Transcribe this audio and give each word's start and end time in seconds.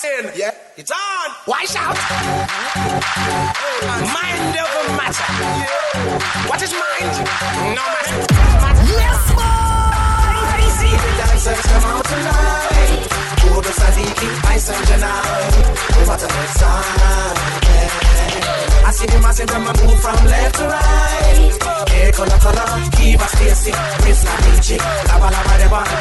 dancing. 0.00 0.30
Yeah, 0.38 0.54
it's 0.76 0.90
on. 0.90 1.30
Why 1.46 1.64
shout? 1.64 1.96
Mind 4.14 4.56
over 4.56 4.96
matter. 4.96 5.24
What 6.48 6.62
is 6.62 6.72
mind? 6.72 7.16
No 7.76 7.84
matter. 7.94 8.18
Yes, 8.96 9.32
boy. 9.34 9.42
Crazy. 10.52 10.90
The 10.96 11.10
dancers 11.18 11.66
come 11.66 11.84
out 11.84 12.04
tonight. 12.04 13.08
Kudo 13.40 13.72
Sadiki, 13.72 14.28
Ice 14.54 14.68
and 14.70 14.86
Janai. 14.86 16.06
What 16.06 16.22
a 16.22 16.26
good 16.26 16.50
sign. 16.60 17.36
I 18.86 18.92
see 18.92 19.06
them, 19.06 19.24
I 19.24 19.32
see 19.32 19.44
them 19.44 19.62
move 19.64 20.00
from 20.00 20.24
left 20.26 20.54
to 20.56 20.64
right. 20.64 21.52
Hey, 21.90 22.10
color, 22.12 22.38
color, 22.40 22.90
Kiva 22.96 23.26
Stacy, 23.28 23.72
Miss 24.04 24.24
Namichi, 24.24 24.78
Laba 25.08 25.30
Laba, 25.30 25.54
the 25.60 25.68
band, 25.70 26.00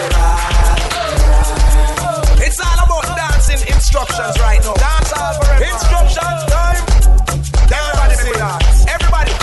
It's 2.41 2.59
all 2.59 2.79
about 2.85 3.05
dancing 3.49 3.73
instructions 3.73 4.39
right 4.39 4.61
now. 4.61 4.73
Dance 4.73 5.13
all 5.13 5.33
forever. 5.41 5.65
Instructions 5.65 6.41
time. 6.53 6.85
Everybody 7.73 8.15
make. 8.21 8.37
Everybody, 8.93 9.33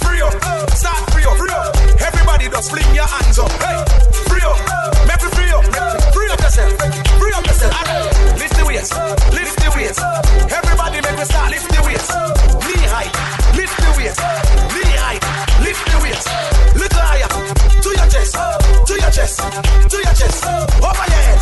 free 0.00 0.20
up. 0.22 0.32
Start 0.72 1.00
free 1.12 1.24
up. 1.24 1.36
Free 1.36 1.52
up. 1.52 1.76
Everybody 2.00 2.48
just 2.48 2.70
fling 2.70 2.94
your 2.94 3.04
hands 3.04 3.38
up. 3.38 3.52
Hey, 3.60 3.84
free 4.28 4.44
up. 4.48 4.56
Make 5.08 5.20
me 5.20 5.28
free 5.36 5.52
up. 5.52 5.64
Free 6.14 6.28
up 6.32 6.40
yourself. 6.40 6.72
Free 7.20 7.32
up 7.36 7.44
yourself. 7.44 7.74
Lift 8.40 8.56
the 8.56 8.64
weights. 8.64 8.90
Lift 9.36 9.56
the 9.60 9.68
weights. 9.76 10.00
Everybody 10.48 11.00
make 11.04 11.18
me 11.18 11.24
start. 11.24 11.50
Lift 11.52 11.68
the 11.68 11.80
weights. 11.84 12.08
Knee 12.64 12.86
high. 12.88 13.10
Lift 13.56 13.76
the 13.76 13.90
weights. 13.96 14.20
Knee 14.72 14.96
high. 15.04 15.20
Lift 15.60 15.84
the 15.84 15.98
weights. 16.00 16.26
Little 16.80 17.04
higher. 17.04 17.28
To 17.28 17.90
your 17.92 18.08
chest. 18.08 18.32
To 18.88 18.94
your 18.96 19.12
chest. 19.12 19.36
To 19.92 19.96
your 20.00 20.14
chest. 20.16 20.44
Over 20.80 21.06
your 21.12 21.22
head. 21.28 21.33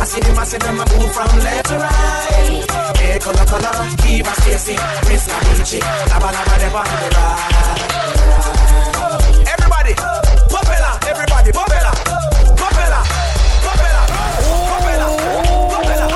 I 0.00 0.04
see 0.04 0.20
them, 0.20 0.38
I 0.38 0.44
them, 0.58 0.80
I 0.80 0.84
move 0.98 1.12
from 1.12 1.38
left 1.40 1.66
to 1.68 1.76
right. 1.78 2.64
Hey, 2.98 3.18
color, 3.18 3.46
color, 3.46 3.74
Kiva 4.02 4.32
Stacy, 4.40 4.74
Miss 5.08 5.26
Navici, 5.28 5.80
Laba 6.10 6.30
Laba, 6.34 6.54
the 6.62 6.68
band. 6.74 6.90
Everybody, 9.52 9.94
Popella, 10.52 10.90
everybody, 11.10 11.50
Popella, 11.52 11.92
Popella, 12.60 13.00
Popella, 13.64 14.02
Popella, 14.70 15.06
Popella. 15.72 16.06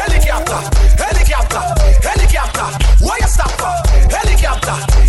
Helicopter, 0.00 0.60
helicopter, 1.02 1.62
helicopter. 2.02 2.68
Why 3.04 3.16
you 3.20 3.28
stop? 3.28 3.52
Helicopter. 4.10 5.05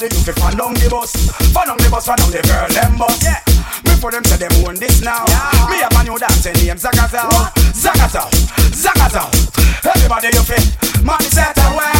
Everybody 0.00 0.24
do 0.24 0.32
fi 0.32 0.40
fan 0.40 0.56
down 0.56 0.72
the 0.80 0.88
bus. 0.88 1.12
Fan 1.52 1.66
down 1.68 1.76
the 1.76 1.88
bus, 1.92 2.06
fan 2.08 2.16
down 2.16 2.32
the 2.32 2.40
girl 2.40 2.64
them 2.72 2.96
bus. 2.96 3.20
Yeah. 3.20 3.36
Before 3.84 4.08
them 4.08 4.24
say 4.24 4.40
them 4.40 4.48
own 4.64 4.80
this 4.80 5.04
now. 5.04 5.28
Yeah. 5.28 5.68
Me 5.68 5.76
have 5.84 5.92
a 5.92 6.00
new 6.08 6.16
dance 6.16 6.48
name 6.48 6.80
Zagazao. 6.80 7.28
Zagazao. 7.76 8.24
Zagazao. 8.72 9.28
Everybody 9.84 10.32
do 10.32 10.40
fi. 10.40 10.56
Man 11.04 11.20
set 11.28 11.52
away, 11.68 11.92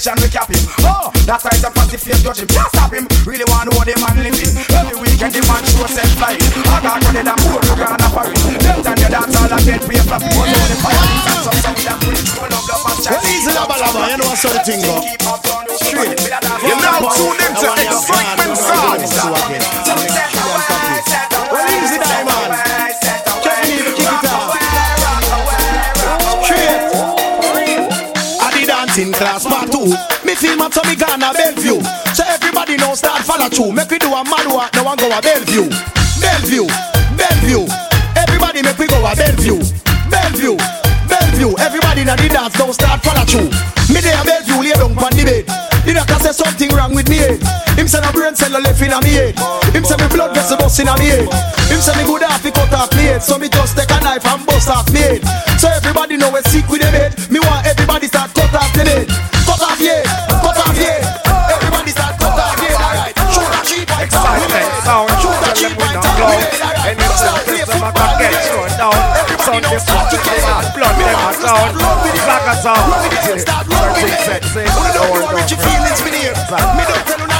sensation 0.00 0.16
we 0.24 0.28
cap 0.32 0.48
him. 0.48 0.64
Oh, 0.80 1.12
that's 1.28 1.44
right, 1.44 1.60
some 1.60 1.72
passive 1.72 2.00
face 2.00 2.22
judge 2.24 2.40
him. 2.40 2.48
Can't 2.48 2.68
stop 2.72 2.92
him. 2.92 3.04
Really 3.28 3.44
want 3.52 3.68
to 3.68 3.76
know 3.76 3.84
the 3.84 3.94
man 4.00 4.16
living. 4.24 4.56
Every 4.72 4.96
weekend 4.96 5.36
the 5.36 5.44
man 5.44 5.60
show 5.68 5.84
self 5.84 6.08
flying. 6.16 6.40
I 6.40 6.80
got 6.80 6.96
money 7.04 7.20
that 7.20 7.36
more 7.44 7.60
to 7.60 7.72
grand 7.76 8.00
apparent. 8.00 8.40
Them 8.64 8.80
time 8.80 8.96
you 8.96 9.10
dance 9.12 9.36
all 9.36 9.52
again, 9.52 9.80
pay 9.84 10.00
for 10.00 10.18
people. 10.20 10.44
Know 10.48 10.66
the 10.72 10.76
fire, 10.80 11.04
the 11.04 11.16
sense 11.20 11.46
of 11.52 11.56
some 11.60 11.76
that 11.84 11.98
bring 12.00 12.24
full 12.32 12.48
of 12.48 12.64
love 12.64 12.84
and 12.88 12.98
Well, 13.12 13.24
easy 13.28 13.52
Laba 13.52 13.76
Laba, 13.76 14.00
you 14.08 14.16
know 14.16 14.28
what 14.32 14.40
sort 14.40 14.56
of 14.56 14.64
thing 14.64 14.80
go. 14.80 14.96
Straight. 15.84 16.16
You 16.64 16.74
now 16.80 17.04
tune 17.12 17.40
into 17.44 17.68
Excitement 17.68 18.39
Me 30.70 30.76
feel 30.76 30.82
my 30.84 30.94
tummy 30.94 30.96
Ghana 30.96 31.32
Bellevue. 31.34 31.82
So 32.14 32.22
everybody 32.26 32.76
now 32.76 32.94
start 32.94 33.22
follow 33.24 33.48
through. 33.48 33.72
Make 33.72 33.90
we 33.90 33.98
do 33.98 34.12
a 34.14 34.22
mad 34.22 34.46
walk, 34.46 34.72
now 34.74 34.84
one 34.84 34.96
go 34.98 35.10
a 35.10 35.20
Bellevue. 35.20 35.68
Bellevue, 36.20 36.66
Bellevue. 37.18 37.66
Everybody 38.14 38.62
make 38.62 38.78
we 38.78 38.86
go 38.86 39.02
a 39.02 39.16
Bellevue. 39.16 39.58
Bellevue, 40.10 40.56
Bellevue. 41.08 41.54
Everybody 41.58 42.04
na 42.04 42.14
the 42.14 42.28
dance 42.28 42.54
don't 42.54 42.72
start 42.72 43.02
follow 43.02 43.24
through. 43.26 43.50
Me 43.90 44.00
there 44.00 44.14
a 44.14 44.22
Bellevue 44.22 44.62
lay 44.62 44.74
down 44.78 44.94
on 44.94 45.10
the 45.10 45.24
bed. 45.26 45.44
The 45.82 45.94
doctor 45.96 46.30
say 46.30 46.32
something 46.38 46.70
wrong 46.76 46.94
with 46.94 47.08
me 47.08 47.18
head. 47.18 47.42
Him 47.74 47.88
say 47.88 48.00
no 48.04 48.12
brain 48.12 48.36
cell 48.36 48.52
left 48.52 48.82
in 48.82 48.92
a 48.92 49.00
me 49.02 49.16
head. 49.16 49.34
Him 49.74 49.82
say 49.82 49.96
me 49.96 50.06
blood 50.12 50.34
vessel 50.36 50.58
bust 50.58 50.78
in 50.78 50.86
a 50.86 50.94
me 51.00 51.08
head. 51.08 51.26
Him 51.72 51.80
say 51.80 51.96
me 51.96 52.04
good 52.04 52.22
half 52.22 52.44
he 52.44 52.52
cut 52.52 52.70
off 52.76 52.92
me 52.94 53.10
head. 53.10 53.22
So 53.22 53.38
me 53.38 53.48
just 53.48 53.74
take 53.74 53.90
a 53.90 53.98
knife 54.04 54.22
and 54.22 54.44
bust 54.46 54.68
off 54.68 54.86
me 54.92 55.00
head. 55.00 55.24
So 55.58 55.66
everybody 55.72 56.16
know 56.20 56.30
we 56.30 56.44
sick 56.52 56.68
with 56.68 56.84
them 56.84 56.92
head. 56.92 57.16
Me 57.32 57.39
start. 69.80 70.64
Blood. 70.74 71.74
Run 71.80 71.96
with 72.02 72.14
start 73.40 73.66
run 73.68 73.92
with 73.92 74.04
the 74.04 74.16
head. 74.28 74.44
Say, 74.44 74.66
Wanna 74.76 74.94
know. 74.94 75.36
Feelings 75.48 76.00
me. 76.04 76.10
Me 76.20 76.84
don't 76.84 77.06
tell 77.06 77.20
you 77.20 77.39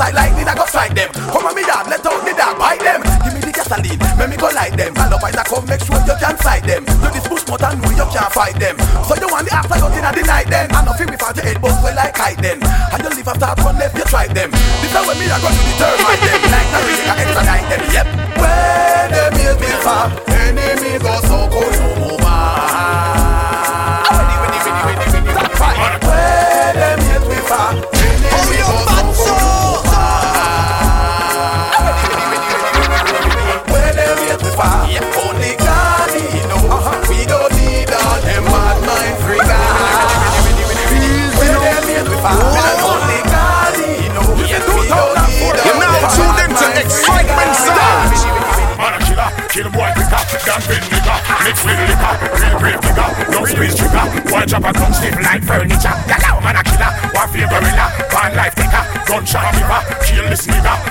outside 0.00 0.16
lightning, 0.16 0.48
I 0.48 0.54
go 0.56 0.64
strike 0.64 0.94
them. 0.96 1.12
Come 1.12 1.44
on 1.44 1.54
me 1.54 1.62
yard, 1.62 1.86
let 1.92 2.06
out 2.06 2.24
me 2.24 2.32
dog, 2.32 2.56
bite 2.56 2.80
them. 2.80 3.04
Give 3.20 3.34
me 3.36 3.40
the 3.44 3.52
gasoline, 3.52 4.00
make 4.16 4.30
me 4.32 4.36
go 4.40 4.48
light 4.48 4.72
them. 4.72 4.96
All 4.96 5.12
up 5.12 5.20
I 5.20 5.30
come, 5.44 5.66
make 5.68 5.84
sure 5.84 6.00
you 6.00 6.16
can 6.16 6.36
fight 6.40 6.64
them. 6.64 6.88
You 6.88 7.10
this 7.12 7.28
push 7.28 7.44
more 7.44 7.60
than 7.60 7.76
you 7.84 8.06
can't 8.08 8.32
fight 8.32 8.56
them. 8.56 8.80
So 9.04 9.12
you 9.20 9.28
want 9.28 9.44
the 9.44 9.52
after 9.52 9.76
you 9.76 9.88
deny 9.92 10.12
deny 10.16 10.44
them. 10.48 10.72
I 10.72 10.80
know 10.88 10.96
feel 10.96 11.10
without 11.12 11.36
your 11.36 11.44
head 11.44 11.60
bones 11.60 11.76
well 11.84 11.92
like 11.92 12.16
hide 12.16 12.40
them. 12.40 12.58
And 12.64 13.00
you 13.04 13.10
live 13.12 13.28
after 13.28 13.52
one 13.60 13.76
left, 13.76 13.96
you 13.96 14.04
try 14.08 14.26
them. 14.26 14.50
This 14.80 14.88
is 14.88 15.04
when 15.04 15.16
me 15.20 15.28
I 15.28 15.36
go 15.36 15.48
to 15.52 15.60
the 15.60 15.72
termite 15.76 16.22
them. 16.24 16.40
Like 16.48 16.68
the 16.72 16.80
reason 16.88 17.04
I 17.04 17.14
extradite 17.20 17.66
them. 17.68 17.82
Yep. 17.92 18.06
Where 18.40 19.04
the 19.12 19.22
meal 19.36 19.56
be 19.60 19.70
far, 19.84 20.08
Enemies 20.32 21.02
go 21.04 21.12
so 21.28 21.38
cold, 21.52 21.76
no 21.76 22.16
more. 22.16 22.30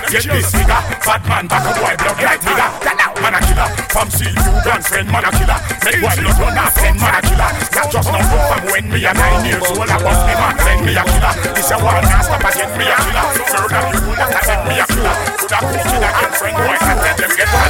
Get 0.09 0.23
this 0.25 0.51
nigga 0.51 0.79
Bad 1.05 1.21
man 1.29 1.47
back 1.47 1.65
a 1.65 1.71
boy 1.77 1.95
blood 1.97 2.17
like 2.21 2.41
nigga 2.41 2.99
man 3.21 3.35
a 3.35 3.39
killer, 3.43 3.67
from 3.91 4.09
see 4.09 4.31
you 4.31 4.53
guns 4.63 4.87
friend 4.87 5.11
man 5.11 5.25
a 5.27 5.31
killer. 5.35 5.59
Make 5.83 5.99
boy 6.01 6.15
blood 6.23 6.39
run 6.39 6.57
off 6.57 6.73
ten 6.73 6.95
man 6.97 7.15
a 7.15 7.21
killer. 7.21 7.51
Not 7.75 7.91
just 7.91 8.09
no 8.09 8.19
book 8.31 8.43
from 8.47 8.63
when 8.71 8.85
me 8.89 9.05
a 9.05 9.13
nine 9.13 9.45
years 9.45 9.63
old 9.75 9.89
I 9.89 9.99
bust 9.99 10.23
me 10.25 10.33
man 10.39 10.55
send 10.63 10.81
me 10.87 10.95
a 10.95 11.03
killer. 11.03 11.33
This 11.53 11.71
a 11.71 11.77
one 11.77 12.03
now 12.07 12.23
stop 12.23 12.43
again 12.47 12.71
me 12.79 12.87
a 12.87 12.95
killer. 12.95 13.25
Murder 13.53 13.83
you 13.91 14.15
that 14.17 14.33
a 14.33 14.41
send 14.47 14.63
me 14.67 14.79
a 14.79 14.85
killer. 14.87 15.15
Could 15.35 15.51
a 15.51 15.59
coach 15.59 15.93
in 15.93 16.03
a 16.03 16.09
girl 16.09 16.33
friend 16.39 16.57
boy 16.57 16.79
and 16.79 16.99
let 17.03 17.15
them 17.19 17.31
get 17.35 17.49
one 17.51 17.69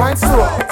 Anyway, 0.00 0.69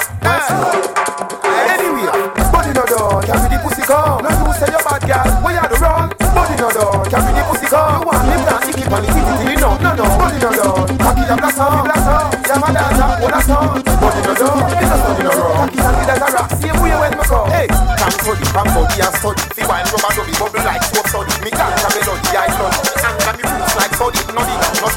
titty 8.97 9.21
till 9.21 9.53
it 9.53 9.59
no, 9.61 9.77
no 9.77 9.91
no. 9.93 10.05
No 10.39 10.49
door, 10.55 10.87
cocky 10.97 11.23
a 11.29 11.35
blossom, 11.37 11.85
blossom. 11.85 12.25
Yeah, 12.49 12.57
my 12.57 12.69
dance 12.73 12.97
up, 12.97 13.21
what 13.21 13.35
a 13.37 13.41
song. 13.45 13.77
Body 14.01 14.21
no 14.25 14.33
door, 14.33 14.57
it's 14.73 14.89
a 14.89 14.97
study 14.97 15.23
no 15.23 15.31
wrong. 15.37 15.69
Cocky 15.69 15.79
and 15.79 15.97
it 16.01 16.09
as 16.09 16.33
a 16.33 16.41
see 16.57 16.71
where 16.79 16.89
you 16.89 16.99
when 16.99 17.13
me 17.13 17.23
come. 17.29 17.49
Hey, 17.53 17.67
come 17.69 18.15
study, 18.17 18.45
come 18.49 18.69
body 18.73 18.97
and 18.99 19.13
study. 19.19 19.41
See 19.53 19.65
wine 19.69 19.85
rubber 19.93 20.11
dubby, 20.17 20.33
bubble 20.39 20.63
like 20.65 20.83
soap 20.89 21.05
study. 21.05 21.33
Me 21.45 21.51
dance 21.53 21.83
a 21.85 21.89
melody, 21.93 22.29
I 22.33 22.47
study. 22.49 22.79
Me 22.89 22.95
anger 23.05 23.33
me 23.37 23.43
boots 23.45 23.75
like 23.77 23.93
study, 23.93 24.21
no 24.33 24.41
need, 24.47 24.61
no 24.81 24.87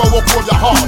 but 0.00 0.06
you 0.06 0.12
will 0.12 0.20
let 0.20 0.26
them 0.26 0.36
a 0.36 0.36
walk 0.36 0.36
over 0.36 0.46
your 0.46 0.54
heart. 0.54 0.79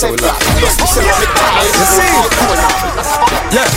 So 0.00 0.08
set 0.08 0.18
black. 0.18 0.40
Yes, 0.56 0.80
we 0.80 0.86
sell 0.88 1.04
on 1.04 1.20
the 1.20 1.28
car. 1.36 1.60
You 1.60 1.84
see? 1.92 2.16
Yeah. 3.52 3.68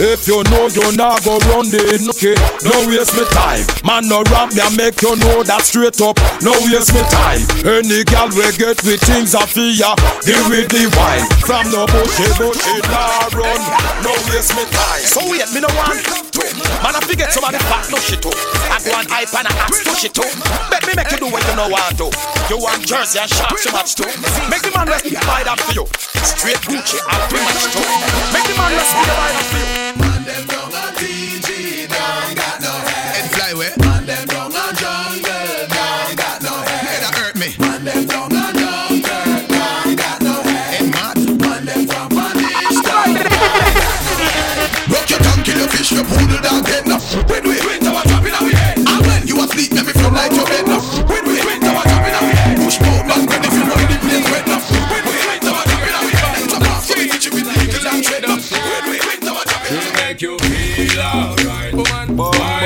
If 0.00 0.28
you 0.28 0.44
know 0.54 0.70
you 0.70 0.94
not 0.94 1.24
go 1.26 1.42
run 1.50 1.66
the 1.74 1.82
okay, 2.14 2.38
no 2.62 2.86
waste 2.86 3.18
me 3.18 3.26
time. 3.34 3.66
Man 3.82 4.06
no 4.06 4.22
rap 4.30 4.54
me 4.54 4.62
and 4.62 4.76
make 4.78 5.02
you 5.02 5.18
know 5.18 5.42
that 5.42 5.66
straight 5.66 5.98
up, 6.00 6.14
no 6.38 6.54
waste 6.70 6.94
me 6.94 7.02
time. 7.10 7.42
Any 7.66 8.06
gal 8.06 8.30
we 8.30 8.46
get 8.54 8.78
with 8.86 9.02
things 9.02 9.34
I 9.34 9.42
fear, 9.44 9.90
give 10.22 10.46
with 10.46 10.70
the 10.70 10.86
wine. 10.94 11.26
From 11.42 11.66
no 11.74 11.82
bushy 11.90 12.30
bushy 12.38 12.78
nah 12.86 13.26
run, 13.34 13.58
no 14.06 14.14
waste 14.30 14.54
me 14.54 14.62
time. 14.70 15.02
So 15.02 15.18
wait, 15.26 15.50
me 15.50 15.66
no 15.66 15.70
want 15.74 16.27
to. 16.38 16.46
Man 16.82 16.94
I 16.94 17.00
forget 17.02 17.32
somebody 17.32 17.58
fat 17.66 17.90
no 17.90 17.98
shit 17.98 18.22
too. 18.22 18.32
I 18.70 18.78
go 18.82 18.94
and 18.94 19.08
hype 19.10 19.34
and 19.34 19.46
I 19.48 19.52
ask 19.66 19.82
to 19.82 19.94
shit 19.98 20.14
oh. 20.18 20.22
too. 20.22 20.30
Bet 20.70 20.86
me 20.86 20.94
make 20.94 21.10
you 21.10 21.18
do 21.18 21.28
what 21.30 21.42
you 21.46 21.54
know 21.56 21.68
want 21.68 21.98
to. 21.98 22.08
You 22.48 22.58
want 22.58 22.86
jersey 22.86 23.18
and 23.18 23.30
sharp 23.30 23.58
so 23.58 23.70
much 23.72 23.94
too. 23.94 24.06
Make 24.50 24.62
the 24.62 24.72
man 24.74 24.86
rest 24.86 25.04
buy 25.26 25.42
that 25.42 25.58
for 25.60 25.74
you. 25.74 25.84
Straight 26.22 26.62
Gucci 26.64 26.98
and 27.02 27.22
pretty 27.30 27.44
much 27.44 27.70
too. 27.74 27.82
Make 28.30 28.46
the 28.46 28.54
man 28.54 28.70
rest 28.76 28.92
buy 28.94 29.28
that 29.34 29.46
for 29.50 30.52
you. 30.54 30.57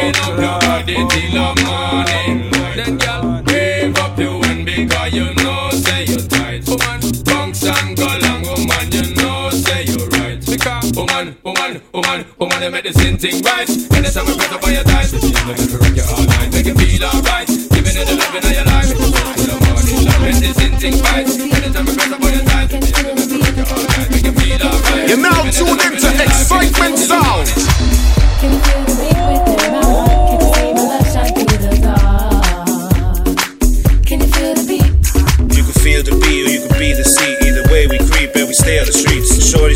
Wind 0.03 0.17
up 0.19 0.39
your 0.39 0.59
body 0.61 0.95
till 0.95 1.31
the 1.33 1.47
morning. 1.63 2.51
Then 2.77 2.99
girl, 2.99 3.43
wave 3.47 3.99
up 3.99 4.19
your 4.19 4.45
hand 4.45 4.67
because 4.67 5.13
you 5.13 5.35
know 5.35 5.71
say 5.71 6.05
you're 6.05 6.27
tight. 6.27 6.67
Woman, 6.67 7.01
bounce 7.25 7.63
and 7.65 7.97
go 7.97 8.07
long, 8.23 8.43
woman, 8.43 8.87
you 8.91 9.15
know 9.15 9.51
say 9.51 9.85
you're 9.85 10.09
right. 10.19 10.41
Because 10.45 10.93
woman, 10.93 11.37
woman, 11.45 11.83
woman, 11.93 12.25
woman, 12.39 12.61
they 12.61 12.71
make 12.71 12.85
the 12.85 12.93
same 12.93 13.17
thing 13.17 13.43
right. 13.43 13.69
Anytime 13.95 14.27
we 14.27 14.35
press 14.37 14.53
up 14.53 14.65
on 14.65 14.73
your 14.73 14.85
thighs, 14.85 15.13
you 15.13 15.21
know 15.21 15.55
you 15.55 15.79
rock 15.79 15.97
you 15.97 16.05
all 16.11 16.25
night, 16.27 16.51
make 16.53 16.67
you 16.67 16.75
feel 16.75 17.05
alright. 17.07 17.47
Giving 17.47 17.97
it 17.97 18.07
the 18.09 18.15
love 18.19 18.35
in 18.35 18.43
your 18.51 18.67
life. 18.67 18.91
Till 18.91 18.99
the 18.99 19.59
morning, 19.63 20.01
love, 20.03 20.21
make 20.23 20.41
the 20.43 20.51
same 20.59 20.75
thing 20.83 20.97
right. 21.07 21.27
Anytime 21.31 21.87
we 21.87 21.95
press 21.95 22.11
up 22.11 22.23
on 22.23 22.33
your 22.33 22.45
thighs, 22.51 22.73
you 22.75 22.81
know 22.83 23.15
you 23.23 23.39
rock 23.39 23.55
you 23.55 23.67
all 23.71 23.85
night, 23.87 24.11
make 24.11 24.27
you 24.27 24.35
feel 24.35 24.63
alright. 24.67 25.07
You're 25.09 25.23
now 25.23 25.47
tuned 25.51 25.83
into 25.87 26.11
Excitement 26.11 26.99
Sound. 26.99 28.82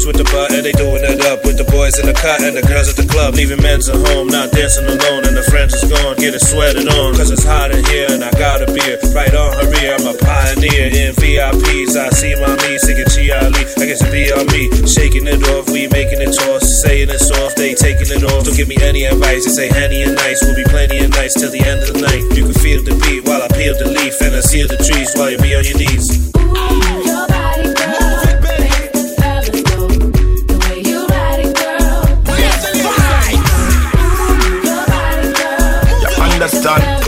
With 0.04 0.20
the 0.20 0.28
butt 0.28 0.52
and 0.52 0.60
they 0.60 0.76
doing 0.76 1.00
it 1.00 1.24
up 1.24 1.40
with 1.48 1.56
the 1.56 1.64
boys 1.72 1.96
in 1.96 2.04
the 2.04 2.12
cut 2.12 2.44
and 2.44 2.52
the 2.52 2.60
girls 2.60 2.92
at 2.92 3.00
the 3.00 3.08
club. 3.08 3.32
Leaving 3.32 3.56
men's 3.64 3.88
at 3.88 3.96
home, 3.96 4.28
not 4.28 4.52
dancing 4.52 4.84
alone. 4.84 5.24
And 5.24 5.32
the 5.32 5.40
friends 5.48 5.72
is 5.72 5.88
gone, 5.88 6.20
getting 6.20 6.36
sweated 6.36 6.84
on. 6.84 7.16
Cause 7.16 7.32
it's 7.32 7.48
hot 7.48 7.72
in 7.72 7.80
here 7.88 8.04
and 8.12 8.20
I 8.20 8.28
got 8.36 8.60
a 8.60 8.68
beer 8.68 9.00
right 9.16 9.32
on 9.32 9.56
her 9.56 9.64
ear. 9.80 9.96
I'm 9.96 10.04
a 10.04 10.12
pioneer 10.20 10.92
in 10.92 11.16
VIPs. 11.16 11.96
I 11.96 12.12
see 12.12 12.36
my 12.36 12.52
me 12.60 12.76
singing 12.76 13.08
Chiali. 13.08 13.56
I 13.56 13.84
guess 13.88 14.04
it 14.04 14.12
be 14.12 14.28
on 14.36 14.44
me. 14.52 14.68
Shaking 14.84 15.24
it 15.24 15.40
off, 15.56 15.72
we 15.72 15.88
making 15.88 16.20
it 16.20 16.36
toss. 16.36 16.84
Saying 16.84 17.08
it 17.08 17.22
soft, 17.24 17.56
they 17.56 17.72
taking 17.72 18.12
it 18.12 18.20
off. 18.20 18.44
Don't 18.44 18.52
give 18.52 18.68
me 18.68 18.76
any 18.84 19.08
advice. 19.08 19.48
They 19.48 19.64
say 19.64 19.68
Henny 19.72 20.04
and 20.04 20.12
nice. 20.12 20.44
We'll 20.44 20.60
be 20.60 20.68
plenty 20.68 21.00
of 21.00 21.08
nights 21.16 21.40
till 21.40 21.48
the 21.48 21.64
end 21.64 21.80
of 21.80 21.96
the 21.96 22.04
night. 22.04 22.20
You 22.36 22.44
can 22.44 22.58
feel 22.60 22.84
the 22.84 22.92
beat 23.00 23.24
while 23.24 23.40
I 23.40 23.48
peel 23.48 23.72
the 23.72 23.88
leaf 23.88 24.20
and 24.20 24.36
I 24.36 24.44
seal 24.44 24.68
the 24.68 24.76
trees 24.76 25.16
while 25.16 25.32
you 25.32 25.40
be 25.40 25.56
on 25.56 25.64
your 25.64 25.80
knees. 25.80 26.26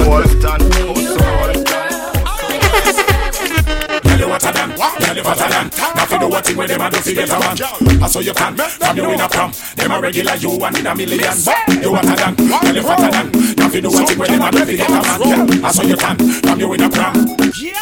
Tell 4.02 4.18
you 4.18 4.28
what 4.28 4.44
I 4.44 4.52
done, 4.52 4.70
tell 4.76 5.16
you 5.16 5.22
what 5.22 5.40
I 5.40 5.48
done. 5.48 5.70
Fi 5.70 6.18
do 6.18 6.28
what 6.28 6.44
thing 6.46 6.56
where 6.56 6.68
them 6.68 6.80
a 6.80 6.90
do 6.90 6.96
fi 6.98 7.14
get 7.14 7.28
a 7.28 7.38
man. 7.38 8.02
I 8.02 8.06
saw 8.06 8.20
you 8.20 8.32
can, 8.32 8.56
from 8.56 8.96
you 8.96 9.10
in 9.10 9.20
a 9.20 9.28
prom. 9.28 9.52
Them 9.76 9.90
a 9.90 10.00
regular, 10.00 10.34
you 10.36 10.50
one 10.56 10.76
in 10.76 10.86
a 10.86 10.94
million. 10.94 11.36
You 11.82 11.92
what 11.92 12.06
I 12.06 12.16
done, 12.16 12.36
tell 12.36 12.74
you 12.74 12.82
what 12.82 13.00
I 13.00 13.10
done. 13.10 13.30
Fi 13.70 13.80
do 13.80 13.90
what 13.90 14.08
thing 14.08 14.18
where 14.18 14.28
them 14.28 14.42
a 14.42 14.50
do 14.50 14.64
fi 14.64 14.76
get 14.76 14.88
a 14.88 14.92
man. 14.92 15.64
I 15.64 15.70
saw 15.72 15.82
you 15.82 15.96
can, 15.96 16.16
from 16.16 16.60
you 16.60 16.72
in 16.72 16.82
a 16.82 16.88
prom. 16.88 17.14
Me 17.14 17.72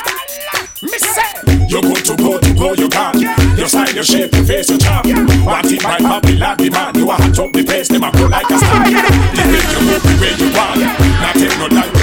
say, 1.46 1.66
you 1.68 1.80
good 1.80 2.04
to 2.04 2.16
go, 2.16 2.38
to 2.38 2.54
go, 2.54 2.72
you 2.74 2.88
can. 2.88 3.20
Your 3.56 3.68
style, 3.68 3.92
your 3.94 4.04
shape, 4.04 4.34
your 4.34 4.44
face, 4.44 4.70
your 4.70 4.78
charm. 4.78 5.02
Want 5.44 5.70
it 5.72 5.82
by 5.82 5.98
popular 5.98 6.54
demand. 6.56 6.96
You 6.96 7.10
a 7.10 7.14
hot 7.14 7.38
up 7.38 7.52
the 7.52 7.64
place, 7.64 7.88
them 7.88 8.04
a 8.04 8.10
go 8.12 8.26
like 8.26 8.50
a 8.50 8.58
star. 8.58 8.84
The 8.84 9.42
way 9.50 9.64
you 9.72 9.80
move, 9.86 10.02
the 10.02 10.14
way 10.20 10.32
you 10.38 10.48
want. 10.54 10.80
Not 11.20 11.34
take 11.34 11.58
no 11.58 11.68
time 11.68 11.95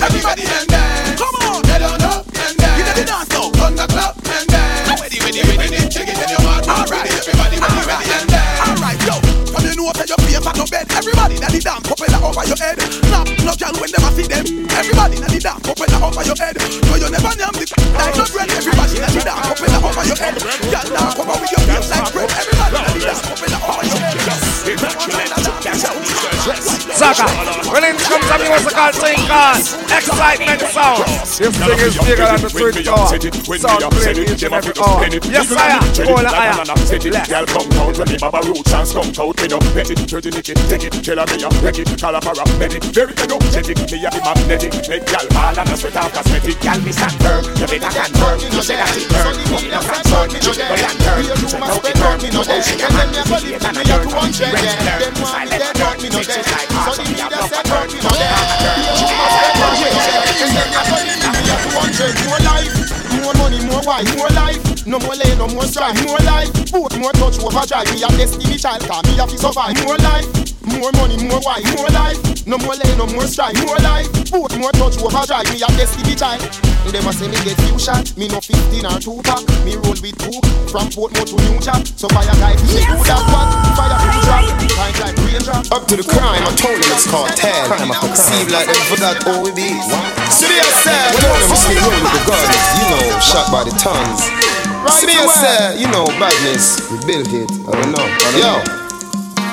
Everybody, 0.00 0.42
everybody, 0.42 0.42
everybody, 0.42 0.42
and 0.48 0.68
then 0.68 1.16
come 1.16 1.36
on, 1.44 1.62
get 1.62 1.82
on 1.82 2.00
up 2.00 2.24
and 2.24 2.56
then 2.56 2.72
you 2.78 2.84
did 2.96 3.06
dance 3.06 3.28
now, 3.36 3.52
on 3.60 3.76
the 3.76 3.84
club 3.84 4.16
and 4.32 4.48
then 4.48 4.96
ready, 4.96 5.18
ready, 5.20 5.40
ready, 5.44 5.88
check 5.92 6.08
it 6.08 6.16
in 6.16 6.28
your 6.32 6.40
mouth. 6.40 6.64
Alright, 6.64 7.12
everybody, 7.12 7.60
ready, 7.60 7.84
ready, 7.84 8.08
and 8.08 8.28
then 8.32 8.40
alright, 8.64 8.96
yo, 9.04 9.20
from 9.52 9.60
you 9.68 9.76
know 9.76 9.92
that 9.92 10.08
your 10.08 10.16
face 10.24 10.40
at 10.40 10.56
no 10.56 10.64
bed. 10.64 10.86
Everybody, 10.88 11.36
that 11.36 11.52
the 11.52 11.60
dance 11.60 11.84
propeller 11.84 12.20
over 12.24 12.44
your 12.48 12.56
head. 12.56 12.80
Now, 13.12 13.28
no 13.44 13.52
girl 13.60 13.76
when 13.76 13.90
them 13.92 14.04
a 14.06 14.10
see 14.16 14.24
them. 14.24 14.44
Everybody, 14.72 15.20
that 15.20 15.30
the 15.30 15.40
dance 15.40 15.60
propeller 15.60 16.00
over 16.00 16.24
your 16.24 16.38
head. 16.38 16.56
No, 16.88 16.96
you 16.96 17.08
never 17.12 17.32
name 17.36 17.56
the 17.60 17.66
like 17.92 18.16
no 18.16 18.24
bread. 18.32 18.48
Everybody, 18.56 19.04
that 19.04 19.12
the 19.12 19.20
dance 19.20 19.44
propeller 19.52 19.80
over 19.84 20.04
your 20.08 20.16
head. 20.16 20.34
Girl, 20.40 20.88
now 20.96 21.12
come 21.12 21.28
over 21.28 21.44
with 21.44 21.52
your 21.52 21.60
face 21.68 21.92
like 21.92 22.08
bread. 22.08 22.30
Everybody, 22.32 22.72
that 22.72 22.92
the 22.96 23.00
dance 23.04 23.20
propeller 23.20 23.60
over 23.68 23.84
your 23.84 24.00
head. 24.00 24.16
Saka, 26.96 27.26
when 27.72 27.84
it 27.84 27.96
comes 28.00 28.26
to 28.28 28.39
musical 28.50 28.90
thing 28.98 29.22
called 29.30 29.62
excitement 29.94 30.60
sound. 30.74 31.06
This 31.06 31.38
thing 31.38 31.78
is 31.78 31.94
bigger 32.02 32.26
than 32.26 32.40
the 32.42 32.50
street 32.50 32.82
door. 32.82 33.06
Sound 33.58 33.86
played 33.94 34.18
each 34.18 34.42
and 34.42 34.54
every 34.54 34.74
hour. 34.82 35.06
Yes, 35.30 35.46
sire. 35.46 35.78
Call 36.02 36.22
the 36.26 36.34
iron. 36.34 36.66
Girl, 37.30 37.46
come 37.46 37.68
down 37.70 37.94
when 37.94 38.08
the 38.10 38.18
baba 38.18 38.40
root 38.42 38.66
come 38.66 38.82
out. 38.90 39.38
Me 39.40 39.46
no 39.46 39.58
pet 39.70 39.90
it, 39.90 40.02
dirty 40.10 40.30
nicky, 40.34 40.54
take 40.66 40.84
it, 40.84 40.94
tell 41.04 41.22
me 41.30 41.36
wreck 41.62 41.78
it, 41.78 41.88
calabara, 41.94 42.44
bed 42.58 42.74
it, 42.74 42.84
very. 42.90 43.14
Me 43.14 44.02
a 44.02 44.10
be 44.10 44.20
magnetic, 44.20 44.74
make 44.90 45.06
girl 45.06 45.26
all 45.38 45.54
and 45.54 45.70
a 45.70 45.76
sweat 45.76 45.96
out 45.96 46.10
cosmetic. 46.10 46.58
Girl, 46.60 46.80
me 46.82 46.92
stand 46.92 47.14
firm, 47.22 47.44
you 47.54 47.66
better 47.70 47.90
confirm. 47.90 48.38
You 48.50 48.62
say 48.62 48.76
that 48.76 48.96
it 48.98 49.06
firm, 49.14 49.34
me 49.38 49.70
no 49.70 49.80
stand 49.80 50.06
firm. 50.10 50.26
Me 50.30 50.38
no 50.42 50.50
there, 50.50 50.74
me 50.74 50.98
no 51.54 51.78
there, 51.78 52.18
me 52.18 52.28
no 52.34 52.42
there. 52.42 52.62
And 52.66 52.94
then 52.98 53.08
me 53.14 53.20
a 53.20 53.30
believe 53.30 53.62
me, 53.62 53.82
you 53.86 53.98
two 54.02 54.18
unchained. 54.18 54.58
Them 54.58 55.14
want 55.22 55.38
me, 55.38 55.54
them 55.54 55.74
want 55.78 56.02
me, 56.02 56.08
no 56.10 56.20
there. 56.26 56.42
The 56.42 57.02
media 57.06 57.30
say 57.46 57.62
turn 57.62 57.86
me 57.90 57.98
no. 58.02 58.39
More 62.00 62.38
life, 62.40 62.72
more 63.20 63.34
money, 63.34 63.60
more 63.66 63.82
wife, 63.84 64.16
more 64.16 64.28
life. 64.30 64.86
No 64.86 64.98
more 65.00 65.14
lay, 65.14 65.36
no 65.36 65.46
more 65.48 65.64
strife, 65.64 66.00
more 66.06 66.18
life. 66.24 66.50
Both 66.72 66.98
more 66.98 67.12
touch 67.12 67.38
overdrive. 67.40 67.92
Me 67.92 68.02
a 68.02 68.08
destiny 68.08 68.56
child, 68.56 68.80
cause 68.88 69.04
me 69.04 69.18
a 69.18 69.26
fi 69.26 69.36
survive. 69.36 69.84
More 69.84 69.98
life, 69.98 70.26
more 70.66 70.92
money, 70.92 71.16
more 71.24 71.40
wife, 71.40 71.64
more 71.76 71.88
life. 71.88 72.18
No 72.46 72.58
more 72.58 72.74
lay, 72.74 72.96
no 72.96 73.06
more 73.06 73.26
strife, 73.26 73.56
more 73.64 73.78
life. 73.80 74.08
Both 74.30 74.56
more 74.58 74.72
touch 74.72 75.00
overdrive. 75.00 75.48
Me 75.52 75.62
a 75.62 75.68
destiny 75.78 76.14
child. 76.14 76.42
Them 76.90 77.06
a 77.06 77.12
say 77.12 77.28
me 77.30 77.38
get 77.46 77.54
few 77.62 77.78
shot, 77.78 78.10
me 78.18 78.26
no 78.26 78.40
15 78.40 78.82
or 78.82 78.98
two 78.98 79.22
pack. 79.22 79.46
Me 79.62 79.78
roll 79.78 79.94
with 80.02 80.16
two 80.18 80.34
from 80.66 80.90
Portmore 80.90 81.22
to 81.22 81.36
New 81.46 81.60
Jack. 81.62 81.86
So 81.94 82.08
fire 82.10 82.26
guy, 82.42 82.58
me 82.66 82.82
do 82.82 82.98
that 83.06 83.22
what? 83.30 83.46
Fire 83.78 83.94
who 83.94 84.10
drop, 84.26 84.42
kind 84.74 84.96
like 84.98 85.16
ranger. 85.22 85.54
Up 85.70 85.86
to 85.86 85.94
the 85.94 86.02
crime, 86.02 86.42
I 86.42 86.50
told 86.58 86.74
them 86.82 86.90
it's 86.90 87.06
cartel. 87.06 87.70
Seem 88.18 88.50
like 88.50 88.66
they 88.66 88.82
forgot 88.90 89.22
all 89.28 89.44
we 89.46 89.54
be. 89.54 89.70
Serious 90.34 90.74
said, 90.82 91.14
when 91.14 91.30
all 91.30 91.38
them 91.38 91.54
see 91.62 91.78
roll 91.78 91.94
with 91.94 92.10
the 92.10 92.22
guns, 92.26 92.58
you 92.74 92.86
know, 92.90 93.06
shot 93.22 93.46
by 93.54 93.62
the 93.62 93.74
tons. 93.78 94.26
Serious 94.98 95.30
said, 95.38 95.78
you 95.78 95.86
know, 95.94 96.10
badness, 96.18 96.90
we 96.90 96.98
built 97.06 97.30
it. 97.30 97.50
I 97.68 97.78
don't 97.78 97.92
know. 97.94 98.06
Yo. 98.34 98.79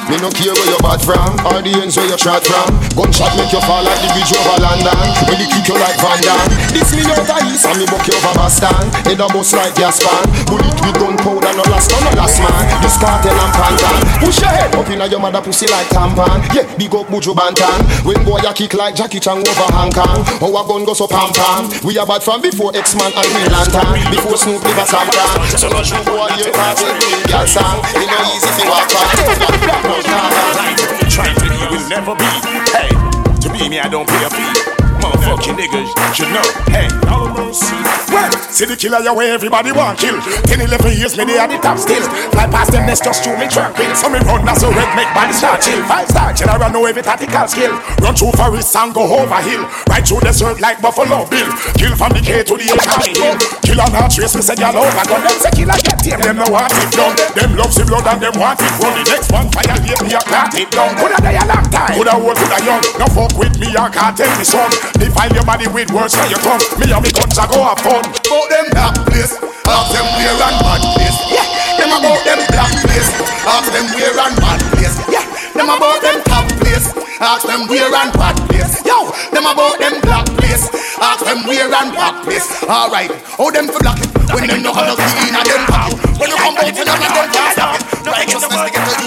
Me 0.08 0.16
no 0.24 0.32
care 0.32 0.56
where 0.56 0.72
you 0.72 0.80
bad 0.80 1.04
from 1.04 1.36
Or 1.44 1.60
the 1.60 1.68
ends 1.84 2.00
where 2.00 2.08
you 2.08 2.16
shot 2.16 2.40
from. 2.48 2.80
Gunshot 2.96 3.36
make 3.36 3.52
you 3.52 3.60
fall 3.68 3.84
like 3.84 4.00
the 4.00 4.08
bridge 4.16 4.32
over 4.40 4.56
London. 4.64 4.96
When 5.28 5.36
they 5.36 5.52
kick 5.52 5.68
you 5.68 5.76
like 5.76 6.00
Van 6.00 6.16
Damme. 6.24 6.48
This 6.72 6.96
me 6.96 7.04
of 7.04 7.28
east 7.52 7.68
and 7.68 7.76
me 7.76 7.86
buck 7.92 8.08
you 8.08 8.16
over 8.16 8.32
Boston. 8.40 8.88
Head 9.04 9.20
a 9.20 9.28
bust 9.28 9.52
like 9.52 9.76
gas 9.76 10.00
pan 10.00 10.24
Bullet 10.48 10.80
with 10.80 10.96
gunpowder 10.96 11.52
no 11.60 11.64
last 11.68 11.92
no 11.92 12.00
last 12.16 12.40
man. 12.40 12.64
This 12.80 12.96
cartel 12.96 13.36
and 13.36 13.52
pantan. 13.52 14.00
Push 14.24 14.40
your 14.40 14.52
head 14.56 14.72
up 14.80 14.88
inna 14.88 15.12
your 15.12 15.20
mother 15.20 15.44
pussy 15.44 15.68
like 15.68 15.92
tampon 15.92 16.40
Yeah, 16.56 16.64
big 16.80 16.96
up 16.96 17.12
Buju 17.12 17.36
Banton. 17.36 17.84
When 18.08 18.24
boy 18.24 18.40
a 18.48 18.56
kick 18.56 18.80
like 18.80 18.96
Jackie 18.96 19.20
Chan 19.20 19.44
over 19.44 19.68
Hong 19.76 19.92
Kong. 19.92 20.24
A 20.24 20.48
gun 20.48 20.88
go 20.88 20.96
so 20.96 21.12
pam 21.12 21.36
pam. 21.36 21.68
We 21.84 22.00
a 22.00 22.08
bad 22.08 22.24
from 22.24 22.40
before 22.40 22.72
X-Man 22.72 23.12
and 23.12 23.28
Green 23.36 23.52
Lantern. 23.52 24.08
Before 24.08 24.40
Snoop 24.40 24.64
live 24.64 24.80
a 24.80 24.86
Santa 24.88 25.28
So 25.60 25.68
no 25.68 25.84
shoot 25.84 26.00
boy 26.08 26.32
you 26.40 26.48
can't 26.48 26.80
take 26.80 26.96
me 26.96 27.28
girl 27.28 27.44
song 27.44 27.84
It 27.92 28.08
no 28.08 28.18
easy 28.32 28.48
fi 28.56 28.64
walk 28.72 28.88
on 30.06 31.10
Trying 31.10 31.36
to 31.36 31.46
you 31.46 31.68
will 31.72 31.90
never 31.90 32.16
be. 32.16 32.26
Hey, 32.76 32.90
to 33.42 33.50
be 33.50 33.70
me, 33.70 33.80
I 33.80 33.90
don't 33.90 34.08
pay 34.08 34.24
a 34.26 34.30
fee. 34.30 34.54
Motherfucking 35.02 35.58
niggas 35.58 35.90
should 36.14 36.30
know. 36.30 36.46
Hey, 36.70 36.88
well, 38.10 38.32
see 38.48 38.66
the 38.66 38.76
killer 38.80 39.04
your 39.04 39.16
way, 39.16 39.30
everybody 39.32 39.72
want 39.76 40.00
kill. 40.00 40.16
10, 40.48 40.62
11 40.64 40.96
years, 40.96 41.18
me 41.20 41.28
they 41.28 41.36
at 41.36 41.52
the 41.52 41.60
top 41.60 41.78
still. 41.78 42.04
Fly 42.32 42.48
past 42.48 42.72
them, 42.72 42.88
let's 42.88 43.04
just 43.04 43.24
shoot 43.24 43.36
me 43.36 43.52
tranquil. 43.52 43.92
So 43.96 44.08
me 44.08 44.24
run 44.24 44.48
as 44.48 44.64
a 44.64 44.72
red, 44.72 44.90
make 44.96 45.12
body 45.12 45.34
start 45.36 45.60
chill. 45.60 45.84
Five 45.92 46.08
star 46.08 46.32
general, 46.32 46.72
know 46.72 46.86
every 46.88 47.04
tactical 47.04 47.48
skill. 47.48 47.76
Run 48.00 48.16
through 48.16 48.32
forest 48.40 48.76
and 48.76 48.94
go 48.96 49.04
over 49.04 49.42
hill. 49.44 49.68
Right 49.92 50.06
through 50.08 50.24
the 50.24 50.38
desert 50.38 50.62
like 50.62 50.78
Buffalo 50.82 51.26
Bill. 51.28 51.50
Kill 51.80 51.94
from 51.98 52.14
the 52.14 52.22
K 52.22 52.46
to 52.46 52.54
the 52.54 52.68
H 52.70 53.18
hill. 53.18 53.34
Kill 53.66 53.80
on 53.82 53.90
our 53.98 54.06
trace, 54.06 54.36
me 54.38 54.42
say 54.46 54.54
y'all 54.62 54.78
over 54.78 55.06
gun. 55.10 55.22
Them 55.26 55.38
say 55.42 55.52
killer 55.58 55.80
get 55.82 56.04
him, 56.06 56.20
them 56.22 56.38
no 56.38 56.48
want 56.54 56.70
it 56.70 56.92
done. 56.94 57.16
Them 57.34 57.58
love 57.58 57.74
the 57.74 57.84
blood 57.90 58.06
and 58.06 58.22
them 58.22 58.36
want 58.38 58.62
it 58.62 58.74
run. 58.78 58.94
The 58.94 59.04
next 59.10 59.30
one 59.34 59.50
fire 59.50 59.78
late 59.82 60.02
me 60.06 60.14
a 60.14 60.22
clot 60.22 60.54
it 60.54 60.70
down. 60.70 60.94
Coulda 61.02 61.18
die 61.20 61.42
a 61.42 61.44
long 61.50 61.66
time, 61.74 61.94
coulda 61.98 62.14
old, 62.16 62.38
coulda 62.38 62.60
young. 62.62 62.84
No 63.02 63.06
fuck 63.10 63.34
with 63.34 63.56
me, 63.58 63.74
I 63.74 63.90
can't 63.90 64.14
tell 64.14 64.32
the 64.38 64.46
song. 64.46 64.72
Define 65.00 65.34
your 65.34 65.46
body 65.46 65.68
with 65.68 65.90
words 65.90 66.14
for 66.14 66.28
your 66.30 66.42
tongue. 66.46 66.62
Me 66.78 66.86
and 66.94 67.02
me 67.02 67.10
guns 67.10 67.38
a 67.42 67.46
go 67.50 67.66
have 67.66 67.82
fun. 68.04 68.18
About 68.28 68.50
them 68.50 68.66
black 68.72 68.96
place, 69.08 69.34
ask 69.66 69.90
them 69.96 70.08
where 70.20 70.36
and 70.36 70.58
bad 70.60 70.84
place. 70.96 71.18
Yeah, 71.32 71.48
them 71.80 71.92
about 71.96 72.22
them 72.28 72.40
black 72.52 72.74
place, 72.84 73.10
ask 73.48 73.72
them 73.72 73.88
where 73.96 74.20
and 74.20 74.36
bad 74.36 74.62
place. 74.76 74.96
Yeah, 75.08 75.26
them 75.56 75.70
about 75.72 76.02
them 76.02 76.20
top 76.28 76.48
place, 76.60 76.88
ask 77.22 77.48
them 77.48 77.68
where 77.68 77.88
and 77.88 78.12
bad 78.14 78.36
place. 78.50 78.86
Yo, 78.86 79.10
them 79.32 79.46
about 79.48 79.80
them 79.80 80.02
black 80.02 80.26
place, 80.38 80.68
ask 81.00 81.24
them 81.26 81.48
where 81.48 81.72
and 81.72 81.92
bad 81.96 82.24
place. 82.24 82.48
Alright, 82.64 83.12
how 83.38 83.50
them 83.52 83.68
for 83.68 83.80
black 83.80 84.00
when 84.34 84.48
them 84.48 84.62
no 84.62 84.76
no 84.76 84.96
key 84.96 85.30
in 85.30 85.36
a 85.36 85.42
them 85.44 85.64
pocket. 85.72 86.20
When 86.20 86.30
you 86.30 86.38
come 86.38 86.58
out, 86.58 86.68
you 86.68 86.84
know 86.84 87.00
them 87.00 87.16
it. 87.16 88.08
Righteousness 88.08 88.60
to 88.60 88.72
get 88.72 88.84
to 88.92 89.04
you 89.04 89.07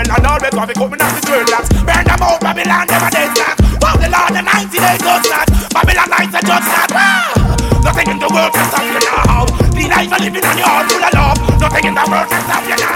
Babylon 0.00 0.32
always 0.32 0.54
want 0.56 0.68
to 0.72 0.74
coming 0.80 0.96
in 0.96 1.12
the 1.12 1.28
world 1.28 1.48
that 1.52 1.68
Burn 1.84 2.04
them 2.08 2.24
out, 2.24 2.40
Babylon, 2.40 2.88
them 2.88 3.04
a 3.04 3.10
dead 3.12 3.36
stack 3.36 3.56
Wow, 3.84 4.00
the 4.00 4.08
Lord, 4.08 4.32
the 4.32 4.40
90 4.40 4.80
days 4.80 4.96
just 4.96 5.28
that 5.28 5.44
Babylon 5.76 6.08
lights 6.08 6.32
are 6.32 6.40
just 6.40 6.68
that 6.72 6.88
ah! 6.96 7.60
Nothing 7.84 8.08
in 8.08 8.18
the 8.18 8.28
world 8.32 8.52
can 8.52 8.64
stop 8.72 8.84
you 8.88 8.96
now. 8.96 9.44
The 9.76 9.84
life 9.92 10.08
you're 10.08 10.32
living 10.32 10.44
on 10.44 10.56
your 10.56 10.68
heart 10.68 10.88
full 10.88 11.04
of 11.04 11.12
love. 11.12 11.60
Nothing 11.60 11.84
in 11.84 11.94
the 11.94 12.04
world 12.08 12.28
can 12.32 12.40
stop 12.48 12.64
you 12.64 12.76
now. 12.80 12.89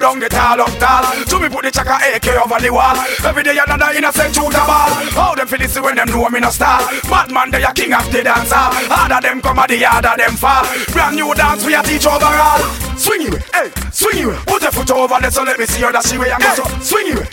Put 0.00 0.06
down 0.06 0.18
the 0.18 0.28
tall 0.28 0.60
up 0.60 0.72
tall. 0.78 1.04
To 1.24 1.38
me 1.40 1.48
put 1.48 1.64
the 1.64 1.70
chaka 1.70 2.00
AK 2.00 2.28
over 2.40 2.60
the 2.60 2.70
wall. 2.72 2.96
Every 3.24 3.42
day 3.42 3.58
another 3.58 3.92
innocent 3.96 4.34
shoot 4.34 4.48
a 4.48 4.62
ball. 4.64 4.90
How 5.12 5.34
them 5.34 5.46
feel 5.46 5.82
when 5.82 5.96
them 5.96 6.08
know 6.08 6.28
me 6.28 6.40
no 6.40 6.50
star. 6.50 6.80
Madman 7.08 7.50
they 7.50 7.62
a 7.62 7.72
king 7.72 7.92
of 7.92 8.10
the 8.10 8.22
dancer. 8.22 8.56
Harder 8.88 9.20
them 9.20 9.40
come 9.40 9.58
a 9.58 9.66
the 9.66 9.78
harder 9.84 10.16
them 10.16 10.36
fall. 10.36 10.64
Brand 10.92 11.16
new 11.16 11.34
dance 11.34 11.64
we 11.64 11.74
a 11.74 11.82
teach 11.82 12.06
overall. 12.06 12.60
Swing 12.96 13.22
you, 13.22 13.36
hey, 13.52 13.70
swing 13.92 14.18
you. 14.18 14.32
Put 14.46 14.62
your 14.62 14.72
foot 14.72 14.90
over 14.90 15.20
there 15.20 15.30
so 15.30 15.42
let 15.42 15.58
me 15.58 15.66
see 15.66 15.82
how 15.82 15.92
that 15.92 16.04
she 16.04 16.18
way 16.18 16.30
and 16.30 16.42
go 16.42 16.54
so. 16.54 16.64
Swing 16.80 17.06
you, 17.06 17.20
what? 17.20 17.29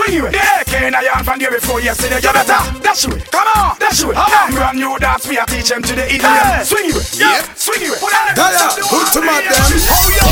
swing 0.00 0.16
you. 0.16 0.24
Yeah, 0.32 0.64
can 0.64 0.94
I 0.94 1.04
on 1.12 1.24
from 1.24 1.38
there 1.38 1.50
before 1.50 1.80
yesterday? 1.80 2.20
You 2.24 2.32
better 2.32 2.56
dash 2.80 3.04
you. 3.04 3.12
Come 3.28 3.48
on, 3.56 3.76
dash 3.76 4.00
you. 4.00 4.12
Come 4.12 4.32
on, 4.32 4.52
brand 4.52 4.78
new 4.78 4.96
dance 4.98 5.28
me. 5.28 5.36
I 5.36 5.44
teach 5.44 5.68
them 5.68 5.82
to 5.82 5.92
the 5.94 6.06
idiom. 6.08 6.32
Hey. 6.32 6.64
Swing 6.64 6.88
it, 6.88 6.96
Yeah, 7.20 7.36
yep. 7.36 7.56
swing 7.56 7.84
it. 7.84 8.00
Put 8.00 8.12
on 8.16 8.32
the 8.32 8.40
Put 8.88 9.06
to 9.12 9.20
my 9.20 9.44
damn. 9.44 9.60
Oh 9.60 10.08
yeah. 10.16 10.24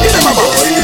Get 0.00 0.16
in 0.16 0.22
my 0.24 0.32
box. 0.32 0.64
Get 0.64 0.80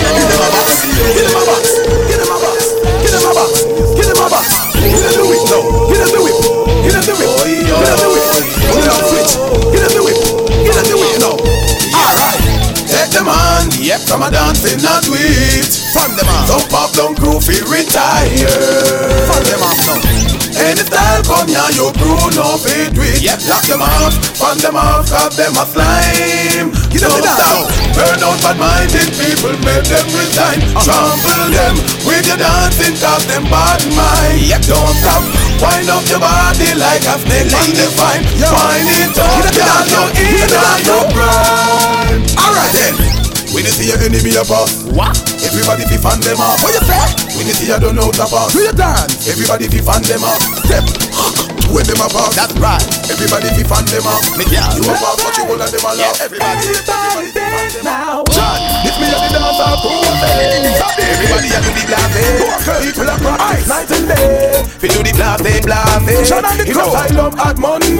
in 1.24 1.32
my 1.32 1.44
box. 1.48 1.70
Get 2.04 2.20
in 2.20 2.28
my 2.28 2.36
box. 2.44 2.64
Get 3.00 3.14
in 3.14 3.22
my 3.24 3.32
box. 3.32 3.50
Get 3.96 4.08
in 4.10 4.16
my 4.20 4.28
box. 4.28 4.44
Get 4.74 4.92
in 4.92 5.12
the 5.16 5.24
whip 5.24 5.42
now. 5.48 5.64
Get 5.88 6.00
in 6.04 6.10
the 6.12 6.20
whip. 6.20 6.36
Get 6.84 6.94
in 6.94 7.04
the 7.04 7.14
whip. 7.16 7.32
Get 7.64 7.80
a 7.80 7.96
the 7.96 8.08
whip. 8.12 8.26
Pull 8.68 8.84
out 8.84 9.02
switch. 9.08 9.32
Get 9.72 9.82
in 9.88 9.92
the 9.96 10.02
whip. 10.04 10.18
Get 10.68 10.76
in 10.76 10.84
the 10.84 10.96
whip 11.00 11.16
now. 11.22 11.36
All 11.96 12.14
right. 12.20 12.40
get 12.88 13.08
them 13.10 13.28
on. 13.28 13.72
Yep, 13.80 14.00
from 14.08 14.22
a 14.22 14.30
dancing, 14.30 14.82
not 14.82 15.08
with. 15.08 15.83
From 16.04 16.20
them 16.20 16.28
on, 16.28 16.44
some 16.44 16.68
pop 16.68 16.92
down 16.92 17.16
crew 17.16 17.40
feel 17.40 17.64
retire. 17.64 18.36
From 19.24 19.40
them 19.40 19.64
off 19.64 19.80
now. 19.88 19.96
Any 20.52 20.84
style 20.84 21.24
come 21.24 21.48
here, 21.48 21.72
your 21.72 21.96
crew 21.96 22.28
no 22.36 22.60
fit 22.60 22.92
with. 22.92 23.24
Yep, 23.24 23.40
lock 23.48 23.64
them 23.64 23.80
off, 23.80 24.12
fan 24.36 24.60
them 24.60 24.76
off, 24.76 25.08
have 25.08 25.32
them 25.32 25.56
a 25.56 25.64
slime. 25.64 26.76
Don't 26.92 27.24
stop, 27.24 27.72
burn 27.96 28.20
out 28.20 28.36
bad 28.44 28.60
minded 28.60 29.16
people, 29.16 29.56
make 29.64 29.88
them 29.88 30.04
resign. 30.12 30.60
Trample 30.84 31.48
them 31.48 31.74
with 32.04 32.28
your 32.28 32.36
dancing, 32.36 33.00
cause 33.00 33.24
them 33.24 33.48
bad 33.48 33.80
mind. 33.96 34.44
Yep, 34.44 34.60
don't 34.68 34.96
stop, 35.00 35.24
wind 35.56 35.88
up 35.88 36.04
your 36.12 36.20
body 36.20 36.68
like 36.84 37.00
a 37.08 37.16
snake 37.16 37.48
on 37.48 37.72
the 37.72 37.88
vine. 37.96 38.28
Wind 38.44 38.92
it 38.92 39.16
up, 39.16 39.40
you 39.88 40.04
in 40.20 40.52
on 40.52 40.80
your 40.84 41.04
prime. 41.16 42.20
Alright 42.36 42.72
then. 42.76 43.13
When 43.64 43.72
you 43.72 43.80
see 43.80 43.88
your 43.88 44.00
enemy 44.04 44.36
up 44.36 44.52
off 44.52 44.68
What? 44.92 45.16
Everybody 45.40 45.88
fi 45.88 45.96
fan 45.96 46.20
them 46.20 46.36
up 46.36 46.60
What 46.60 46.76
you 46.76 46.84
say? 46.84 47.00
When 47.32 47.48
you 47.48 47.56
see 47.56 47.72
you 47.72 47.80
don't 47.80 47.96
know 47.96 48.12
the 48.12 48.28
pass 48.28 48.52
Do 48.52 48.60
you 48.60 48.76
dance? 48.76 49.24
Everybody 49.24 49.72
fi 49.72 49.80
fan 49.80 50.04
them 50.04 50.20
up 50.20 50.36
Step 50.68 50.84
When 51.72 51.88
them 51.88 51.96
up 52.04 52.12
off 52.12 52.36
That's 52.36 52.52
right 52.60 52.84
Everybody 53.08 53.48
fi 53.56 53.64
fan 53.64 53.88
them 53.88 54.04
up 54.04 54.20
Me 54.36 54.44
yeah 54.52 54.68
You 54.76 54.84
up 54.84 55.00
off 55.00 55.16
but 55.16 55.32
you 55.40 55.48
all 55.48 55.56
of 55.56 55.64
them 55.72 55.80
all 55.80 55.96
up 55.96 56.12
Everybody 56.20 56.76
Everybody 56.76 57.32
fi 57.32 57.40
fan 57.40 57.72
them 57.72 57.88
up 57.88 58.28
John 58.36 58.60
If 58.84 59.00
me 59.00 59.08
a 59.08 59.16
the 59.16 59.32
dancer 59.32 59.72
crew 59.80 60.12
Everybody 60.12 61.48
a 61.48 61.58
do 61.64 61.72
the 61.72 61.84
blase 61.88 62.68
People 62.84 63.08
a 63.08 63.16
practice 63.16 63.64
night 63.64 63.88
and 63.96 64.04
day 64.12 64.60
Fi 64.76 64.92
do 64.92 65.00
the 65.00 65.03
blase 65.03 65.03
blase 66.24 66.28
John 66.28 66.44
and 66.44 66.60
the 66.60 66.72
crew 66.72 66.82
Asylum 66.82 67.34
at 67.38 67.58
Monday 67.58 67.98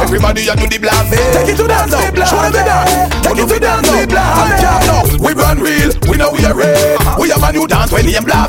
Everybody 0.00 0.42
you 0.42 0.56
do 0.56 0.66
the 0.68 0.78
blase 0.78 1.10
Take 1.32 1.48
it 1.48 1.56
to 1.56 1.66
dance 1.66 1.92
now 1.92 2.24
Show 2.24 2.40
them 2.42 2.52
the 2.52 2.62
dance 2.64 3.24
Take 3.24 3.38
it 3.38 3.48
to 3.48 3.58
dance 3.58 3.86
now 3.86 4.06
Blase 4.06 5.10
we 5.20 5.34
run 5.34 5.60
real, 5.60 5.92
we 6.08 6.16
know 6.16 6.32
we 6.32 6.40
are 6.48 6.56
real. 6.56 6.96
We 7.20 7.28
have 7.28 7.44
a 7.44 7.52
new 7.52 7.68
dance 7.68 7.92
when 7.92 8.06
the 8.06 8.16
am 8.16 8.24
blase, 8.24 8.48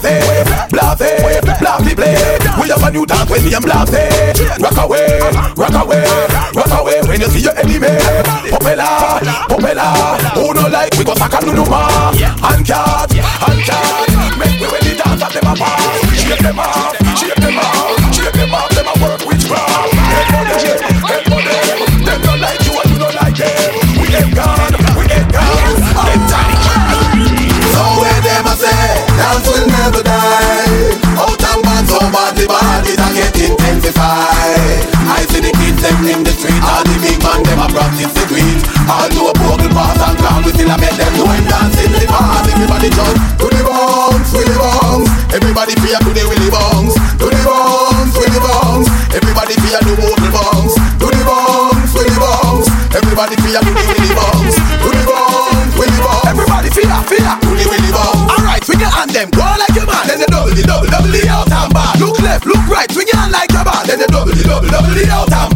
blase, 0.71 1.43
blase 1.59 1.95
play. 1.99 2.15
We 2.55 2.71
have 2.71 2.79
a 2.79 2.89
new 2.91 3.05
dance 3.05 3.29
when 3.29 3.43
the 3.43 3.51
am 3.51 3.63
blase. 3.67 3.91
Rock 4.55 4.79
away, 4.79 5.19
rock 5.59 5.75
away, 5.75 6.07
rock 6.55 6.71
away 6.79 7.03
when 7.11 7.19
you 7.19 7.27
see 7.27 7.43
your 7.43 7.55
enemy. 7.59 7.91
Popela, 8.47 9.19
popela. 9.51 9.91
Who 10.39 10.53
no 10.55 10.71
like 10.71 10.95
we 10.95 11.03
go 11.03 11.13
sack 11.15 11.35
and 11.35 11.45
do 11.45 11.53
no 11.59 11.65
more. 11.67 12.15
Hand 12.39 12.63
card, 12.63 13.11
hand 13.19 13.61
card. 13.67 14.07
Make 14.39 14.55
we 14.63 14.67
when 14.71 14.81
the 14.87 14.95
dance 14.95 15.21
at 15.21 15.35
them 15.35 15.51
apart. 15.51 16.07
Shake 16.15 16.39
them 16.39 16.59
off, 16.59 16.90
them 36.51 36.59
in 36.59 36.59
the 36.59 36.59
street, 36.59 36.63
all 36.67 36.83
the 36.83 36.95
big 36.99 37.19
man 37.23 37.39
them 37.43 37.59
a 37.59 37.67
practice 37.71 38.13
the 38.13 38.23
tweet. 38.27 38.61
All 38.89 39.07
do 39.09 39.21
a 39.27 39.33
bogle 39.39 39.71
pass 39.71 40.01
and 40.03 40.17
clown, 40.19 40.43
we 40.43 40.51
still 40.51 40.71
a 40.71 40.75
make 40.77 40.95
them 40.97 41.11
know 41.15 41.29
him 41.31 41.45
dancing 41.47 41.91
the 41.91 42.05
pass. 42.07 42.47
Everybody 42.51 42.89
jump 42.91 43.15
to 43.39 43.47
the 43.47 43.61
bounce, 43.63 44.31
to 44.31 44.39
the 44.43 44.55
bounce. 44.59 45.09
Everybody 45.31 45.73
fear 45.79 45.99
to 45.99 46.11
the 46.11 46.23
willy 46.27 46.49
bounce, 46.51 46.95
to 46.95 47.27
the 47.31 47.41
bounce, 47.47 48.13
to 48.15 48.23
the 48.27 48.39
bounce. 48.41 48.87
Everybody 49.15 49.55
fear 49.63 49.79
to 49.79 49.91
bogle 49.95 50.31
bounce, 50.31 50.75
to 50.75 51.07
the 51.07 51.21
bounce, 51.23 51.91
to 51.95 52.01
the 52.03 52.17
bounce. 52.19 52.67
Everybody 52.91 53.35
fear 53.39 53.59
to 53.63 53.71
the 53.71 53.83
willy 53.87 54.11
bounce, 54.11 54.55
to 54.59 54.89
the 54.91 55.03
bounce, 55.07 55.73
willy 55.79 55.99
bounce. 56.03 56.27
Everybody 56.27 56.69
fear, 56.75 56.91
fear 57.07 57.31
to 57.39 57.49
the 57.55 57.65
willy 57.71 57.91
bounce. 57.95 58.27
Alright, 58.27 58.63
swing 58.67 58.83
your 58.83 58.91
hand 58.91 59.11
them, 59.15 59.29
go 59.31 59.47
like 59.55 59.71
your 59.71 59.87
man. 59.87 60.03
Then 60.07 60.19
the 60.19 60.27
double, 60.27 60.51
the 60.51 60.63
double, 60.67 60.91
double 60.91 61.11
the 61.11 61.23
out 61.31 61.47
and 61.47 61.71
back. 61.71 61.95
Look 61.99 62.19
left, 62.19 62.43
look 62.43 62.63
right, 62.67 62.91
swing 62.91 63.07
your 63.07 63.19
hand 63.19 63.31
like 63.31 63.51
your 63.55 63.63
man. 63.63 63.83
Then 63.87 63.99
the 64.03 64.07
double, 64.11 64.35
the 64.35 64.43
double, 64.43 64.67
double 64.67 64.91
the 64.91 65.07
out 65.07 65.31
and 65.31 65.50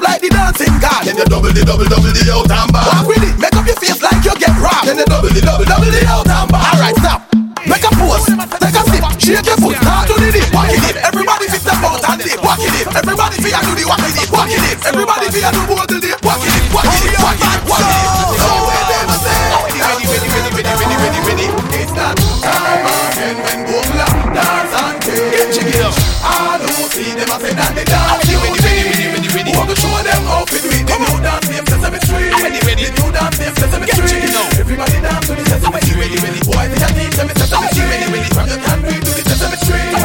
back. 0.00 0.20
Do 0.20 0.28
the 0.28 0.34
dip, 0.34 0.38
do 0.38 0.48
the 0.48 0.58
dip 0.58 0.58
like 0.58 0.58
the 0.58 0.68
dancing 0.68 0.76
god. 0.78 1.02
Then 1.04 1.16
the 1.16 1.26
double, 1.26 1.52
the 1.52 1.62
double, 1.64 1.88
double 1.88 2.12
the 2.12 2.22
out 2.30 2.50
and 2.50 2.70
back. 2.72 2.86
Walk 2.86 3.06
with 3.08 3.24
it, 3.24 3.34
make 3.38 3.54
up 3.54 3.66
your 3.66 3.78
face 3.78 4.00
like 4.02 4.22
you 4.24 4.34
get 4.38 4.54
robbed. 4.58 4.86
Then 4.86 4.96
the 4.98 5.06
double, 5.06 5.30
the 5.30 5.42
double, 5.42 5.64
double 5.64 5.90
the 5.90 6.02
out 6.06 6.26
and 6.26 6.48
back. 6.50 6.74
Alright, 6.74 6.96
stop. 6.98 7.20
Make 7.66 7.84
a 7.84 7.90
pose, 8.00 8.24
take 8.26 8.78
a 8.78 8.82
step, 8.86 9.04
shake 9.20 9.46
your 9.46 9.58
foot, 9.58 9.76
start 9.76 10.08
to 10.08 10.14
the 10.16 10.30
dip, 10.32 10.48
walk 10.54 10.70
it 10.72 10.82
in. 10.82 10.96
Everybody 11.02 11.46
fit 11.50 11.60
step 11.60 11.82
out 11.84 12.02
and 12.02 12.18
dip, 12.22 12.40
walk 12.42 12.62
it. 12.62 12.86
Everybody 12.94 13.36
fit 13.42 13.54
do 13.60 13.72
the 13.74 13.84
walk 13.86 14.02
it 14.02 14.16
in, 14.16 14.28
walk 14.32 14.50
it. 14.50 14.78
Everybody 14.86 15.26
fit 15.30 15.44
do 15.52 15.60
both 15.66 15.88
the 15.88 15.98
dip, 16.00 16.18
walk 16.24 16.42
it 16.42 16.54
in, 16.54 16.64
walk 16.72 16.86
it 16.86 17.02
in, 17.02 17.18
walk 17.20 17.38
it 17.38 17.50
in, 17.52 17.60
walk 17.68 17.82
it 17.82 18.17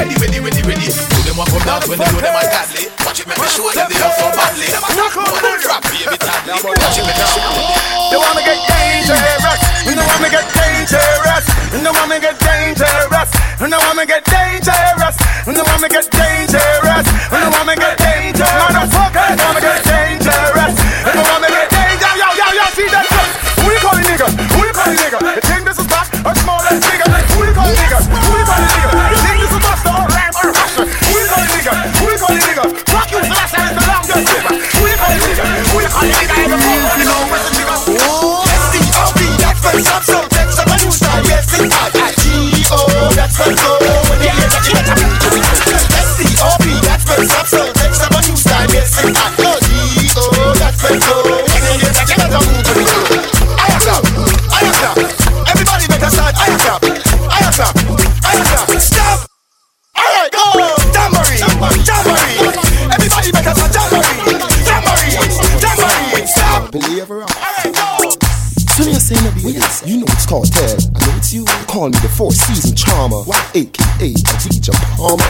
Ready, 0.03 0.19
ready, 0.19 0.39
ready, 0.41 0.61
ready. 0.67 0.87
Do 0.91 1.23
them 1.23 1.37
walk 1.37 1.47
up 1.53 1.63
dance 1.63 1.87
when 1.87 1.97
they 1.97 2.03
do 2.11 2.19
them 2.19 2.35
ungodly. 2.35 2.91
Watch 3.07 3.21
it, 3.21 3.25
make 3.25 3.39
me 3.39 3.47
show 3.47 3.71
them 3.71 3.87
they 3.87 4.03
are 4.03 4.11
so 4.11 4.27
badly. 4.35 4.67
Knock 4.99 5.15
on 5.15 5.23
the 5.23 5.59
drop, 5.63 5.81
baby, 5.83 6.17
tadly. 6.19 6.59
Watch 6.59 6.97
it, 6.99 7.07
make 7.07 7.15
me 7.15 7.23
show 7.31 7.39
them. 7.39 7.62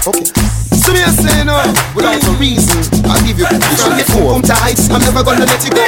Okay. 0.03 0.27
So 0.75 0.91
me 0.91 0.99
a 0.99 1.07
say 1.15 1.47
no, 1.47 1.55
without 1.95 2.19
a 2.19 2.31
reason, 2.35 2.75
I'll 3.07 3.23
give 3.23 3.39
you 3.39 3.47
from 3.47 3.95
your 3.95 4.03
boom 4.11 4.43
tight. 4.43 4.75
I'm 4.91 4.99
never 4.99 5.23
gonna 5.23 5.47
let 5.47 5.63
you 5.63 5.71
go. 5.71 5.87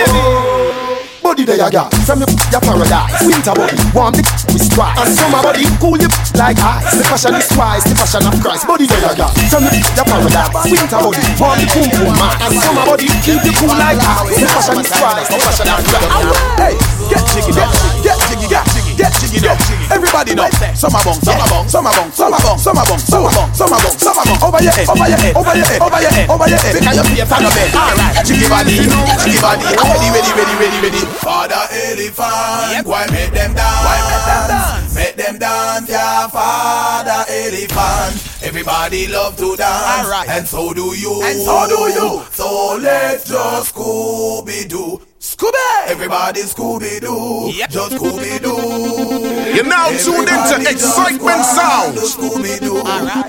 Body 1.20 1.44
there 1.44 1.60
you 1.60 1.68
got 1.68 1.92
from 2.08 2.24
your, 2.24 2.32
your 2.48 2.64
paradise. 2.64 3.12
Winter 3.28 3.52
body, 3.52 3.76
warm 3.92 4.16
the 4.16 4.24
with 4.56 4.64
stripe. 4.64 4.96
And 5.04 5.12
summer 5.12 5.44
body, 5.44 5.68
cool 5.84 6.00
you 6.00 6.08
like 6.40 6.56
ice. 6.64 6.96
The 6.96 7.04
passion 7.12 7.36
is 7.36 7.44
twice, 7.52 7.84
the 7.84 7.92
passion 7.92 8.24
of 8.24 8.40
Christ. 8.40 8.64
Body 8.64 8.88
there 8.88 9.04
you 9.04 9.20
got 9.20 9.36
from 9.52 9.68
your, 9.68 9.84
your 9.84 10.08
paradise. 10.08 10.64
Winter 10.64 10.96
body, 10.96 11.20
warm 11.36 11.60
the 11.60 11.68
boom 11.76 11.88
boom 11.92 12.16
man. 12.16 12.40
And 12.40 12.56
summer 12.56 12.88
body, 12.88 13.12
keep 13.20 13.44
you 13.44 13.52
cool 13.60 13.76
like 13.76 14.00
ice. 14.00 14.32
The 14.32 14.48
passion 14.48 14.80
is 14.80 14.88
twice, 14.96 15.28
the 15.28 15.44
passion 15.44 15.68
of 15.68 15.84
Christ. 15.92 16.08
Hey, 16.56 16.74
get 17.12 17.24
jiggy, 17.36 17.52
get 17.52 17.68
jiggy, 18.32 18.48
get 18.48 18.64
jiggy, 18.72 18.96
get 18.96 19.12
jiggy, 19.20 19.40
get 19.44 19.60
jiggy. 19.60 19.75
Everybody 19.92 20.36
know. 20.36 20.50
Summer 20.74 21.00
bong, 21.04 21.20
summer 21.22 21.48
bong, 21.50 21.68
summer 21.70 21.92
bong, 21.94 22.12
summer 22.12 22.40
bong, 22.42 22.58
summer 22.58 22.84
bong, 22.86 23.00
summer 23.00 23.30
bong, 23.32 23.50
summer 23.54 23.80
bong, 23.80 23.98
summer 23.98 24.24
bong. 24.26 24.40
Over 24.46 24.62
your 24.64 24.74
head, 24.74 24.90
over 24.90 25.08
your 25.08 25.20
head, 25.20 25.36
over 25.36 25.56
your 25.56 25.66
head, 25.66 25.82
over 25.82 26.02
your 26.02 26.12
head, 26.12 26.30
over 26.30 26.48
your 26.50 26.60
head. 26.60 26.74
Because 26.76 26.96
your 26.96 27.06
face 27.06 27.32
on 27.32 27.44
the 27.46 27.52
bed. 27.54 27.70
Alright, 27.76 28.26
jiggy 28.26 28.48
body, 28.50 28.76
jiggy 29.22 29.40
body. 29.42 29.66
Ready, 29.66 30.10
ready, 30.12 30.32
ready, 30.34 30.56
ready, 30.58 30.80
ready. 30.82 31.02
Father 31.22 31.64
elephant, 31.70 32.86
why 32.88 33.06
make 33.12 33.32
them 33.32 33.54
dance? 33.54 33.86
Why 33.86 33.98
make 34.10 34.26
them 34.26 34.44
dance? 34.50 34.96
Make 34.96 35.16
them 35.16 35.36
dance, 35.40 35.90
yeah, 35.90 36.28
Father 36.28 37.22
elephant. 37.30 38.14
Everybody 38.44 39.08
love 39.08 39.36
to 39.38 39.56
dance, 39.56 40.06
Alright. 40.06 40.30
and 40.30 40.48
so 40.48 40.74
do 40.74 40.96
you, 40.96 41.22
And 41.24 41.40
so 41.42 41.66
do 41.68 41.82
you. 41.94 42.24
So 42.32 42.78
let's 42.82 43.28
just 43.30 43.74
Scooby 43.76 44.68
Doo. 44.70 45.02
Scooby! 45.26 45.58
Everybody 45.90 46.42
Scooby 46.46 47.02
Doo, 47.02 47.50
Yep. 47.50 47.70
just 47.74 47.98
Scooby 47.98 48.38
Doo. 48.46 49.58
You're 49.58 49.66
now 49.66 49.90
tuned 49.98 50.30
into 50.30 50.70
Excitement 50.70 51.42
Sound. 51.42 51.98
Scooby 51.98 52.62
Doo. 52.62 52.78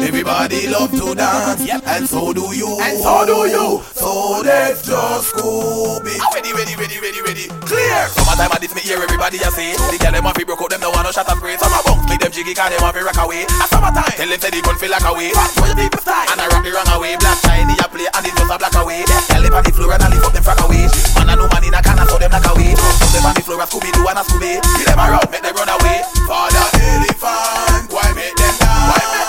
Everybody 0.04 0.68
love 0.68 0.92
to 0.92 1.14
dance, 1.16 1.64
and 1.64 2.04
so 2.06 2.34
do 2.36 2.52
you. 2.52 2.68
And 2.84 3.00
so 3.00 3.24
do 3.24 3.48
you. 3.48 3.80
So 3.96 4.42
let's 4.44 4.84
just 4.84 5.32
Scooby. 5.32 6.20
Ready, 6.36 6.52
ready, 6.52 6.76
ready, 6.76 7.00
ready, 7.00 7.20
ready. 7.24 7.46
Clear. 7.64 8.04
Summertime 8.12 8.52
and 8.52 8.60
this 8.60 8.74
me 8.76 8.82
hear 8.84 9.00
everybody 9.00 9.38
a 9.40 9.48
say 9.50 9.72
The 9.72 9.96
girl 9.96 10.12
them 10.12 10.24
want 10.28 10.36
fi 10.36 10.44
broke 10.44 10.60
out 10.60 10.68
them 10.70 10.80
no 10.84 10.90
want 10.92 11.08
no 11.08 11.10
shot 11.10 11.26
and 11.26 11.40
spray 11.40 11.56
Summer 11.56 11.80
bounce 11.82 12.04
make 12.06 12.20
them 12.20 12.30
jiggy 12.30 12.54
cause 12.54 12.70
them 12.70 12.78
want 12.84 12.94
fi 12.94 13.02
rock 13.02 13.18
away 13.24 13.42
A 13.42 13.66
summertime 13.66 14.14
Tell 14.14 14.28
them 14.28 14.38
say 14.38 14.50
the 14.54 14.60
gun 14.62 14.76
feel 14.78 14.92
like 14.94 15.02
away 15.02 15.34
Where 15.34 15.66
the 15.66 15.74
people 15.74 15.98
style 15.98 16.30
And 16.30 16.38
I 16.38 16.46
rock 16.46 16.62
the 16.62 16.70
wrong 16.70 16.86
away 16.94 17.16
Black 17.18 17.38
shiny 17.42 17.74
a 17.82 17.86
play 17.90 18.06
and 18.06 18.22
it 18.22 18.34
just 18.38 18.46
a 18.46 18.56
black 18.60 18.76
away 18.78 19.02
Girl 19.02 19.42
them 19.42 19.54
on 19.58 19.62
the 19.66 19.72
floor 19.74 19.92
and 19.98 20.02
I 20.04 20.08
lift 20.14 20.22
up 20.22 20.32
them 20.36 20.44
frack 20.46 20.60
away 20.62 20.86
Man 21.18 21.26
a 21.26 21.34
no 21.34 21.48
man 21.50 21.64
in 21.66 21.74
a 21.74 21.80
can 21.86 22.08
so 22.08 22.18
them 22.18 22.30
knock 22.30 22.46
away 22.50 22.74
Some 22.74 23.12
them 23.14 23.26
on 23.26 23.34
the 23.34 23.42
floor 23.42 23.62
a 23.62 23.66
Scooby 23.66 23.92
Doo 23.94 24.08
and 24.08 24.18
a 24.18 24.22
Scooby. 24.22 24.58
Give 24.78 24.86
them 24.86 24.98
a 24.98 25.06
run 25.10 25.26
make 25.30 25.42
them 25.42 25.54
run 25.54 25.68
away. 25.68 26.02
Father 26.26 26.66
elephant 26.82 27.92
Why 27.92 28.12
make 28.14 28.34
them 28.34 28.54
dance 28.58 29.25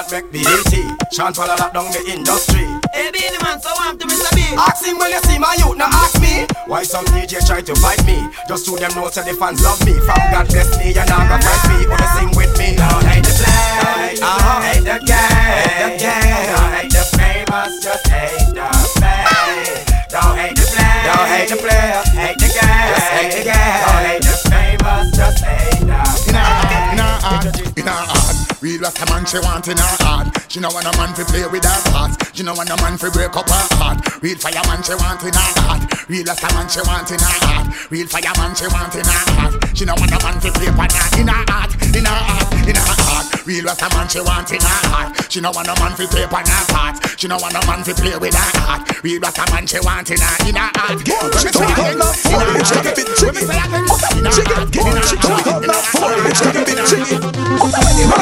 elephant 0.00 0.32
make 0.32 0.46
AT. 0.48 1.12
Chant 1.12 1.36
while 1.36 1.50
I 1.50 1.56
lock 1.56 1.72
down 1.74 1.92
the 1.92 2.00
industry. 2.08 2.64
Hey, 2.92 3.10
be 3.12 3.20
the 3.20 3.40
man, 3.44 3.60
so 3.60 3.68
I'm 3.76 3.98
to 3.98 4.06
Mr. 4.06 4.32
B. 4.32 4.40
Ask 4.56 4.84
him 4.84 4.96
when 4.98 5.10
you 5.10 5.20
see 5.28 5.38
my 5.38 5.54
youth, 5.60 5.76
now 5.76 5.92
ask 5.92 6.20
me. 6.20 6.46
Why 6.66 6.82
some 6.82 7.04
DJ 7.12 7.44
try 7.44 7.60
to 7.60 7.74
fight 7.76 8.00
me? 8.06 8.24
Just 8.48 8.64
to 8.66 8.76
them 8.76 8.92
know 8.96 9.08
so 9.10 9.20
the 9.22 9.34
fans 9.36 9.62
love 9.62 9.80
me. 9.84 9.92
From 10.00 10.20
God 10.32 10.48
bless 10.48 10.72
me, 10.78 10.92
you're 10.96 11.04
not 11.04 11.28
gonna 11.28 11.42
fight 11.42 11.64
me. 11.68 11.78
Wanna 11.88 12.08
sing 12.16 12.32
with 12.32 12.52
me? 12.56 12.76
Don't 12.80 13.04
hate 13.04 13.24
the 13.24 13.34
play, 13.36 14.16
uh-huh. 14.24 14.60
hate 14.64 14.84
the 14.88 14.96
game 15.04 15.36
Hate 15.60 15.80
the 15.84 15.88
game, 16.00 16.48
don't 16.48 16.72
hate 16.80 16.92
the 16.92 17.04
famous 17.16 17.72
Just 17.84 18.06
hate 18.08 18.48
the 18.56 18.68
fame. 18.96 19.84
Don't 20.08 20.34
hate 20.38 20.56
the 20.56 20.64
play, 20.64 20.96
don't 21.06 21.28
hate 21.28 21.48
the 21.50 21.56
player. 21.60 22.00
Hate 22.16 22.38
the 22.40 22.48
game, 22.48 22.88
just 22.88 23.08
hate 23.12 23.32
the 23.36 23.42
game 23.44 23.78
Don't 23.84 24.04
hate 24.08 24.24
the 24.24 24.34
famous, 24.48 25.06
just 25.16 25.44
hate 25.44 25.84
the 25.84 26.00
in 26.30 26.98
her 26.98 27.12
heart, 27.20 27.78
in 27.78 27.86
her 27.86 28.19
heart, 28.80 28.96
her 28.96 29.04
heart. 29.04 29.10
Real 29.10 29.12
Rasta 29.12 29.12
man 29.12 29.26
she 29.26 29.38
want 29.38 29.68
in 29.68 29.76
her 29.76 29.96
heart. 30.00 30.26
She 30.48 30.60
know 30.60 30.70
want 30.72 30.86
a 30.86 30.92
man 30.96 31.12
fi 31.14 31.24
play 31.24 31.46
with 31.46 31.64
her 31.64 31.80
heart. 31.92 32.12
She 32.32 32.42
know 32.42 32.54
want 32.54 32.70
a 32.70 32.76
man 32.80 32.96
fi 32.96 33.10
break 33.10 33.36
up 33.36 33.48
her 33.48 33.66
heart. 33.76 34.00
Real 34.22 34.38
fireman 34.38 34.82
she 34.82 34.94
want 34.96 35.22
in 35.22 35.34
her 35.34 35.52
heart. 35.60 35.82
Real 36.08 36.24
Rasta 36.24 36.48
man 36.54 36.68
she 36.68 36.80
want 36.80 37.10
in 37.10 37.20
her 37.20 37.36
heart. 37.44 37.68
Real 37.90 38.08
fireman 38.08 38.54
she 38.56 38.66
want 38.72 38.94
in 38.96 39.04
her 39.04 39.22
heart. 39.36 39.54
She 39.76 39.84
know 39.84 39.94
want 40.00 40.12
a 40.12 40.18
man 40.24 40.40
fi 40.40 40.50
play 40.50 40.72
pan 40.72 40.90
her 40.90 41.20
in 41.20 41.28
her 41.28 41.44
heart, 41.52 41.72
in 41.92 42.04
her 42.04 42.10
heart, 42.10 42.52
in 42.64 42.76
her 42.76 42.96
heart. 43.04 43.46
Real 43.46 43.64
Rasta 43.64 43.88
man 43.92 44.08
she 44.08 44.20
want 44.20 44.50
in 44.52 44.60
her 44.60 44.80
heart. 44.88 45.12
She 45.28 45.40
know 45.40 45.52
want 45.52 45.68
a 45.68 45.74
man 45.76 45.92
fi 45.92 46.06
play 46.08 46.26
pan 46.26 46.46
her 46.48 46.64
heart. 46.72 46.96
She 47.20 47.28
know 47.28 47.36
want 47.36 47.54
a 47.54 47.60
man 47.68 47.84
fi 47.84 47.92
play 47.92 48.16
with 48.16 48.32
her 48.32 48.50
heart. 48.64 48.88
Real 49.04 49.20
Rasta 49.20 49.44
man 49.52 49.66
she 49.68 49.78
want 49.84 50.08
in 50.10 50.20
her 50.20 50.36
in 50.48 50.56
her 50.56 50.70
heart. 50.72 51.04
Let 51.04 51.20
me 51.20 51.36
say 51.36 51.52
again, 51.52 51.92
in 51.92 52.00
her 52.00 52.08
heart. 52.32 52.40
Let 52.40 52.56
me 52.56 54.32
say 54.32 54.40
again, 54.40 54.72
in 54.72 54.88
her 54.88 55.04
heart, 55.04 55.60
in 55.60 55.68
her 55.68 55.84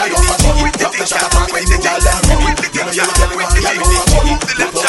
jiggy. 0.00 0.30
You 4.60 4.79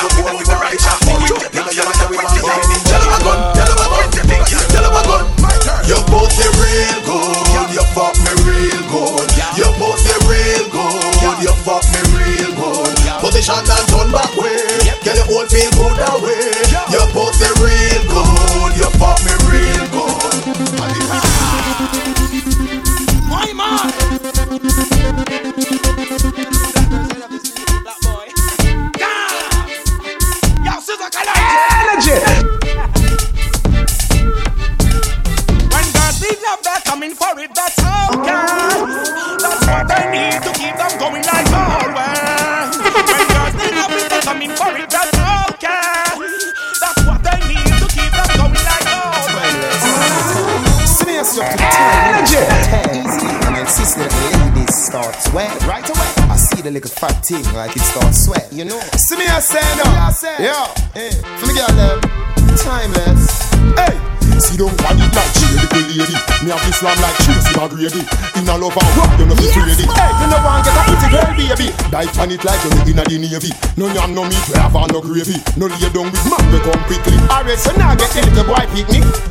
see 56.61 56.69
the 56.69 56.73
little 56.73 56.89
fat 56.89 57.25
thing 57.25 57.43
like 57.53 57.75
it 57.75 57.81
starts 57.81 58.25
sweat. 58.25 58.47
You 58.51 58.65
know. 58.65 58.79
See 58.97 59.17
me, 59.17 59.25
I 59.25 59.39
say 59.39 59.61
no. 59.77 59.85
Uh, 59.85 60.11
uh. 60.11 60.37
Yeah. 60.37 60.65
Hey. 60.93 61.11
For 61.39 61.47
me, 61.47 61.53
girl, 61.57 61.73
them. 61.73 61.97
Timeless. 62.57 63.49
Hey. 63.77 63.97
See 64.41 64.57
don't 64.57 64.73
want 64.81 64.97
it 64.97 65.13
like 65.13 65.33
she 65.37 65.45
little 65.53 65.85
lady. 65.85 66.17
Me 66.41 66.49
have 66.49 66.61
this 66.65 66.81
slam 66.81 66.97
like 67.01 67.17
Tracy 67.21 67.53
McGrady. 67.53 68.01
In 68.37 68.49
a 68.49 68.57
love 68.57 68.73
and 68.73 68.91
rock, 68.97 69.13
you 69.19 69.25
know 69.29 69.37
fi 69.37 69.61
ready. 69.61 69.85
Hey, 69.85 70.11
you 70.17 70.27
know 70.29 70.41
want 70.41 70.65
get 70.65 70.73
a 70.73 70.81
pretty 70.85 71.07
girl, 71.13 71.29
baby. 71.37 71.67
Dive 71.93 72.17
on 72.17 72.31
it 72.31 72.43
like 72.43 72.61
you're 72.65 72.89
inna 72.89 73.03
the 73.05 73.17
navy. 73.21 73.51
No 73.77 73.85
yam, 73.93 74.15
no 74.15 74.23
meat, 74.25 74.41
we 74.49 74.57
have 74.57 74.73
no 74.73 75.01
gravy. 75.01 75.37
No 75.57 75.69
lay 75.69 75.89
down 75.93 76.09
with 76.09 76.25
man, 76.25 76.41
we 76.49 76.57
come 76.65 76.81
quickly. 76.89 77.17
Alright, 77.29 77.59
so 77.59 77.71
now 77.77 77.93
get 77.93 78.09
the 78.09 78.43
boy 78.45 78.65
picnic. 78.73 79.30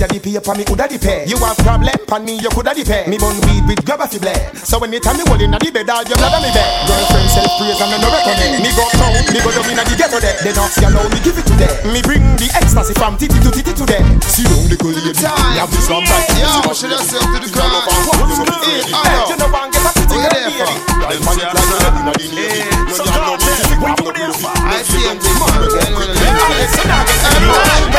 If 0.00 0.08
the 0.08 0.16
pussy 0.16 0.36
a 0.36 0.40
the 0.40 0.40
paper, 0.40 0.56
me 0.56 0.64
coulda 0.64 0.88
the 0.88 0.96
pay. 0.96 1.28
You 1.28 1.36
have 1.44 1.60
problem, 1.60 1.92
pan 2.08 2.24
me, 2.24 2.40
you 2.40 2.48
coulda 2.48 2.72
the 2.72 2.84
pay. 2.88 3.04
Me 3.04 3.20
bun 3.20 3.36
weed 3.44 3.68
with 3.68 3.84
grab 3.84 4.00
a 4.00 4.08
fi. 4.08 4.32
So 4.56 4.80
anytime 4.80 5.20
me 5.20 5.28
hold 5.28 5.44
inna 5.44 5.60
the 5.60 5.68
bed, 5.68 5.92
all 5.92 6.00
your 6.08 6.16
on 6.16 6.40
me 6.40 6.48
bed. 6.56 6.88
Girlfriend 6.88 7.28
self 7.28 7.52
praise 7.60 7.76
and 7.76 7.92
me 7.92 8.00
no 8.00 8.08
recommend. 8.08 8.64
Me 8.64 8.72
go 8.72 8.88
down, 8.96 9.12
me 9.28 9.40
go 9.44 9.52
down 9.52 9.68
inna 9.68 9.84
the 9.84 9.94
ghetto 10.00 10.16
there. 10.16 10.40
Then 10.40 10.56
ask 10.56 10.80
you 10.80 10.88
now, 10.88 11.04
me 11.04 11.20
give 11.20 11.36
it 11.36 11.44
to 11.44 11.54
them. 11.60 11.92
Me 11.92 12.00
bring 12.00 12.24
the 12.40 12.48
ecstasy 12.56 12.96
from 12.96 13.20
titty 13.20 13.36
to 13.44 13.50
titty 13.52 13.76
to 13.76 13.84
them. 13.84 14.04
See 14.24 14.48
down 14.48 14.72
the 14.72 14.76
girl 14.80 14.96
lady, 14.96 15.12
me 15.12 15.60
have 15.60 15.68
this 15.68 15.84
one 15.92 16.08
right. 16.08 16.32
Yo, 16.40 16.72
should 16.72 16.96
I 16.96 17.04
say 17.04 17.20
up 17.20 17.28
to 17.36 17.44
the? 17.44 17.52
Hey, 17.52 18.80
I 18.96 19.04
Hey, 19.04 19.20
you 19.28 19.36
know 19.36 19.52
one 19.52 19.68
get 19.68 19.84
a 19.84 19.92
pretty 19.92 20.16
What 20.16 20.32
girl 20.32 20.32
you 20.32 20.32
there 20.32 20.48
baby. 20.48 20.64
for? 20.64 20.96
Right 20.96 21.20
man, 21.20 21.36
it 21.44 21.52
like 21.52 21.68
a 21.68 21.92
inna 22.00 22.12
the 22.16 22.24
you 22.24 22.96
see 22.96 23.04
what 23.04 24.00
you. 24.16 24.32
I 24.64 24.80
see 24.80 25.04
him 25.04 25.20
man. 26.88 27.89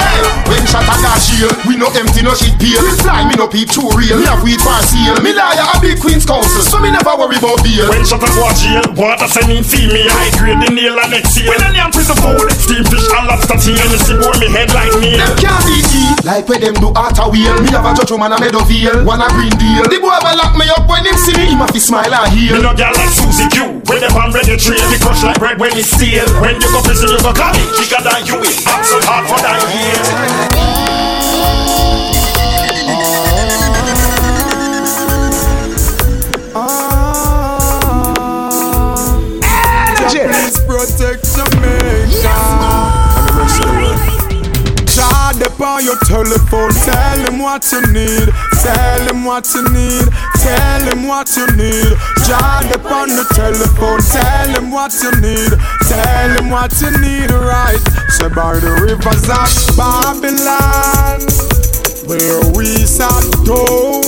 No 1.81 1.89
empty 1.97 2.21
no 2.21 2.37
shit 2.37 2.53
peel. 2.61 2.77
We 2.85 2.93
fly, 3.01 3.25
me 3.25 3.33
no 3.33 3.49
peep 3.49 3.73
too 3.73 3.89
real. 3.97 4.21
Me 4.21 4.29
have 4.29 4.45
weed 4.45 4.61
for 4.61 4.77
seal. 4.85 5.17
Me 5.25 5.33
liar 5.33 5.65
a 5.65 5.81
big 5.81 5.97
queen's 5.97 6.23
council, 6.23 6.61
so 6.61 6.77
me 6.77 6.93
never 6.93 7.17
worry 7.17 7.41
about 7.41 7.59
bail. 7.65 7.89
When 7.89 8.05
shut 8.05 8.21
up 8.21 8.29
watch 8.37 8.61
jail, 8.61 8.85
water 8.93 9.25
sending 9.25 9.65
female 9.65 10.05
High 10.13 10.31
grade 10.37 10.61
the 10.61 10.69
nail 10.69 10.99
and 10.99 11.13
exhale 11.17 11.49
When 11.49 11.63
I 11.63 11.71
name 11.73 11.89
prison 11.89 12.17
food, 12.19 12.51
steam 12.53 12.83
fish 12.85 13.07
and 13.15 13.25
lobster 13.25 13.57
tail 13.57 13.79
You 13.89 13.99
see 13.99 14.17
boy 14.19 14.35
me 14.37 14.47
head 14.51 14.69
like 14.75 14.93
nail 15.01 15.17
Them 15.17 15.33
can't 15.41 15.63
beat 15.65 15.87
me 15.89 16.05
Like 16.21 16.45
where 16.45 16.61
them 16.61 16.75
do 16.77 16.93
art 16.93 17.17
a 17.17 17.25
wheel. 17.25 17.55
Me 17.63 17.73
have 17.73 17.87
a 17.87 17.91
judge 17.97 18.11
woman 18.13 18.35
a 18.35 18.37
Meadowvale 18.37 19.01
One 19.07 19.23
a 19.23 19.27
green 19.33 19.53
deal. 19.57 19.83
The 19.87 19.97
boy 19.97 20.13
ever 20.13 20.33
lock 20.37 20.53
me 20.59 20.69
up 20.69 20.85
when 20.85 21.07
him 21.07 21.17
see 21.17 21.33
me 21.33 21.49
Him 21.49 21.63
a 21.63 21.67
fi 21.71 21.79
smile 21.79 22.13
and 22.13 22.29
heal. 22.29 22.59
Me 22.59 22.61
no 22.61 22.75
girl 22.77 22.93
like 22.93 23.09
Susie 23.09 23.49
Q. 23.49 23.81
When 23.89 23.99
them 24.03 24.13
on 24.19 24.29
ready 24.35 24.55
trail 24.59 24.83
Me 24.91 24.97
crush 25.01 25.23
like 25.23 25.39
bread 25.39 25.57
when 25.57 25.73
it's 25.73 25.89
stale 25.89 26.27
When 26.43 26.59
you 26.59 26.69
go 26.69 26.79
prison 26.85 27.09
you 27.09 27.19
go 27.23 27.33
call 27.33 27.55
me 27.55 27.63
Bigger 27.79 28.01
than 28.03 28.21
you 28.27 28.37
is 28.45 28.61
I'm 28.67 28.83
so 28.85 28.97
hard 29.07 29.25
for 29.25 29.39
that 29.41 29.57
heel 29.71 30.80
your 45.91 45.99
telephone, 46.07 46.71
tell 46.71 47.19
him 47.27 47.39
what 47.39 47.65
you 47.71 47.81
need, 47.91 48.29
tell 48.61 49.01
him 49.09 49.25
what 49.25 49.47
you 49.53 49.63
need, 49.69 50.07
tell 50.39 50.81
him 50.87 51.07
what 51.07 51.35
you 51.35 51.45
need. 51.57 51.91
Charge 52.25 52.71
upon 52.71 53.09
the 53.09 53.25
telephone, 53.35 53.99
tell 53.99 54.49
him 54.55 54.71
what 54.71 54.93
you 55.03 55.11
need, 55.19 55.51
tell 55.87 56.29
him 56.37 56.49
what 56.49 56.71
you 56.79 56.91
need, 57.01 57.31
right? 57.31 57.81
Say 58.09 58.29
by 58.29 58.59
the 58.59 58.71
rivers 58.79 59.27
of 59.27 59.51
Babylon, 59.75 61.27
where 62.07 62.39
we 62.55 62.85
sat 62.85 63.27
down, 63.43 64.01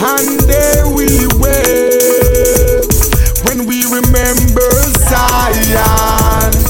and 0.00 0.40
there 0.48 0.88
we 0.88 1.08
wait 1.36 2.88
when 3.44 3.66
we 3.66 3.84
remember 3.84 4.70
Zion. 5.04 6.63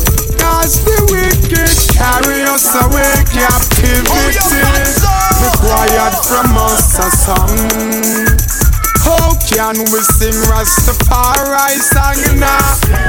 Cause 0.64 0.81
the 0.81 0.96
wicked 1.12 1.77
carry 1.92 2.40
us 2.48 2.72
away 2.72 3.12
captivity. 3.29 4.64
Required 5.44 6.16
from 6.24 6.57
us 6.57 6.88
a 7.05 7.12
song. 7.12 7.53
How 9.05 9.37
can 9.44 9.77
we 9.92 10.00
sing 10.16 10.33
Rastafari 10.48 11.68
song 11.85 12.16
in 12.33 12.40
a 12.40 12.57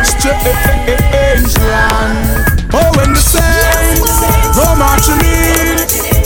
strange 0.04 1.56
land? 1.72 2.44
Oh, 2.76 2.91
when 3.00 3.15
the 3.15 3.24
saints 3.24 4.20
go 4.52 4.68
marching 4.76 5.24
in. 5.24 5.80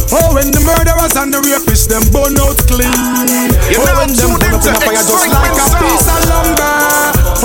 Oh, 0.10 0.34
when 0.34 0.50
the 0.50 0.66
murderers 0.66 1.14
and 1.14 1.30
the 1.30 1.46
rapists 1.46 1.86
them 1.86 2.02
burn 2.10 2.42
out 2.42 2.58
clean. 2.66 2.90
You 3.70 3.78
oh, 3.78 4.02
when 4.02 4.18
them 4.18 4.34
burn 4.34 4.58
up 4.58 4.66
in 4.66 4.74
a 4.74 4.82
fire 4.82 5.06
just 5.06 5.30
like 5.30 5.54
a 5.54 5.68
piece 5.78 6.10
of 6.10 6.26
lumber. 6.26 6.74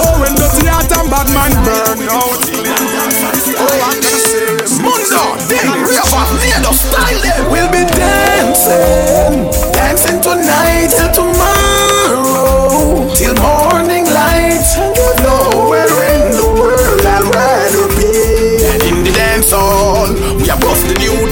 Oh, 0.01 0.25
when 0.25 0.35
heart 0.73 0.88
and 0.88 1.11
bad 1.11 1.29
man 1.37 1.53
burn 1.68 2.09
out 2.09 2.54
River, 3.64 3.85
style. 6.72 7.50
We'll 7.50 7.70
be 7.70 7.85
dancing, 7.85 9.50
dancing 9.72 10.20
tonight 10.20 10.88
till 10.90 11.11
tomorrow, 11.12 13.09
till 13.14 13.35
morning 13.40 13.74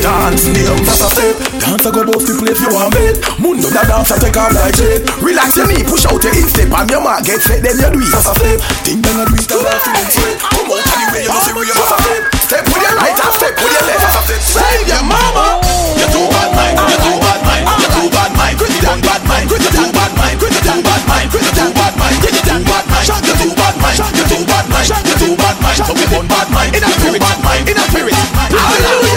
dance, 0.02 0.44
name 0.50 0.82
fast 0.82 1.06
a 1.06 1.08
step 1.14 1.34
Dance 1.62 1.86
a 1.86 1.90
go 1.94 2.02
both 2.02 2.26
the 2.26 2.34
place 2.34 2.58
you 2.58 2.70
want 2.74 2.98
it 2.98 3.22
Mundo 3.38 3.70
da 3.70 3.86
dance 3.86 4.10
a 4.10 4.18
take 4.18 4.34
off 4.34 4.50
my 4.50 4.68
jet 4.74 5.06
Relax 5.22 5.54
your 5.54 5.70
knee, 5.70 5.86
push 5.86 6.04
out 6.10 6.18
your 6.18 6.34
instep 6.34 6.68
And 6.74 6.90
your 6.90 7.00
mark 7.00 7.22
get 7.22 7.38
set, 7.38 7.62
then 7.62 7.78
you 7.78 7.88
do 7.94 8.00
it 8.02 8.10
fast 8.10 8.34
a 8.34 8.34
step 8.34 8.58
Think 8.82 8.98
then 9.06 9.22
I 9.22 9.24
do 9.30 9.38
it, 9.38 9.46
I'm 9.46 9.62
not 9.62 9.78
feeling 9.78 10.10
Come 10.42 10.66
out 10.66 10.82
of 10.82 10.90
the 10.90 11.06
way, 11.14 11.22
you 11.22 11.30
know 11.30 11.40
see 11.46 11.54
where 11.54 11.66
you 11.66 11.74
fast 11.78 11.94
a 11.94 11.98
step 12.02 12.22
Step 12.42 12.64
with 12.66 12.82
your 12.82 12.94
right 12.98 13.14
and 13.14 13.34
step 13.38 13.54
with 13.54 13.72
your 13.72 13.84
left 13.86 14.02
fast 14.02 14.18
a 14.18 14.22
step 14.26 14.42
Save 14.42 14.90
your 14.90 15.04
mama 15.06 15.62
you're 15.92 16.08
too 16.10 16.26
bad 16.34 16.50
mind, 16.56 16.74
you're 16.82 16.98
too 16.98 17.16
bad 17.22 17.40
mind 17.46 17.62
you're 17.78 17.94
too 17.94 18.08
bad 18.10 18.32
mind, 18.34 18.58
you 18.58 18.68
too 18.74 18.98
bad 19.06 19.22
mind 19.22 19.46
You 19.46 19.70
too 19.70 19.88
bad 19.94 20.12
mind, 20.18 20.34
you 20.42 20.48
too 20.50 20.80
bad 20.82 21.04
mind 21.06 21.28
You 21.30 21.52
too 21.52 21.70
bad 21.78 21.94
mind, 21.94 22.16
you 22.18 22.32
too 22.32 22.48
bad 22.48 22.74
mind 22.74 22.96
you're 22.98 23.38
too 23.38 23.52
bad 23.54 23.74
mind, 23.76 23.98
you're 24.02 24.18
too 24.18 24.18
bad 24.18 24.18
mind 24.18 24.18
you're 24.18 24.30
too 24.32 24.42
bad 24.50 24.66
mind, 24.66 24.88
you're 24.88 25.20
too 25.22 25.34
bad 25.36 25.56
mind 25.62 25.78
So 25.78 25.92
we 25.94 26.04
one 26.10 26.26
bad 26.26 26.48
mind, 26.50 26.74
in 26.74 26.82
a 26.82 26.90
spirit, 26.90 27.22
in 27.22 27.76
a 27.76 27.84
spirit 27.92 28.14
Hallelujah 28.50 29.11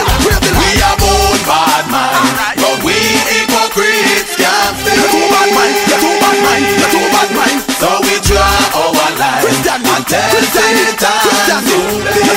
You're 10.06 10.22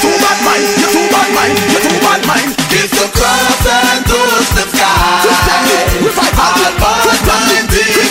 too 0.00 0.16
bad 0.24 0.40
mind. 0.40 0.64
You're 0.80 0.88
too 0.88 1.04
bad 1.12 1.28
mind. 1.36 1.52
Too 1.68 2.00
bad 2.00 2.24
mind. 2.24 2.56
Cross. 3.12 3.68
All 3.68 4.32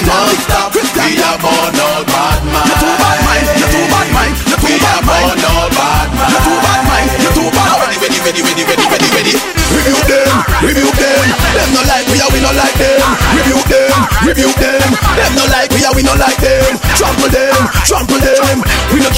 bad 0.05 0.37
stop. 0.45 0.77
We 0.77 1.17
are 1.23 1.37
born 1.41 1.73
all 1.73 2.05
bad 2.05 2.37
too 2.77 2.93
bad 3.01 3.17
mind. 3.25 3.49
Too 3.57 3.81
bad 3.89 4.07
mind. 4.13 4.37
Too 4.37 4.61
bad 4.61 4.61
mind. 4.61 4.61
We 4.61 4.77
are 4.77 5.01
born 5.01 5.41
all 5.41 5.69
bad 5.73 6.07
too 6.45 6.57
bad 6.61 6.81
mind. 6.85 7.09
Too 7.33 7.49
bad. 7.49 7.97
Ready, 7.97 8.19
ready, 8.21 8.41
ready, 8.45 8.63
ready, 8.63 8.85
ready, 8.87 9.09
ready. 9.09 9.33
Review 9.73 9.99
them, 10.05 10.33
review 10.63 10.91
them. 10.95 11.25
Them 11.57 11.69
like 11.89 12.07
we, 12.07 12.21
we 12.33 12.39
like 12.39 12.77
them. 12.77 13.01
Review 13.35 13.61
them, 13.67 13.97
review 14.23 14.51
them. 14.57 14.87
Them 15.17 15.31
no 15.35 15.43
like 15.51 15.71
we, 15.73 15.83
are 15.83 15.93
we 15.95 16.03
no 16.03 16.13
like 16.15 16.39
them. 16.39 16.77
Trample 16.95 17.29
them, 17.29 17.61
trample 17.83 18.19
them 18.21 18.66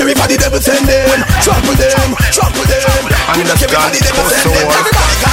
if 0.09 0.21
I 0.21 0.27
devil 0.27 0.59
send 0.59 0.87
them, 0.87 1.21
trample 1.45 1.75
them, 1.77 2.09
trample 2.33 2.65
them. 2.65 3.03
And 3.37 3.45
that's 3.45 3.65
gone. 3.69 3.93
Everybody 3.93 5.28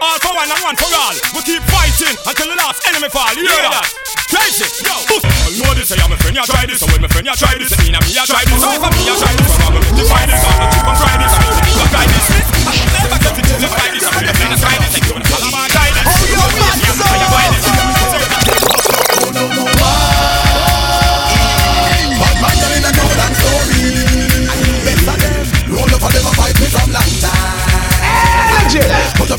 All 0.00 0.18
for 0.20 0.32
one 0.34 0.50
and 0.50 0.62
one 0.64 0.76
for 0.76 0.90
all. 0.90 1.14
We 1.36 1.40
keep 1.44 1.62
fighting 1.68 2.16
until 2.26 2.48
the 2.48 2.56
last 2.58 2.84
enemy 2.88 3.08
fall. 3.08 3.30
You 3.36 3.46
hear 3.46 3.68
that? 3.70 3.88
Crazy, 4.30 4.66
yo. 4.82 4.94
I 4.94 5.52
know 5.60 5.72
this, 5.78 5.92
I 5.92 6.00
am 6.02 6.10
a 6.10 6.16
friend, 6.18 6.34
you 6.34 6.42
try 6.42 6.66
this. 6.66 6.80
So 6.80 6.86
when 6.90 7.00
my 7.04 7.08
friend, 7.08 7.26
you 7.28 7.36
try 7.36 7.54
this. 7.54 7.70
I 7.70 7.78
mean, 7.84 7.94
I 7.94 8.00
me, 8.02 8.16
I 8.18 8.24
try 8.26 8.42
this. 8.44 8.58
So 8.58 8.68
if 8.72 8.82
I 8.82 8.90
me, 8.90 9.06
I 9.06 9.14
try 9.14 9.32
this. 9.36 9.52
I'm 9.62 9.72
gonna 9.76 9.94
define 9.94 10.28
this. 10.28 10.42
I'm 10.42 10.58
gonna 10.58 10.74
keep 10.74 10.86
on 10.88 10.96
trying 10.98 11.20
this. 11.22 11.32
I'm 11.34 11.44
gonna 11.44 11.62
keep 11.64 11.78
on 11.78 11.88
trying 11.92 12.10
this. 12.10 12.26
Never 13.04 13.18
get 13.20 13.38
it, 13.38 13.44
just 13.60 13.74
try 13.76 13.88
this. 13.94 14.04
I'm 14.04 14.24
gonna 14.24 14.53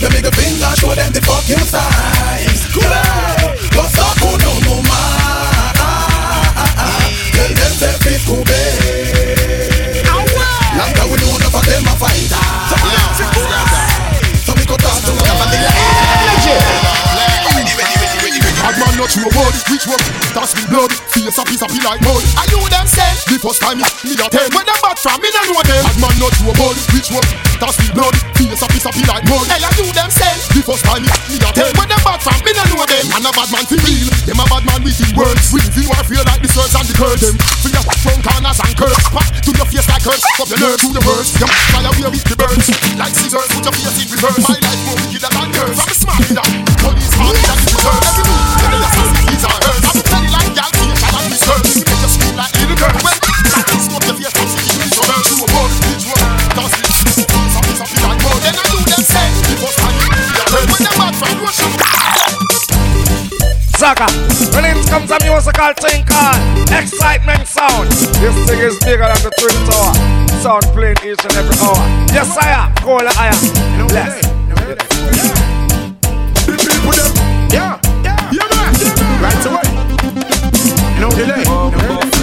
Your 0.05 0.13
middle 0.13 0.31
finger, 0.33 0.69
show 0.75 0.93
them 0.93 1.11
the 1.13 1.21
fucking 1.21 1.65
signs. 1.65 2.14
Not 19.05 19.13
true 19.13 19.29
word, 19.37 19.53
which 19.69 19.85
one? 19.85 20.01
That's 20.33 20.57
me 20.57 20.65
blood, 20.65 20.89
face 21.13 21.37
a 21.37 21.45
piece 21.45 21.61
of 21.61 21.69
like 21.85 22.01
mud. 22.01 22.25
Are 22.41 22.49
you 22.49 22.57
them 22.73 22.89
say? 22.89 23.05
The 23.29 23.37
first 23.37 23.61
time 23.61 23.77
me, 23.77 23.85
me 24.01 24.17
a 24.17 24.25
tell. 24.33 24.49
When 24.49 24.65
them 24.65 24.81
bad 24.81 24.97
from 24.97 25.21
me, 25.21 25.29
no 25.29 25.45
know 25.45 25.61
them. 25.61 25.85
Bad 25.85 25.97
man 26.01 26.15
not 26.17 26.33
true 26.33 26.49
word, 26.57 26.73
which 26.89 27.13
one? 27.13 27.21
That's 27.61 27.77
me 27.77 27.93
blood, 27.93 28.17
face 28.33 28.57
a 28.57 28.65
piece 28.65 28.89
of 28.89 28.97
like 29.05 29.21
mud. 29.29 29.45
Hey, 29.45 29.61
are 29.61 29.77
you 29.77 29.93
them 29.93 30.09
say? 30.09 30.33
The 30.57 30.65
first 30.65 30.89
time 30.89 31.05
me, 31.05 31.13
me 31.29 31.37
a 31.37 31.49
tell. 31.53 31.69
When 31.77 31.85
them 31.85 32.01
bad 32.01 32.17
from 32.17 32.33
me, 32.41 32.49
no 32.57 32.65
know 32.65 32.81
them. 32.81 33.05
Man 33.13 33.29
a 33.29 33.29
bad 33.29 33.49
man 33.53 33.65
for 33.69 33.77
real, 33.85 34.09
them 34.25 34.41
a 34.41 34.45
bad 34.49 34.63
man 34.65 34.81
with 34.81 34.97
his 34.97 35.13
words. 35.13 35.53
We 35.53 35.61
feel 35.69 35.85
war 35.85 36.01
feel 36.09 36.25
like 36.25 36.41
the 36.41 36.49
sirs 36.49 36.73
and 36.73 36.89
the 36.89 36.97
curd 36.97 37.21
them. 37.21 37.37
For 37.61 37.69
your 37.69 37.85
front 38.01 38.25
corners 38.25 38.57
and 38.57 38.73
curves, 38.73 39.05
pop 39.13 39.29
to 39.29 39.51
your 39.53 39.69
face 39.69 39.85
like 39.85 40.01
curves. 40.01 40.25
Up 40.41 40.49
your 40.49 40.65
nerves 40.65 40.81
to 40.81 40.89
the 40.89 41.03
words. 41.05 41.29
Your 41.37 41.49
fly 41.69 41.85
away 41.85 42.09
with 42.09 42.25
the 42.25 42.33
birds. 42.41 42.73
Like 42.97 43.13
scissors, 43.13 43.53
put 43.53 43.69
your 43.69 43.73
face 43.77 44.01
in 44.01 44.17
reverse. 44.17 44.49
My 44.49 44.57
life 44.65 44.81
more 44.89 44.97
wicked 44.97 45.21
than 45.21 45.49
yours. 45.53 45.77
I'm 45.77 45.93
a 45.93 45.93
smart 45.93 46.17
leader. 46.25 46.47
Police 46.81 47.13
hard 47.21 47.37
than 47.37 47.57
it 47.61 47.69
deserves. 47.69 48.01
Every 48.09 48.25
move, 48.25 48.64
face, 54.31 54.55
it. 54.55 54.65
Them 54.79 54.89
the 54.89 55.05
you 55.05 56.05
hear 56.05 56.15
when 56.15 56.23
them 56.23 56.45
release 64.65 64.89
comes 64.89 65.09
musical 65.23 65.73
thing 65.81 66.05
called 66.05 66.39
Xsytment 66.69 67.45
Sound. 67.45 67.91
This 67.91 68.35
thing 68.47 68.59
is 68.59 68.79
bigger 68.79 69.03
than 69.03 69.21
the 69.21 69.31
Twin 69.37 69.55
Tower. 69.69 69.93
Sound 70.41 70.65
playing 70.73 70.97
each 71.03 71.23
and 71.23 71.33
every 71.35 71.55
hour. 71.59 71.75
Yes, 72.13 72.37
I 72.37 72.49
am. 72.51 72.73
Call 72.75 73.01
it 73.01 73.17
I 73.17 73.27
am. 73.27 73.87
Bless. 73.87 74.23
Yeah, 77.53 77.79
yeah, 78.03 78.31
yeah 78.31 78.47
man. 78.55 78.73
Right 79.21 79.45
away. 79.45 79.67
No 80.99 81.09
delay. 81.11 81.43
Yeah. 81.43 82.14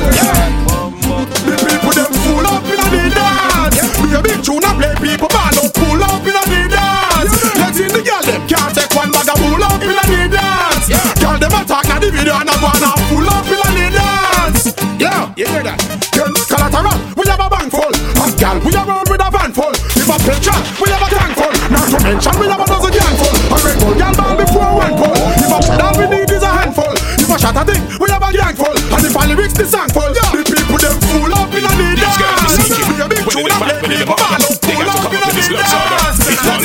People 5.03 5.29
ball 5.29 5.51
up, 5.51 5.75
pull 5.75 5.99
up 5.99 6.23
in 6.23 6.39
a 6.39 6.43
the 6.47 6.61
dance. 6.71 7.35
Let's 7.59 7.79
in 7.83 7.91
the 7.91 8.01
girl 8.07 8.23
them 8.23 8.47
can't 8.47 8.71
take 8.71 8.95
one 8.95 9.11
bag 9.11 9.29
of 9.29 9.39
pull 9.43 9.59
up 9.59 9.83
in 9.83 9.99
a 9.99 10.05
the 10.07 10.31
dance. 10.31 10.87
Girl 11.19 11.37
them 11.43 11.53
attack 11.59 11.91
na 11.91 11.99
the 11.99 12.09
video 12.15 12.39
and 12.39 12.49
a 12.49 12.55
wanna 12.63 12.95
pull 13.11 13.27
up 13.27 13.47
in 13.51 13.59
a 13.59 13.69
the 13.75 13.87
dance. 13.99 14.63
Yeah, 15.03 15.35
you 15.35 15.47
hear 15.51 15.67
that? 15.67 15.79
Then 16.15 16.31
collateral, 16.47 16.95
we 17.19 17.27
have 17.27 17.43
a 17.43 17.49
bang 17.51 17.67
full. 17.67 17.91
And 18.23 18.33
girl, 18.39 18.57
we 18.63 18.71
have 18.79 18.87
roll 18.87 19.03
with 19.11 19.27
a 19.27 19.29
van 19.35 19.51
full. 19.51 19.75
If 19.99 20.07
a 20.07 20.17
petrol, 20.23 20.63
we 20.79 20.87
have 20.95 21.03
a 21.03 21.09
tank 21.11 21.35
full. 21.35 21.55
Not 21.75 21.87
to 21.91 21.99
mention 21.99 22.35
we 22.39 22.47
have 22.47 22.63
a 22.63 22.67
dozen 22.71 22.93
gang 22.95 23.17
full. 23.19 23.37
A 23.51 23.57
red 23.59 23.77
bull, 23.83 23.95
girl 23.99 24.15
ball 24.15 24.35
before 24.39 24.71
one 24.87 24.95
pull. 24.95 25.19
If 25.43 25.51
a 25.51 25.59
all 25.83 25.95
we 25.99 26.07
need 26.15 26.31
is 26.31 26.47
a 26.47 26.51
handful. 26.55 26.95
If 26.95 27.27
a 27.27 27.37
shot 27.43 27.59
a 27.59 27.63
thing, 27.67 27.83
we 27.99 28.07
have 28.07 28.23
a 28.23 28.31
gang 28.31 28.55
full. 28.55 28.71
And 28.71 29.03
if 29.03 29.17
a 29.19 29.23
lyrics 29.27 29.59
the 29.59 29.67
song 29.67 29.91
full, 29.91 30.15
the 30.15 30.47
people 30.47 30.79
them 30.79 30.95
full 31.11 31.33
up 31.35 31.51
in 31.51 31.67
a 31.67 31.73
the 31.75 31.87
dance. 31.99 32.71
We 32.87 32.95
a 33.03 33.09
big 33.11 33.25
tune 33.27 33.51
and 33.51 33.63
play 33.67 33.83
people 33.83 34.15
ball 34.15 34.31
up, 34.31 34.31
pull 34.31 34.32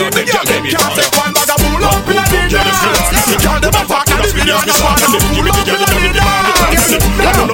See 0.07 0.23
the 0.23 0.23
girl 0.23 0.45
them 0.47 0.63
can't 0.63 0.95
take 0.95 1.11
one 1.19 1.33
bag 1.35 1.51
of 1.51 1.59
pull 1.59 1.83
up 1.83 2.07
in 2.07 2.15
a 2.15 2.23
the 2.23 2.39
dance. 2.47 3.43
Girl 3.43 3.59
them 3.59 3.75
attack 3.75 4.07
and 4.07 4.23
the 4.23 4.29
video 4.31 4.55
and 4.55 4.71
a 4.71 4.75
wanna 4.79 5.07
pull 5.11 5.47
up 5.51 5.67
in 5.67 5.67
a 5.67 5.75
the 5.75 6.15
dance. 6.15 6.67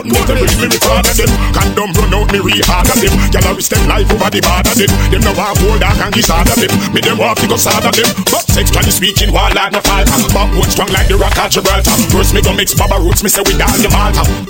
Nothing 0.04 0.38
bring 0.38 0.60
me 0.62 0.68
retard 0.70 1.08
of 1.08 1.16
them 1.18 1.32
Condom 1.56 1.90
run 1.98 2.14
out 2.14 2.30
me 2.30 2.40
rehard 2.44 2.86
of 2.92 3.00
them 3.00 3.14
Gyal 3.32 3.50
a 3.50 3.56
risk 3.56 3.72
them 3.72 3.88
life 3.88 4.12
over 4.12 4.30
the 4.30 4.42
bar 4.42 4.60
of 4.62 4.76
them 4.76 4.92
Them 5.10 5.22
no 5.24 5.32
want 5.34 5.58
hold 5.64 5.80
dark 5.80 5.98
and 5.98 6.14
kiss 6.14 6.28
hard 6.28 6.50
of 6.52 6.60
them 6.60 6.70
Me 6.94 7.02
them 7.02 7.18
want 7.18 7.40
to 7.40 7.48
go 7.48 7.56
sad 7.56 7.86
of 7.88 7.96
them 7.96 8.06
But 8.30 8.44
sexually 8.52 8.92
speaking 8.92 9.32
wall 9.32 9.50
like 9.56 9.72
no 9.72 9.80
falter 9.82 10.12
Backbone 10.36 10.70
strong 10.70 10.92
like 10.92 11.08
the 11.08 11.16
rock 11.16 11.38
of 11.40 11.50
Gibraltar 11.50 11.96
First 12.12 12.36
me 12.36 12.42
go 12.42 12.54
mix 12.54 12.76
Baba 12.76 13.00
Roots 13.00 13.24
me 13.24 13.30
say 13.30 13.42
we 13.48 13.58
down 13.58 13.74
the 13.80 13.90
Malta 13.90 14.43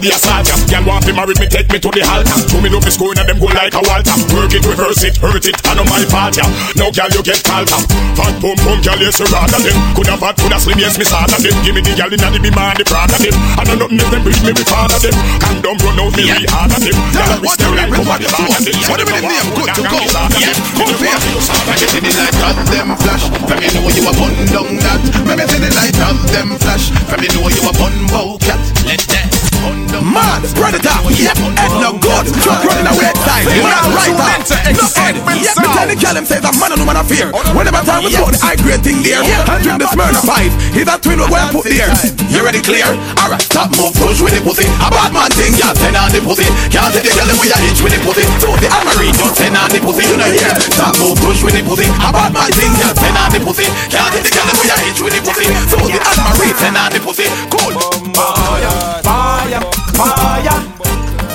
the 0.00 0.10
assault 0.16 0.48
ya 0.48 0.56
Gyal 0.66 0.84
want 0.88 1.04
to 1.04 1.12
marry 1.12 1.34
me 1.36 1.46
take 1.46 1.68
me 1.68 1.78
to 1.78 1.90
the 1.92 2.02
altar. 2.08 2.36
Show 2.48 2.60
me 2.60 2.68
love 2.72 2.84
me 2.84 2.92
scoring 2.92 3.20
and 3.20 3.28
them 3.28 3.38
go 3.38 3.48
like 3.52 3.76
a 3.76 3.82
Walter. 3.84 4.16
Work 4.32 4.52
it 4.56 4.64
reverse 4.64 5.04
it 5.04 5.16
hurt 5.20 5.44
it 5.44 5.56
I 5.68 5.76
know 5.76 5.84
my 5.86 6.02
fault 6.08 6.36
ya 6.36 6.46
Now 6.76 6.88
gyal 6.88 7.12
you 7.12 7.22
get 7.22 7.44
called 7.44 7.68
up. 7.70 7.84
Fat 8.16 8.34
pum 8.40 8.56
pum 8.64 8.78
gyal 8.80 8.98
yes 8.98 9.20
you 9.20 9.28
rather 9.28 9.60
them 9.60 9.76
Coulda 9.92 10.16
fat 10.16 10.34
coulda 10.40 10.58
slim 10.58 10.80
yes 10.80 10.96
me 10.96 11.04
sad 11.04 11.28
of 11.28 11.40
them 11.44 11.54
Give 11.62 11.76
me 11.76 11.84
the 11.84 11.92
gyal 11.92 12.10
inna 12.10 12.28
the 12.32 12.40
beam 12.40 12.56
and 12.56 12.78
the 12.80 12.84
proud 12.88 13.12
of 13.12 13.20
them 13.20 13.34
I 13.60 13.62
know 13.68 13.76
nothing 13.76 14.00
if 14.00 14.08
them 14.08 14.22
bring 14.24 14.40
me 14.42 14.52
me 14.56 14.64
father. 14.64 14.98
Them 15.00 15.14
Condom 15.38 15.76
run 15.84 16.00
out 16.00 16.12
me 16.16 16.24
we 16.24 16.48
hard 16.48 16.72
of 16.72 16.80
them 16.80 16.96
Gyal 17.12 17.30
a 17.30 17.36
risk 17.44 17.58
them 17.60 17.72
life 17.76 17.92
over 18.00 18.16
the 18.16 18.28
bar 18.32 18.48
What 18.48 18.96
do 18.98 19.04
you 19.04 19.20
mean 19.20 19.46
good 19.52 19.70
to 19.76 19.82
go? 19.84 19.98
Yeah, 20.40 20.54
come 20.78 20.96
here. 21.04 21.28
Let 21.68 21.76
me 21.76 21.86
see 21.86 22.00
the 22.00 22.12
light 22.16 22.40
of 22.40 22.56
them 22.72 22.88
flash. 22.96 23.24
Let 23.48 23.58
me 23.60 23.68
know 23.74 23.88
you 23.92 24.04
a 24.08 24.12
bun 24.16 24.34
down 24.48 24.70
that. 24.80 25.00
Let 25.26 25.36
me 25.36 25.44
see 25.44 25.60
the 25.60 25.70
light 25.76 25.98
of 26.08 26.16
them 26.32 26.56
flash. 26.58 26.88
Let 27.10 27.20
me 27.20 27.28
know 27.34 27.48
you 27.48 27.62
a 27.68 27.72
bun 27.76 27.94
bow 28.08 28.38
cat. 28.40 28.60
Let 28.86 29.00
that. 29.12 29.89
Man, 29.98 30.40
predator, 30.54 30.96
yep, 31.12 31.36
head 31.58 31.74
no 31.82 31.98
good. 31.98 32.30
Truck 32.40 32.62
running 32.62 32.86
away 32.86 33.10
time. 33.26 33.44
We 33.50 33.58
are 33.60 33.90
right 33.90 34.14
out. 34.14 34.46
No 34.70 34.86
head. 34.94 35.18
Yep, 35.18 35.54
me 35.58 35.66
tell 35.74 35.86
the 35.90 35.96
girl 35.98 36.14
them 36.14 36.26
say 36.26 36.38
that 36.38 36.54
man 36.56 36.70
and 36.70 36.80
woman 36.80 36.94
are 36.94 37.06
fear. 37.06 37.34
Whenever 37.52 37.82
time 37.82 38.06
we 38.06 38.14
put 38.14 38.32
the 38.32 38.40
high 38.40 38.56
grade 38.56 38.80
thing 38.86 39.02
there, 39.02 39.20
and 39.20 39.60
drink 39.60 39.82
the 39.82 39.90
Smyrna 39.90 40.22
five. 40.22 40.54
He's 40.70 40.86
a 40.86 40.94
twin 41.02 41.18
we 41.18 41.26
go 41.26 41.36
and 41.36 41.50
put 41.50 41.66
there. 41.66 41.90
You 42.30 42.46
ready 42.46 42.62
clear? 42.62 42.86
Alright, 43.18 43.42
stop 43.42 43.74
move 43.74 43.92
push 43.98 44.22
with 44.22 44.32
the 44.32 44.40
pussy. 44.40 44.64
A 44.80 44.88
bad 44.88 45.10
man 45.10 45.28
thing, 45.34 45.52
can't 45.58 45.74
send 45.74 45.98
on 45.98 46.08
the 46.14 46.22
pussy. 46.22 46.46
Can't 46.70 46.94
take 46.94 47.10
the 47.10 47.12
girl 47.12 47.26
them 47.26 47.38
with 47.42 47.50
a 47.50 47.58
hitch 47.58 47.82
with 47.82 47.92
the 47.92 48.00
pussy. 48.06 48.24
So 48.38 48.54
the 48.56 48.70
Almarie 48.70 49.12
don't 49.18 49.34
send 49.34 49.58
on 49.58 49.68
the 49.68 49.82
pussy. 49.82 50.06
You 50.06 50.16
know 50.16 50.30
here. 50.30 50.54
Stop 50.70 50.94
move 51.02 51.18
push 51.18 51.42
with 51.42 51.58
the 51.58 51.62
pussy. 51.66 51.90
A 51.90 52.08
bad 52.14 52.30
man 52.30 52.50
thing, 52.54 52.70
can't 52.78 52.94
send 52.94 53.18
on 53.18 53.28
the 53.34 53.40
pussy. 53.42 53.66
Can't 53.90 54.10
take 54.14 54.24
the 54.26 54.32
girl 54.32 54.46
them 54.46 54.56
with 54.62 54.70
a 54.70 54.76
hitch 54.86 55.00
with 55.02 55.14
the 55.18 55.20
pussy. 55.26 55.46
So 55.68 55.76
the 55.82 55.98
Almarie 55.98 56.54
send 56.56 56.78
on 56.78 56.88
the 56.94 57.00
pussy. 57.02 57.26
Cool. 57.50 57.74
Fire, 58.14 59.02
fire, 59.02 59.62
fire, 60.00 60.60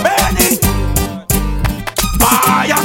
burning, 0.04 0.58
fire. 2.20 2.84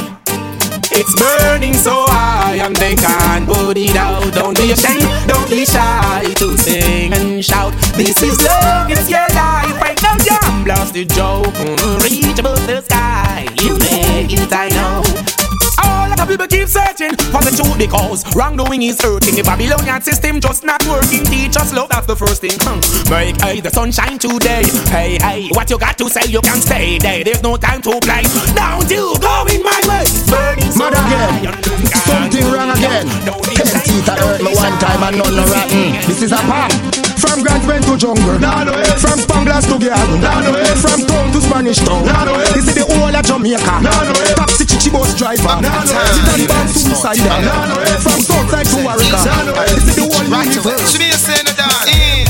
It's 0.93 1.13
burning 1.19 1.73
so 1.73 2.05
high 2.07 2.55
and 2.55 2.75
they 2.75 2.95
can't 2.95 3.47
put 3.47 3.77
it 3.77 3.95
out. 3.95 4.33
Don't 4.33 4.55
be 4.57 4.71
ashamed, 4.71 5.07
don't 5.27 5.49
be 5.49 5.65
shy 5.65 6.33
to 6.35 6.57
sing 6.57 7.13
and 7.13 7.43
shout. 7.43 7.73
This 7.95 8.21
is 8.21 8.41
love, 8.43 8.89
it's 8.91 9.09
your 9.09 9.27
life. 9.33 9.81
Ain't 9.87 10.01
no 10.03 10.11
jam, 10.23 10.63
blast 10.63 10.93
the 10.93 11.05
joke. 11.05 11.53
Reach 12.03 12.39
above 12.39 12.65
the 12.67 12.81
sky, 12.81 13.47
you 13.61 13.77
make 13.79 14.33
it, 14.33 14.51
I 14.53 14.69
know. 14.69 15.10
All 15.79 16.11
of 16.11 16.17
the 16.17 16.25
people 16.27 16.47
keep 16.47 16.67
searching 16.67 17.15
for 17.31 17.41
the 17.45 17.53
truth 17.55 17.77
because 17.77 18.27
wrongdoing 18.35 18.81
is 18.81 18.99
hurting. 18.99 19.35
The 19.35 19.43
Babylonian 19.43 20.01
system 20.01 20.41
just 20.41 20.63
not 20.63 20.83
working. 20.87 21.23
Teach 21.25 21.55
us 21.55 21.73
love, 21.73 21.89
that's 21.89 22.07
the 22.07 22.15
first 22.15 22.41
thing. 22.41 22.57
Hmm. 22.59 22.81
Make 23.09 23.39
hey, 23.41 23.61
the 23.61 23.69
sunshine 23.69 24.17
today. 24.19 24.65
Hey, 24.89 25.17
hey, 25.21 25.47
what 25.55 25.69
you 25.69 25.77
got 25.77 25.97
to 25.99 26.09
say, 26.09 26.27
you 26.27 26.41
can 26.41 26.59
stay 26.59 26.97
there. 26.97 27.23
There's 27.23 27.43
no 27.43 27.55
time 27.55 27.81
to 27.83 27.99
play. 28.01 28.25
Don't 28.57 28.89
you 28.89 29.15
go 29.21 29.45
in 29.47 29.61
my 29.63 29.79
way. 29.87 30.03
Burning 30.27 30.71
so 30.73 30.89
Mad 30.89 30.97
again. 30.97 31.55
Something 32.03 32.45
wrong 32.51 32.71
again. 32.75 33.05
Ten 33.55 33.77
teeth 33.85 34.09
I 34.09 34.15
hurt 34.19 34.41
me 34.41 34.51
one 34.57 34.75
time 34.81 35.03
and 35.07 35.15
none 35.21 35.35
no 35.35 35.43
rotten. 35.45 35.93
This 36.09 36.21
is 36.25 36.31
a 36.31 36.41
palm. 36.49 36.71
From 37.21 37.43
Grand 37.45 37.63
went 37.67 37.85
to 37.85 37.95
jungle. 37.95 38.41
From 38.97 39.19
Spangler 39.21 39.53
dance 39.53 39.67
together. 39.69 40.17
From 40.81 40.99
town 41.05 41.31
to 41.31 41.39
Spanish 41.41 41.77
town. 41.77 42.03
This 42.53 42.67
is 42.67 42.75
the 42.75 42.85
whole 42.89 43.13
of 43.13 43.23
Jamaica. 43.23 43.75
Taxi 44.35 44.65
chichi 44.65 44.89
bus 44.89 45.13
driver. 45.15 45.60
From 45.61 45.85
Southside 48.19 48.65
to 48.65 48.77
Warwick. 48.83 49.13
This 49.69 49.85
is 49.89 49.95
the 49.95 50.01
whole 50.09 50.25
universe. 50.43 50.91
Should 50.91 50.99
be 50.99 51.09
a 51.09 51.17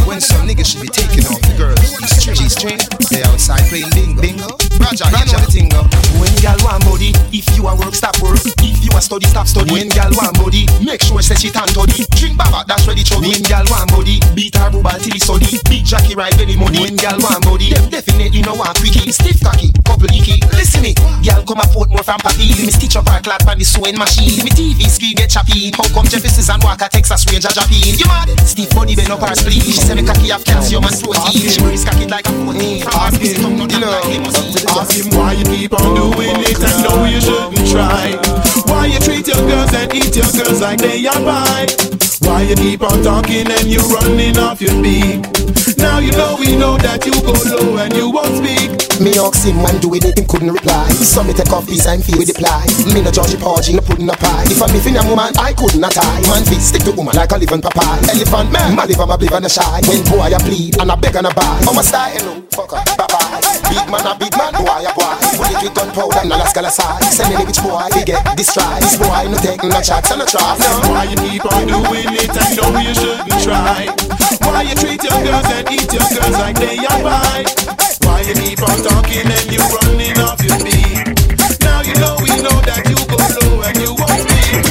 when 0.05 0.19
some 0.19 0.47
niggas 0.47 0.65
should 0.65 0.81
be 0.81 0.89
taking 0.89 1.25
off 1.27 1.41
the 1.41 1.55
girls. 1.99 2.39
G-string, 2.39 2.79
eh? 2.79 2.87
they 3.11 3.23
outside 3.23 3.63
playing 3.67 3.91
bingo. 3.91 4.21
Bingo. 4.21 4.49
Roger, 4.79 5.05
you 5.11 5.25
know 5.27 5.39
the 5.43 5.49
thing. 5.51 5.69
When 6.17 6.31
y'all 6.41 6.57
want 6.63 6.83
body, 6.87 7.11
if 7.29 7.45
you 7.57 7.67
a 7.67 7.73
work, 7.75 7.93
stop 7.93 8.17
work. 8.23 8.39
If 8.63 8.81
you 8.81 8.91
a 8.95 9.01
study, 9.01 9.27
stop 9.27 9.47
study. 9.47 9.69
When 9.71 9.91
y'all 9.93 10.11
want 10.15 10.37
body, 10.39 10.65
make 10.81 11.01
sure 11.03 11.21
say 11.21 11.35
she 11.35 11.49
tan 11.51 11.67
toddy. 11.69 12.05
Drink 12.17 12.37
baba, 12.37 12.63
that's 12.65 12.87
ready 12.87 13.03
chubby. 13.03 13.35
When 13.35 13.43
y'all 13.45 13.67
want 13.69 13.91
body, 13.91 14.21
beat 14.33 14.55
her 14.55 14.71
booba 14.71 14.95
till 15.01 15.13
he 15.13 15.19
study. 15.19 15.59
Big 15.67 15.83
Jackie 15.85 16.15
ride 16.15 16.33
very 16.35 16.55
money. 16.55 16.81
When 16.81 16.97
y'all 16.97 17.19
want 17.19 17.43
body, 17.43 17.73
them 17.73 17.89
definitely 17.89 18.41
no 18.41 18.55
want 18.55 18.77
quickie. 18.79 19.11
Stiff 19.11 19.41
cocky, 19.43 19.73
couple 19.85 20.09
icky. 20.09 20.39
Listen 20.55 20.81
me, 20.81 20.95
y'all 21.21 21.43
come 21.43 21.61
afford 21.61 21.89
more 21.91 22.03
from 22.03 22.19
papi. 22.23 22.49
Me 22.57 22.71
stitch 22.71 22.95
up 22.95 23.07
her 23.09 23.21
clap 23.21 23.45
on 23.47 23.57
the 23.59 23.65
sewing 23.65 23.97
machine. 23.97 24.41
Me 24.41 24.51
TV 24.51 24.87
screen 24.87 25.15
get 25.17 25.29
choppy. 25.29 25.71
How 25.77 25.85
come 25.93 26.07
Jefferson 26.07 26.45
and 26.47 26.63
Walker 26.63 26.89
Texas 26.89 27.25
range 27.29 27.45
a 27.45 27.51
Japan? 27.53 27.95
You 27.97 28.07
mad? 28.07 28.29
Stiff 28.47 28.71
body 28.73 28.95
bend 28.95 29.11
up 29.11 29.21
her 29.21 29.35
spleen. 29.35 29.61
She 29.61 29.77
say 29.77 29.93
me 29.93 30.03
cocky 30.05 30.33
have 30.33 30.45
calcium 30.45 30.85
and 30.85 30.97
protein. 30.97 31.49
She 31.49 31.61
raise 31.81 31.89
cocky 31.89 32.07
like 32.07 32.27
a 32.27 32.31
protein. 32.31 32.83
Ask 32.87 33.21
him, 33.21 33.57
you 33.57 33.79
know, 33.79 34.01
ask 34.69 34.93
him 34.93 35.17
why 35.17 35.33
you 35.33 35.43
keep 35.45 35.73
on 35.73 35.95
doing 35.95 36.37
it 36.37 36.57
I 36.59 36.83
know 36.83 37.05
you 37.05 37.21
shouldn't 37.21 37.69
try. 37.69 38.19
Why 38.65 38.85
you 38.87 38.99
treat 38.99 39.27
your 39.27 39.37
girls 39.47 39.73
and 39.73 39.93
eat 39.93 40.15
your 40.15 40.31
girls 40.33 40.61
like 40.61 40.79
they 40.79 41.05
are 41.07 41.13
pie? 41.13 42.10
Why 42.21 42.43
you 42.43 42.55
keep 42.55 42.81
on 42.83 43.03
talking 43.03 43.49
and 43.49 43.67
you 43.67 43.79
running 43.79 44.37
off 44.37 44.61
your 44.61 44.75
beat? 44.81 45.25
Now 45.77 45.97
you 45.97 46.11
know 46.13 46.37
we 46.39 46.55
know 46.55 46.77
that 46.77 47.01
you 47.05 47.13
go 47.25 47.33
low 47.49 47.77
and 47.81 47.93
you 47.93 48.09
won't 48.09 48.37
speak. 48.37 48.69
Me 49.01 49.17
ask 49.17 49.41
him 49.41 49.65
when 49.65 49.81
doing 49.81 50.05
it, 50.05 50.13
him 50.13 50.29
couldn't 50.29 50.53
reply. 50.53 50.85
So 51.01 51.23
me 51.25 51.33
take 51.33 51.49
off 51.49 51.65
his 51.65 51.89
and 51.89 52.05
feel 52.05 52.21
with 52.21 52.29
the 52.29 52.37
ply. 52.37 52.69
Me 52.93 53.01
no 53.01 53.09
judge 53.09 53.33
porgy, 53.41 53.73
no 53.73 53.81
pudding 53.81 54.09
a 54.09 54.13
pie. 54.13 54.45
If 54.45 54.61
I'm 54.61 54.69
in 54.69 54.97
a 54.97 55.03
woman, 55.09 55.33
I 55.41 55.53
couldn't 55.57 55.81
tie. 55.81 56.21
Man 56.29 56.45
be 56.45 56.61
stick 56.61 56.85
to 56.85 56.93
woman 56.93 57.17
like 57.17 57.33
a 57.33 57.37
living 57.41 57.61
papaya. 57.61 57.97
Elephant 58.13 58.53
man, 58.53 58.77
my 58.77 58.85
live, 58.85 59.01
I'm 59.01 59.09
a 59.09 59.17
bliv 59.17 59.33
and 59.33 59.45
a 59.45 59.49
shy. 59.49 59.81
When 59.89 60.05
boy 60.05 60.29
I 60.29 60.37
plead 60.37 60.77
and 60.77 60.91
I 60.91 60.95
beg 61.01 61.17
and 61.17 61.25
I 61.25 61.33
buy. 61.33 61.65
I'm 61.65 61.77
a 61.77 61.81
style, 61.81 62.45
fuck 62.53 62.77
up, 62.77 62.85
bye 62.93 63.09
bye. 63.09 63.41
Big 63.73 63.85
man 63.89 64.05
a 64.05 64.13
big 64.13 64.33
man, 64.37 64.53
boy 64.53 64.85
a 64.85 64.91
boy. 64.93 65.17
Bullet 65.33 65.57
with 65.65 65.73
gunpowder 65.73 66.21
and 66.21 66.29
a 66.29 66.35
Alaska 66.37 66.61
side. 66.69 67.01
Send 67.09 67.33
any 67.33 67.41
which 67.49 67.57
boy, 67.65 67.89
they 67.89 68.05
get 68.05 68.21
destroyed. 68.37 68.85
This 68.85 69.01
boy 69.01 69.25
no 69.33 69.37
take 69.41 69.65
no 69.65 69.81
shots 69.81 70.13
and 70.13 70.21
no 70.21 70.25
try. 70.29 70.61
Why 70.85 71.09
you 71.09 71.17
keep 71.17 71.41
on 71.49 71.65
doing 71.65 72.10
it? 72.15 72.29
I 72.31 72.55
know 72.55 72.79
you 72.79 72.93
shouldn't 72.93 73.41
try. 73.43 73.87
Why 74.47 74.61
you 74.63 74.75
treat 74.75 75.01
your 75.03 75.19
girls 75.23 75.47
and 75.51 75.65
eat 75.71 75.91
your 75.93 76.07
girls 76.11 76.35
like 76.39 76.57
they 76.57 76.77
are 76.79 77.01
pie? 77.01 77.45
Why 78.03 78.21
you 78.27 78.33
keep 78.35 78.61
on 78.61 78.77
talking 78.83 79.27
and 79.27 79.47
you 79.51 79.61
running 79.61 80.17
off 80.19 80.41
your 80.43 80.57
beat? 80.65 81.07
Now 81.61 81.81
you 81.85 81.95
know 82.01 82.17
we 82.21 82.31
know 82.41 82.57
that 82.67 82.83
you 82.89 82.97
go 83.07 83.17
low 83.17 83.61
and 83.65 83.77
you 83.77 83.91
won't 83.95 84.19
speak. 84.25 84.65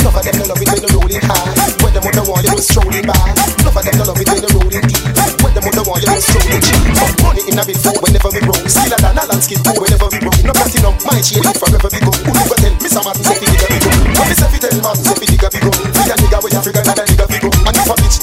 Enough 0.00 0.16
of 0.16 0.22
them 0.24 0.36
no 0.40 0.44
love 0.48 0.60
it 0.62 0.68
when 0.70 0.80
you're 0.80 0.94
rolling 0.96 1.24
high. 1.24 1.52
When 1.84 1.92
them 1.92 2.04
on 2.08 2.14
the 2.16 2.24
wall, 2.24 2.42
you 2.42 2.52
was 2.56 2.66
strolling 2.68 3.06
by. 3.06 3.16
Enough 3.60 3.76
of 3.76 3.82
them 3.84 3.94
no 4.00 4.04
love 4.08 4.20
it 4.20 4.28
when 4.28 4.40
you're 4.40 4.54
rolling 4.56 4.84
deep. 4.88 5.04
When 5.44 5.52
them 5.52 5.64
on 5.68 5.74
the 5.76 5.84
wall, 5.84 6.00
you 6.00 6.10
was 6.10 6.24
strolling 6.24 6.62
cheap. 6.64 6.80
But 6.96 7.12
money 7.20 7.42
in 7.48 7.60
a 7.60 7.62
bit 7.64 7.78
for 7.80 7.94
whenever 8.00 8.30
we 8.32 8.40
roll. 8.44 8.60
Still 8.68 8.92
a 8.92 8.98
than 9.00 9.18
a 9.20 9.24
landscape 9.28 9.62
go 9.64 9.72
whenever 9.76 10.08
we 10.08 10.18
roll. 10.24 10.38
No 10.44 10.52
platinum, 10.56 10.94
my 11.04 11.20
chain 11.20 11.44
forever 11.44 11.88
we 11.92 12.00
go. 12.00 12.12
Who 12.24 12.32
never 12.32 12.56
tell 12.56 12.74
Mr. 12.80 13.00
Martin 13.04 13.24
say 13.24 13.36
fi 13.36 13.46
digga 13.52 13.66
we 13.68 13.78
go. 13.84 13.90
When 14.16 14.26
me 14.28 14.34
say 14.34 14.48
fi 14.48 14.58
tell 14.58 14.76
Martin 14.80 15.04
say 15.04 15.16
fi 15.20 15.26
digga 15.28 15.48
we 15.52 15.60
go. 15.60 15.79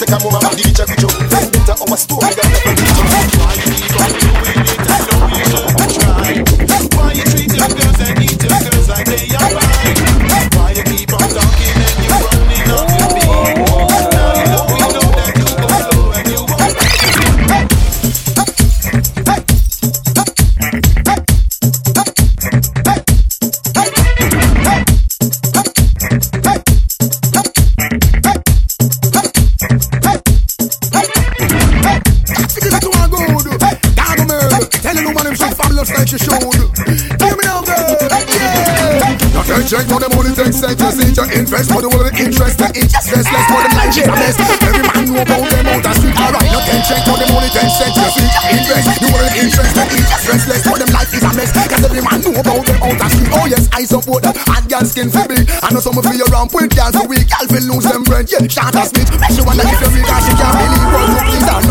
Take 0.07 0.21
a 0.21 0.23
move, 0.23 0.35
I'm 0.35 0.55
the 0.55 0.63
bitch 0.63 0.96
invest 41.57 41.73
for 41.73 41.81
the 41.81 41.89
world 41.89 42.13
interest. 42.13 42.57
The 42.61 42.69
interest 42.77 43.07
less 43.09 43.25
less 43.33 43.45
for 43.49 43.61
the 43.65 43.71
life 43.73 43.97
is 43.97 44.05
a 44.05 44.13
mess. 44.13 44.37
Every 44.61 44.83
man 44.85 45.03
know 45.09 45.21
about 45.25 45.45
them 45.49 45.65
out 45.65 45.81
the 45.81 45.91
street. 45.97 46.17
Alright, 46.17 46.49
now 46.53 46.61
can 46.61 46.81
check 46.85 47.01
for 47.01 47.17
the 47.17 47.25
money 47.33 47.49
take 47.49 47.71
sense. 47.73 47.97
You 47.97 48.09
see 48.13 48.29
invest 48.53 49.01
the 49.01 49.09
world 49.09 49.33
interest. 49.33 49.73
The 49.73 49.83
interest 49.89 50.25
less 50.29 50.43
less 50.45 50.61
for 50.61 50.77
them 50.77 50.89
life 50.93 51.09
is 51.13 51.23
a 51.25 51.31
mess. 51.33 51.49
Cause 51.49 51.81
every 51.81 52.01
man 52.05 52.19
know 52.21 52.37
about 52.37 52.61
them 52.61 52.77
out 52.85 52.97
the 52.97 53.07
street. 53.09 53.31
Oh 53.33 53.45
yes, 53.49 53.65
I 53.73 53.81
support 53.89 54.21
that. 54.23 54.37
And 54.37 54.65
girl 54.69 54.85
skin 54.85 55.09
for 55.09 55.25
me. 55.25 55.41
I 55.65 55.73
know 55.73 55.81
some 55.81 55.97
of 55.97 56.05
you 56.05 56.25
around 56.29 56.53
with 56.53 56.69
girls 56.77 56.93
for 56.93 57.07
week. 57.09 57.25
Girl 57.25 57.45
will 57.49 57.65
lose 57.73 57.85
them 57.89 58.05
friend. 58.05 58.25
Yeah, 58.29 58.45
shout 58.45 58.77
at 58.77 58.93
Smith. 58.93 59.09
Make 59.17 59.33
sure 59.33 59.45
one 59.45 59.57
that 59.57 59.65
if 59.65 59.81
you 59.81 59.89
read 59.97 60.05
that 60.05 60.21
she 60.21 60.33
can't 60.37 60.53
believe 60.53 60.89
what 60.93 61.09
you 61.09 61.21
please. 61.25 61.66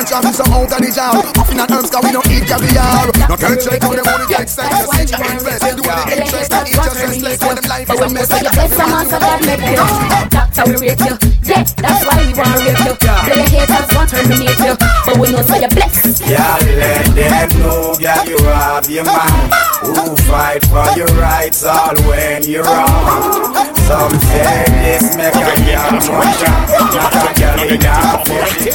And 0.00 0.08
back 0.08 0.16
of 0.16 0.22
them 0.22 0.30
and 0.30 0.32
traffic 0.32 0.34
some 0.34 0.52
out 0.52 0.72
of 0.72 0.80
the 0.80 0.90
jar. 0.96 1.12
Puffing 1.36 1.60
and 1.60 1.70
herbs 1.70 1.90
cause 1.90 2.04
we 2.04 2.12
don't 2.12 2.26
eat 2.32 2.48
caviar. 2.48 3.04
Now 3.28 3.36
can 3.36 3.60
check 3.60 3.80
for 3.84 3.92
the 3.92 4.04
money 4.04 4.24
take 4.32 4.48
sense. 4.48 4.72
You 4.72 4.88
see 4.96 5.12
your 5.12 5.28
invest. 5.28 5.60
They 5.60 5.74
do 5.76 5.82
the 5.84 6.04
interest. 6.16 6.50
The 6.50 6.60
interest 6.64 7.00
less 7.00 7.20
less 7.20 7.38
for 7.44 7.54
them 7.54 7.66
life 7.68 7.90
is 7.90 8.00
a 8.00 8.08
mess. 8.08 8.30
If 8.32 8.72
some 8.72 8.92
answer 8.96 9.20
God 9.20 9.44
make 9.44 9.60
you 9.60 10.20
Doctor 10.30 10.64
we 10.66 10.88
rate 10.88 11.00
you 11.04 11.14
Yeah, 11.44 11.64
that's 11.76 12.00
why 12.06 12.16
we 12.24 12.32
want 12.32 12.56
rape 12.64 12.80
you 12.80 12.94
Play 12.96 13.36
your 13.36 13.50
haters 13.50 13.88
want 13.92 14.08
to 14.10 14.16
terminate 14.16 14.58
you 14.58 14.74
But 14.78 15.14
we 15.20 15.26
know 15.32 15.42
so 15.42 15.56
you're 15.56 15.68
blessed 15.68 16.24
Yeah, 16.24 16.56
let 16.80 17.06
them 17.14 17.48
know, 17.60 17.94
girl, 18.00 18.24
you 18.24 18.38
have 18.48 18.88
your 18.88 19.04
man 19.04 19.50
Who 19.84 20.16
fight 20.26 20.64
for 20.66 20.88
your 20.96 21.12
rights 21.18 21.64
all 21.64 21.96
when 22.08 22.44
you're 22.44 22.64
wrong 22.64 23.52
Some 23.84 24.14
say 24.32 24.64
this 24.80 25.16
make 25.16 25.34
a 25.34 25.54
girl 25.68 25.92
more 26.08 26.30
jump 26.40 26.68
Not 26.88 27.14
a 27.14 27.32
girl 27.36 27.58
in 27.60 27.84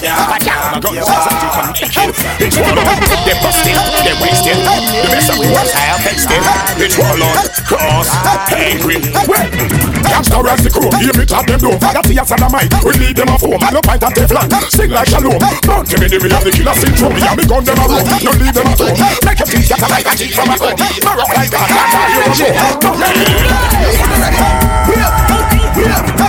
a 0.05 0.44
push 0.65 0.77
it 0.77 0.81
down 0.81 0.95
You 0.95 1.05
are 1.05 1.21
It's 2.41 2.57
one 2.57 2.77
on, 2.77 2.85
they 3.25 3.37
busted, 3.41 3.77
they 4.05 4.15
wasted. 4.21 4.57
The 4.57 5.09
best 5.11 5.29
of 5.29 5.37
was 5.37 5.71
higher 5.73 5.99
texted. 6.01 6.41
It's 6.81 6.97
one 6.97 7.21
on, 7.21 7.35
cross, 7.65 8.09
angry. 8.53 8.97
Well, 9.27 9.47
gangsta 10.09 10.41
rats 10.41 10.63
the 10.63 10.71
crew, 10.71 10.89
hear 10.97 11.13
me 11.13 11.25
top 11.25 11.45
them 11.45 11.59
down. 11.59 11.79
Fire 11.79 12.01
to 12.01 12.13
your 12.13 12.25
son 12.25 12.43
of 12.43 12.51
we 12.85 12.93
leave 12.97 13.15
them 13.15 13.29
a 13.29 13.37
foam. 13.37 13.61
I 13.61 13.71
no 13.71 13.81
pint 13.81 14.03
of 14.03 14.13
Teflon, 14.13 14.49
sing 14.71 14.91
like 14.91 15.07
shalom. 15.07 15.39
Don't 15.61 15.85
give 15.87 15.99
me 15.99 16.07
the 16.07 16.19
middle 16.19 16.37
of 16.37 16.43
the 16.43 16.51
killer 16.51 16.75
syndrome. 16.75 17.13
Me 17.13 17.21
and 17.21 17.37
me 17.37 17.45
gun 17.45 17.63
them 17.63 17.77
a 17.77 17.85
room, 17.85 18.05
no 18.05 18.31
leave 18.39 18.53
them 18.53 18.67
at 18.67 18.79
home. 18.79 18.97
Make 19.25 19.39
your 19.39 19.49
teeth 19.49 19.67
get 19.69 19.81
a 19.81 19.87
like 19.89 20.07
a 20.07 20.13
cheek 20.17 20.33
from 20.33 20.49
a 20.49 20.55
home. 20.57 20.77
No 20.77 21.11
rock 21.13 21.31
like 21.35 21.51
that, 21.51 21.67
that's 21.69 21.93
how 21.93 22.07
you 22.25 22.33
show. 22.33 22.51
Don't 22.81 22.99
let 22.99 23.13
me. 23.15 23.25
Wave, 24.85 25.13
wave, 25.75 26.24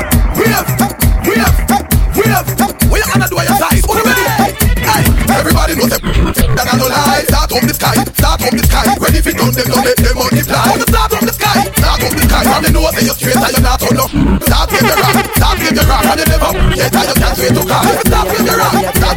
from 7.60 7.68
the 7.68 7.74
sky, 7.74 7.94
start 8.12 8.40
from 8.42 8.56
the 8.58 8.64
sky. 8.66 8.84
When 9.00 9.14
if 9.14 9.26
it 9.26 9.36
done, 9.36 9.52
don't 9.52 9.84
let 9.84 9.96
them 9.96 10.14
multiply. 10.16 10.76
But 10.76 10.88
start 10.88 11.10
from 11.12 11.26
the 11.26 11.32
sky, 11.32 11.58
start 11.72 12.00
from 12.04 12.12
the 12.12 12.24
sky. 12.28 12.42
From 12.44 12.62
the 12.64 12.70
north, 12.72 13.02
you 13.02 13.14
straight 13.16 13.36
and 13.36 13.52
you're 13.52 13.64
not 13.64 13.82
on 13.82 13.94
no. 13.96 14.06
Start 14.44 14.68
with 14.72 14.84
your 14.84 14.98
rock, 15.00 15.16
start 15.36 15.58
with 15.58 15.76
your 15.76 15.86
rock, 15.88 16.04
and 16.04 16.20
you 16.20 16.26
never 16.26 16.50
get 16.76 16.92
tired. 16.92 17.08
You 17.08 17.16
can't 17.16 17.38
wait 17.38 17.54
to 17.56 17.62
call. 17.64 18.05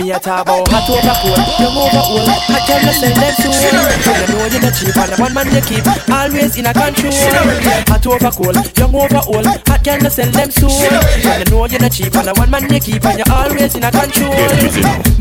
A 0.10 0.18
talk 0.18 0.42
about 0.42 0.66
hot 0.74 0.90
over 0.90 1.14
cold, 1.22 1.38
young 1.62 1.78
over 1.78 2.02
old. 2.02 2.26
Hot 2.26 2.66
girl 2.66 2.82
no 2.82 2.90
sell 2.98 3.14
them 3.14 3.30
soon. 3.38 3.54
You 3.54 3.78
know 3.78 4.50
you're 4.50 4.58
not 4.58 4.74
cheap 4.74 4.98
and 4.98 5.06
the 5.06 5.22
one 5.22 5.34
man 5.38 5.46
you 5.54 5.62
keep 5.62 5.86
always 5.86 6.58
in 6.58 6.66
a 6.66 6.74
control. 6.74 7.14
Hot 7.14 8.02
over 8.10 8.32
cold, 8.34 8.58
young 8.74 8.90
over 8.90 9.22
old. 9.30 9.46
Hot 9.46 9.82
girl 9.86 10.02
no 10.02 10.10
sell 10.10 10.32
them 10.34 10.50
soon. 10.50 10.74
You 10.74 11.46
know 11.54 11.70
you're 11.70 11.78
not 11.78 11.94
cheap 11.94 12.10
and 12.10 12.26
the 12.26 12.34
one 12.42 12.50
man 12.50 12.66
you 12.74 12.82
keep 12.82 13.06
and 13.06 13.22
you're 13.22 13.30
always 13.30 13.76
in 13.78 13.86
a 13.86 13.92
control. 13.94 14.34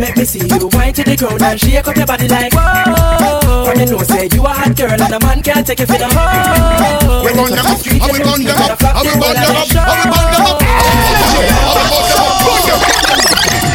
Make 0.00 0.16
me 0.16 0.24
see 0.24 0.48
you 0.48 0.72
wind 0.72 0.96
to 0.96 1.04
the 1.04 1.20
ground 1.20 1.42
and 1.44 1.60
shake 1.60 1.84
up 1.84 1.92
your 1.92 2.08
body 2.08 2.24
like 2.24 2.56
whoa. 2.56 3.68
From 3.68 3.76
you 3.76 3.92
know 3.92 4.00
say 4.08 4.24
you 4.32 4.40
a 4.40 4.48
hot 4.56 4.72
girl 4.72 4.88
and 4.88 5.04
a 5.04 5.20
man 5.20 5.44
can't 5.44 5.68
take 5.68 5.84
you 5.84 5.86
for 5.86 6.00
the 6.00 6.08
hoe. 6.08 7.28
We 7.28 7.36
gun 7.36 7.52
them 7.52 7.68
up, 7.68 7.76
we 7.84 8.00
gun 8.00 8.16
them 8.16 8.24
up, 8.24 8.40
we 8.40 8.48
gun 8.48 8.72
them 8.72 8.72
up, 8.72 8.80
and 8.88 9.04
we 9.04 9.20
gun 9.20 9.36
them 9.36 9.52
up. 9.52 10.68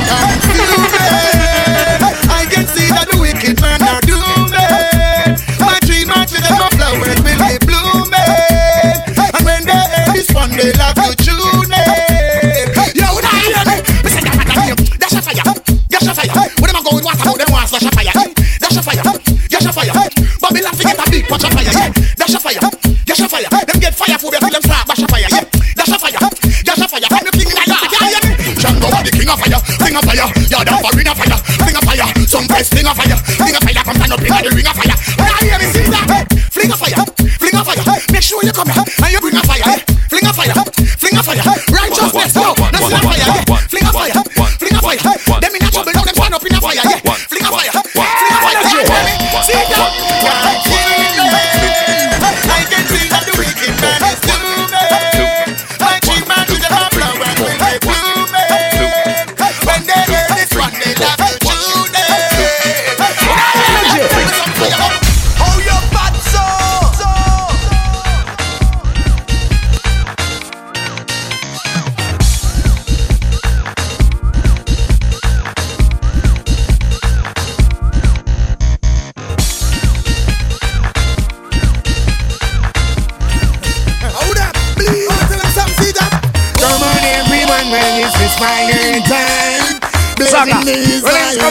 I'm. 0.10 0.40
I 2.30 2.46
can 2.50 2.66
see 2.68 2.88
that 2.90 3.08
the 3.12 3.18
wicked 3.20 3.62
man 3.62 3.82
are. 3.82 4.02
My 5.60 5.80
tree 5.86 6.06
them 6.06 6.70
flowers 6.78 7.00
will 7.00 7.24
be. 7.24 7.34
And 9.34 9.44
when 9.46 9.66
they 9.66 9.84
this 10.14 10.30
one, 10.34 10.52
they'll. 10.52 10.94
Yo, 12.94 13.22
dash 15.00 15.14
a 15.14 15.22
fire, 15.22 15.44
a 16.08 16.14
fire. 16.14 16.32
A 16.74 16.82
go 16.84 16.92
water, 17.04 17.30
a 17.84 17.92
fire? 17.92 18.14
Dash 18.60 18.76
a 18.76 18.82
fire, 18.82 19.02
a 19.60 19.74
fire. 19.74 19.94
Babylon 20.42 20.74
forget 20.74 20.98
big 21.12 21.28
fire, 21.50 21.70
yeah. 21.72 21.90
Dash 22.16 22.34
a 22.34 22.40
fire, 22.40 22.60
a 23.22 23.30
fire. 23.30 23.48
Them 23.66 23.80
get 23.80 23.94
fire 23.96 24.18
for 24.18 24.32
them. 24.32 24.42
Dash 24.42 25.00
a 25.00 25.08
fire, 25.08 25.28
dash 25.76 25.90
a 25.90 26.00
fire. 26.00 26.20
In 27.34 27.48
the 27.50 28.88
yard, 28.90 29.06
the 29.06 29.12
king 29.12 29.30
of 29.30 29.40
fire. 29.40 29.73
Ring 29.94 30.02
a 30.02 30.08
fire. 30.08 30.26
You're 30.50 30.66
the 30.66 30.74
ring 30.98 31.06
a 31.06 31.14
fire, 31.14 31.38
sing 31.46 31.76
a 31.78 31.82
fire. 31.86 32.26
Some 32.26 32.48
press 32.48 32.68
sing 32.68 32.88
a 32.88 32.96
fire, 32.96 33.14
sing 33.14 33.54
a 33.54 33.60
fire. 33.62 33.84
Come 33.86 33.96
stand 33.96 34.14
up 34.14 34.22
in 34.22 34.26
the 34.26 34.50
ring 34.56 34.66
a 34.66 34.74
fire. 34.74 34.98
When 35.22 35.30
I 35.30 35.38
hear 35.46 35.60
me 35.60 35.66
sing 35.70 35.92
that, 35.92 36.26
fling 36.50 36.72
a 36.72 36.76
fire, 36.76 37.06
fling 37.38 37.54
a 37.54 37.64
fire. 37.64 38.02
Make 38.12 38.24
sure 38.24 38.44
you 38.44 38.54
come 38.54 38.70
here 38.70 38.84
and 39.04 39.14
you 39.14 39.20
bring 39.20 39.38
a 39.38 39.44
fire, 39.44 39.78
fling 40.10 40.26
a 40.26 40.34
fire. 40.34 40.63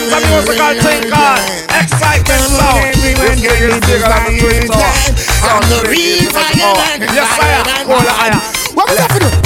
That's 0.09 0.25
a 0.25 0.29
musical 0.29 0.73
thing 0.81 1.09
Sound. 2.57 2.95
This 2.95 3.03
is 3.03 3.41
bigger 3.41 3.69
than 3.69 3.79
the 3.79 3.97
I'm 5.43 5.63
the 5.69 5.87
real 5.89 6.29
fire. 6.31 6.99
Yes, 7.13 7.39
I 7.39 7.51
am. 7.51 7.87
Hold 7.87 8.07
on, 8.07 8.75
What 8.75 8.89
we 9.13 9.19
do? 9.19 9.42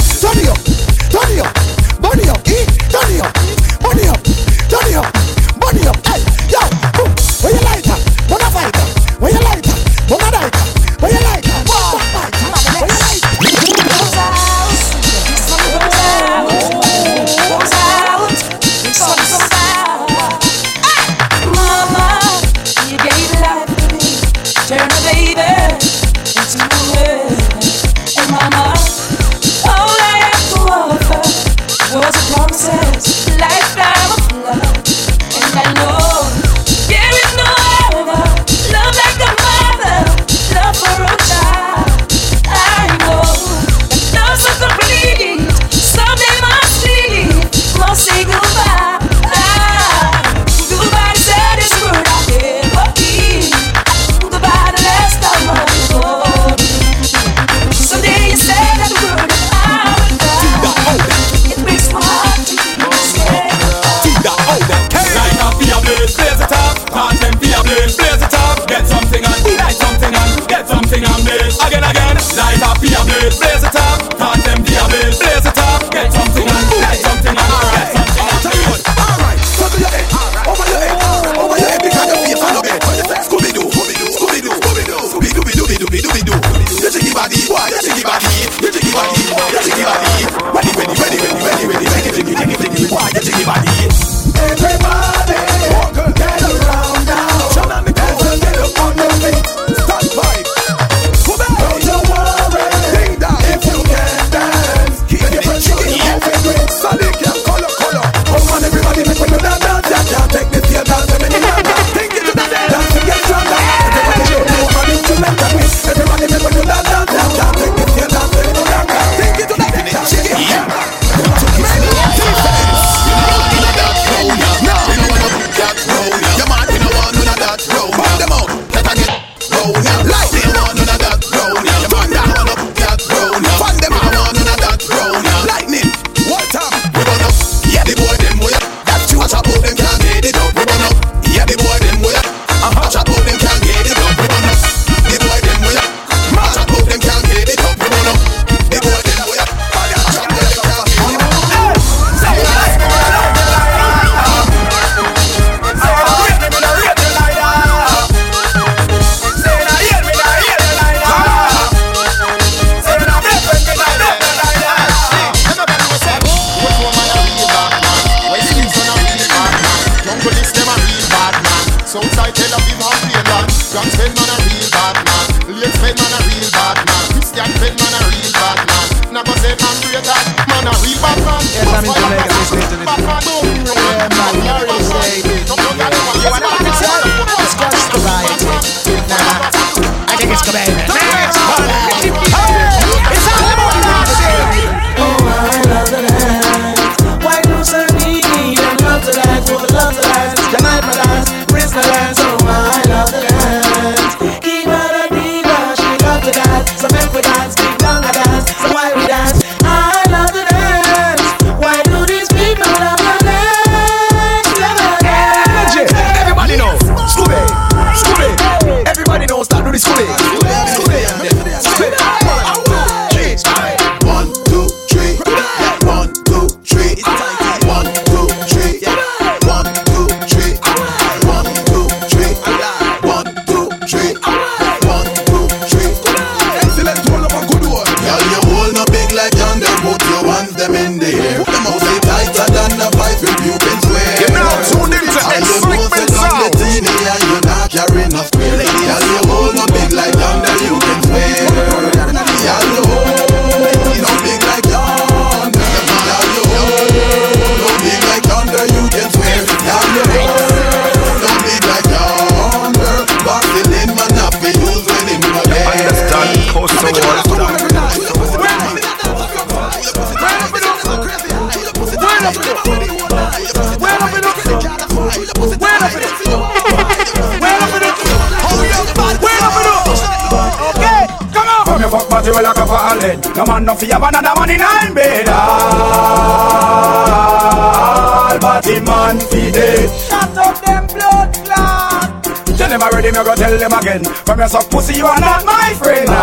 Tell 293.48 293.58
them 293.58 293.72
again. 293.80 294.04
From 294.04 294.38
your 294.38 294.48
suck 294.48 294.70
pussy, 294.70 294.94
you 294.98 295.06
are 295.06 295.20
not 295.20 295.44
my 295.44 295.74
friend. 295.78 296.08
All 296.08 296.16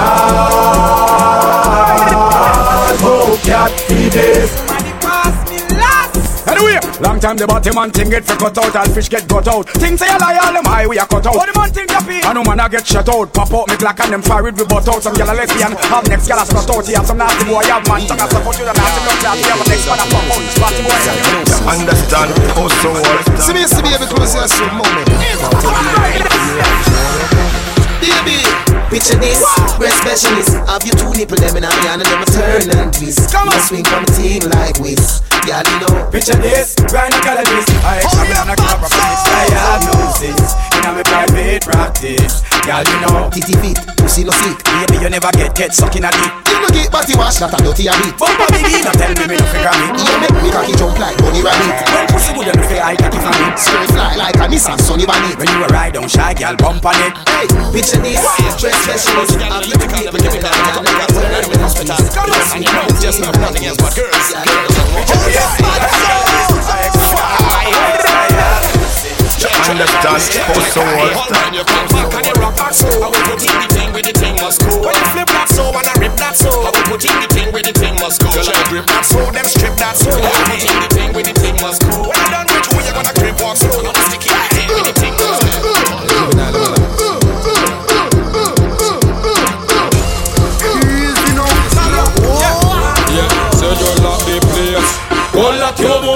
but 3.01 3.37
cat 3.41 3.71
feed 3.87 4.13
it. 4.13 4.49
Money 4.69 4.93
me 5.49 5.57
last. 5.81 6.45
Anyway, 6.45 6.77
long 7.01 7.19
time 7.19 7.37
the 7.37 7.47
bottom 7.47 7.73
man 7.73 7.89
thing 7.89 8.09
get 8.09 8.23
for 8.23 8.37
cut 8.37 8.57
out 8.57 8.75
and 8.75 8.93
fish 8.93 9.09
get 9.09 9.27
got 9.27 9.47
out. 9.47 9.67
Things 9.81 9.99
say 9.99 10.07
a 10.07 10.17
lie, 10.21 10.37
all 10.37 10.53
them 10.53 10.65
high 10.65 10.85
we 10.85 10.97
a 10.99 11.05
cut 11.05 11.25
out. 11.25 11.35
What 11.35 11.49
the 11.49 11.57
man 11.57 11.73
think 11.73 11.89
happy? 11.89 12.21
I 12.21 12.33
know 12.33 12.43
man 12.43 12.59
I 12.59 12.69
get 12.69 12.85
shut 12.85 13.09
out. 13.09 13.33
Pop 13.33 13.53
out 13.53 13.67
me 13.69 13.75
black 13.77 13.99
and 14.01 14.13
them 14.13 14.21
fire 14.21 14.43
with 14.43 14.61
butt 14.69 14.87
out. 14.87 15.01
Some 15.01 15.15
gyal 15.17 15.33
a 15.33 15.33
lesbian, 15.33 15.73
have 15.89 16.05
next 16.07 16.29
gyal 16.29 16.41
a 16.41 16.45
strut 16.45 16.69
out. 16.69 16.85
He 16.85 16.93
have 16.93 17.07
some 17.09 17.17
nasty 17.17 17.45
boy, 17.49 17.65
have 17.65 17.81
man 17.89 18.05
tongue 18.05 18.21
a 18.21 18.29
support 18.29 18.57
you 18.61 18.65
the 18.69 18.73
nasty 18.73 19.01
blood 19.01 19.17
clot. 19.25 19.37
He 19.41 19.49
have 19.49 19.61
a 19.61 19.65
next 19.65 19.85
man 19.89 19.97
a 19.97 20.05
pop 20.13 20.29
out. 20.29 20.45
Nasty 20.61 20.81
boy, 20.85 20.93
Understand 21.65 22.29
oh, 22.53 22.69
also 22.69 22.93
what 22.93 23.41
See 23.41 23.53
me, 23.57 23.65
see 23.65 23.81
me, 23.81 23.97
because 23.97 24.37
you're 24.37 24.45
so 24.45 24.69
moment 24.77 25.09
Baby, 28.25 28.41
picture 28.89 29.21
this, 29.21 29.37
breast 29.77 30.01
specialist. 30.01 30.57
Have 30.65 30.81
you 30.81 30.97
two 30.97 31.13
nipple 31.13 31.37
them 31.37 31.57
in 31.57 31.63
a 31.63 31.69
me 31.69 31.85
and 31.93 32.01
them 32.01 32.21
a 32.21 32.25
turn 32.25 32.65
and 32.73 32.89
twist. 32.89 33.29
Come 33.31 33.49
on, 33.49 33.61
swing 33.61 33.85
from 33.85 34.01
a 34.01 34.11
team 34.17 34.41
like 34.49 34.81
whiz. 34.81 35.21
Yeah, 35.45 35.61
you 35.61 35.77
know. 35.85 36.09
Picture 36.09 36.33
this, 36.41 36.73
gynecologist. 36.89 37.69
I 37.85 38.01
examine 38.01 38.33
and 38.33 38.49
I 38.49 38.55
cover 38.57 38.89
from 38.89 39.05
this 39.05 39.21
diagnosis. 39.29 40.57
In 40.73 40.74
a 40.85 40.93
me 40.93 41.03
private 41.03 41.61
practice. 41.65 42.45
Girl, 42.61 42.85
you 42.85 42.99
know. 43.01 43.29
Titty 43.33 43.53
fit, 43.61 43.77
pussy 43.97 44.23
no 44.23 44.31
sick. 44.31 44.57
Baby, 44.63 45.01
you 45.01 45.09
never 45.09 45.31
get 45.33 45.53
get 45.55 45.73
sucking 45.73 46.05
a 46.05 46.09
dick. 46.13 46.33
You 46.49 46.61
no 46.61 46.69
get 46.69 46.91
body 46.93 47.13
wash, 47.17 47.41
that 47.41 47.53
a 47.53 47.57
dirty 47.61 47.89
habit. 47.89 48.13
Bumper 48.17 48.45
biggie, 48.53 48.81
no 48.85 48.91
tell 48.93 49.13
me 49.13 49.25
me 49.25 49.35
no 49.37 49.45
figure 49.49 49.73
me. 49.73 50.01
You 50.01 50.15
make 50.21 50.37
me 50.41 50.49
cocky 50.53 50.73
jump 50.77 50.97
like 51.01 51.17
bunny 51.17 51.41
rabbit. 51.41 51.73
When 51.89 52.05
pussy 52.09 52.31
good, 52.33 52.47
you 52.49 52.53
no 52.53 52.63
feel 52.69 52.81
I 52.85 52.95
cocky 52.97 53.19
from 53.21 53.33
it. 53.33 53.57
Straight 53.57 53.89
fly 53.93 54.15
like 54.17 54.37
a 54.37 54.45
Nissan 54.49 54.79
Sunny 54.81 55.05
Bunny. 55.05 55.33
When 55.37 55.49
you 55.49 55.65
a 55.65 55.67
ride 55.73 55.97
on 55.97 56.07
shy, 56.07 56.33
girl, 56.33 56.55
bump 56.57 56.85
on 56.85 56.97
it. 57.01 57.13
Hey, 57.29 57.45
picture 57.73 58.01
this, 58.01 58.21
dress 58.61 58.77
specialist. 58.85 59.41
Have 59.41 59.65
you 59.65 59.77
two 59.77 59.89
people 59.89 60.17
them 60.21 60.33
in 60.37 60.45
a 60.45 60.49
me 60.49 60.69
and 60.69 60.85
them 60.85 61.01
a 61.01 61.05
turn 61.09 61.33
and 61.33 61.45
twist. 61.45 61.81
And 62.53 62.61
you 62.61 62.71
know, 62.73 62.85
just 63.01 63.21
not 63.21 63.33
nothing 63.41 63.65
else 63.65 63.77
but 63.81 63.93
girls. 63.97 64.33
Oh, 65.17 66.34
Understand 69.95 70.51
also 70.51 70.83
what 71.15 71.31
When 71.31 71.53
you 71.55 71.63
come 71.63 71.87
back 71.87 72.11
and 72.11 72.25
you 72.27 72.35
rock 72.43 72.55
that 72.59 72.75
so 72.75 72.87
I 72.99 73.07
will 73.07 73.23
put 73.31 73.39
in 73.39 73.55
the 73.63 73.67
thing 73.71 73.89
with 73.95 74.05
the 74.05 74.11
thing 74.11 74.35
must 74.43 74.59
go? 74.59 74.83
When 74.83 74.91
you 74.91 75.07
flip 75.15 75.29
that 75.31 75.47
so 75.47 75.71
and 75.71 75.87
I 75.87 75.93
rip 75.95 76.13
that 76.19 76.35
so 76.35 76.51
I 76.51 76.69
will 76.75 76.85
put 76.91 77.03
in 77.07 77.15
the 77.23 77.29
thing 77.31 77.49
with 77.55 77.65
the 77.65 77.73
thing 77.73 77.95
must 78.03 78.19
go? 78.19 78.27
Girl, 78.35 78.43
I 78.43 78.59
grip 78.67 78.85
that 78.91 79.07
so, 79.07 79.23
them 79.31 79.47
strip 79.47 79.75
that 79.79 79.95
so 79.95 80.11
I 80.11 80.19
will 80.19 80.45
put 80.51 80.61
in 80.67 80.75
the 80.83 80.89
thing 80.91 81.09
with 81.15 81.25
the 81.31 81.35
thing 81.39 81.55
must 81.63 81.81
go? 81.87 81.95
When 82.05 82.19
I 82.19 82.27
done 82.27 82.47
with 82.51 82.67
you, 82.67 82.83
you 82.83 82.91
gonna 82.91 83.15
grip 83.15 83.39
walk 83.39 83.55
so 83.55 83.71
I'm 83.71 83.87
gonna 83.87 84.03
stick 84.11 84.27
in 84.27 84.35
the 84.35 84.49
thing 84.51 84.69
with 84.75 84.85
the 84.85 84.95
thing 84.99 85.15
must 85.15 85.47
go 85.63 85.71
Yeah, 93.15 93.31
say 93.55 93.71
you 93.71 93.91
lock 94.03 94.19
the 94.27 94.43
place. 94.51 94.91
Go 95.31 95.55
lock 95.55 95.79
your 95.79 96.01
mama. 96.03 96.14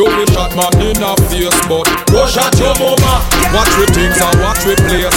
You 0.00 0.08
be 0.16 0.24
shot 0.32 0.56
man 0.56 0.72
in 0.80 0.96
a 1.04 1.12
face, 1.28 1.52
but 1.68 1.84
go 2.08 2.24
shot 2.24 2.56
your 2.56 2.72
mama. 2.80 3.20
Watch 3.52 3.68
with 3.76 3.92
things 3.92 4.16
and 4.16 4.32
watch 4.40 4.64
with 4.64 4.80
place. 4.88 5.12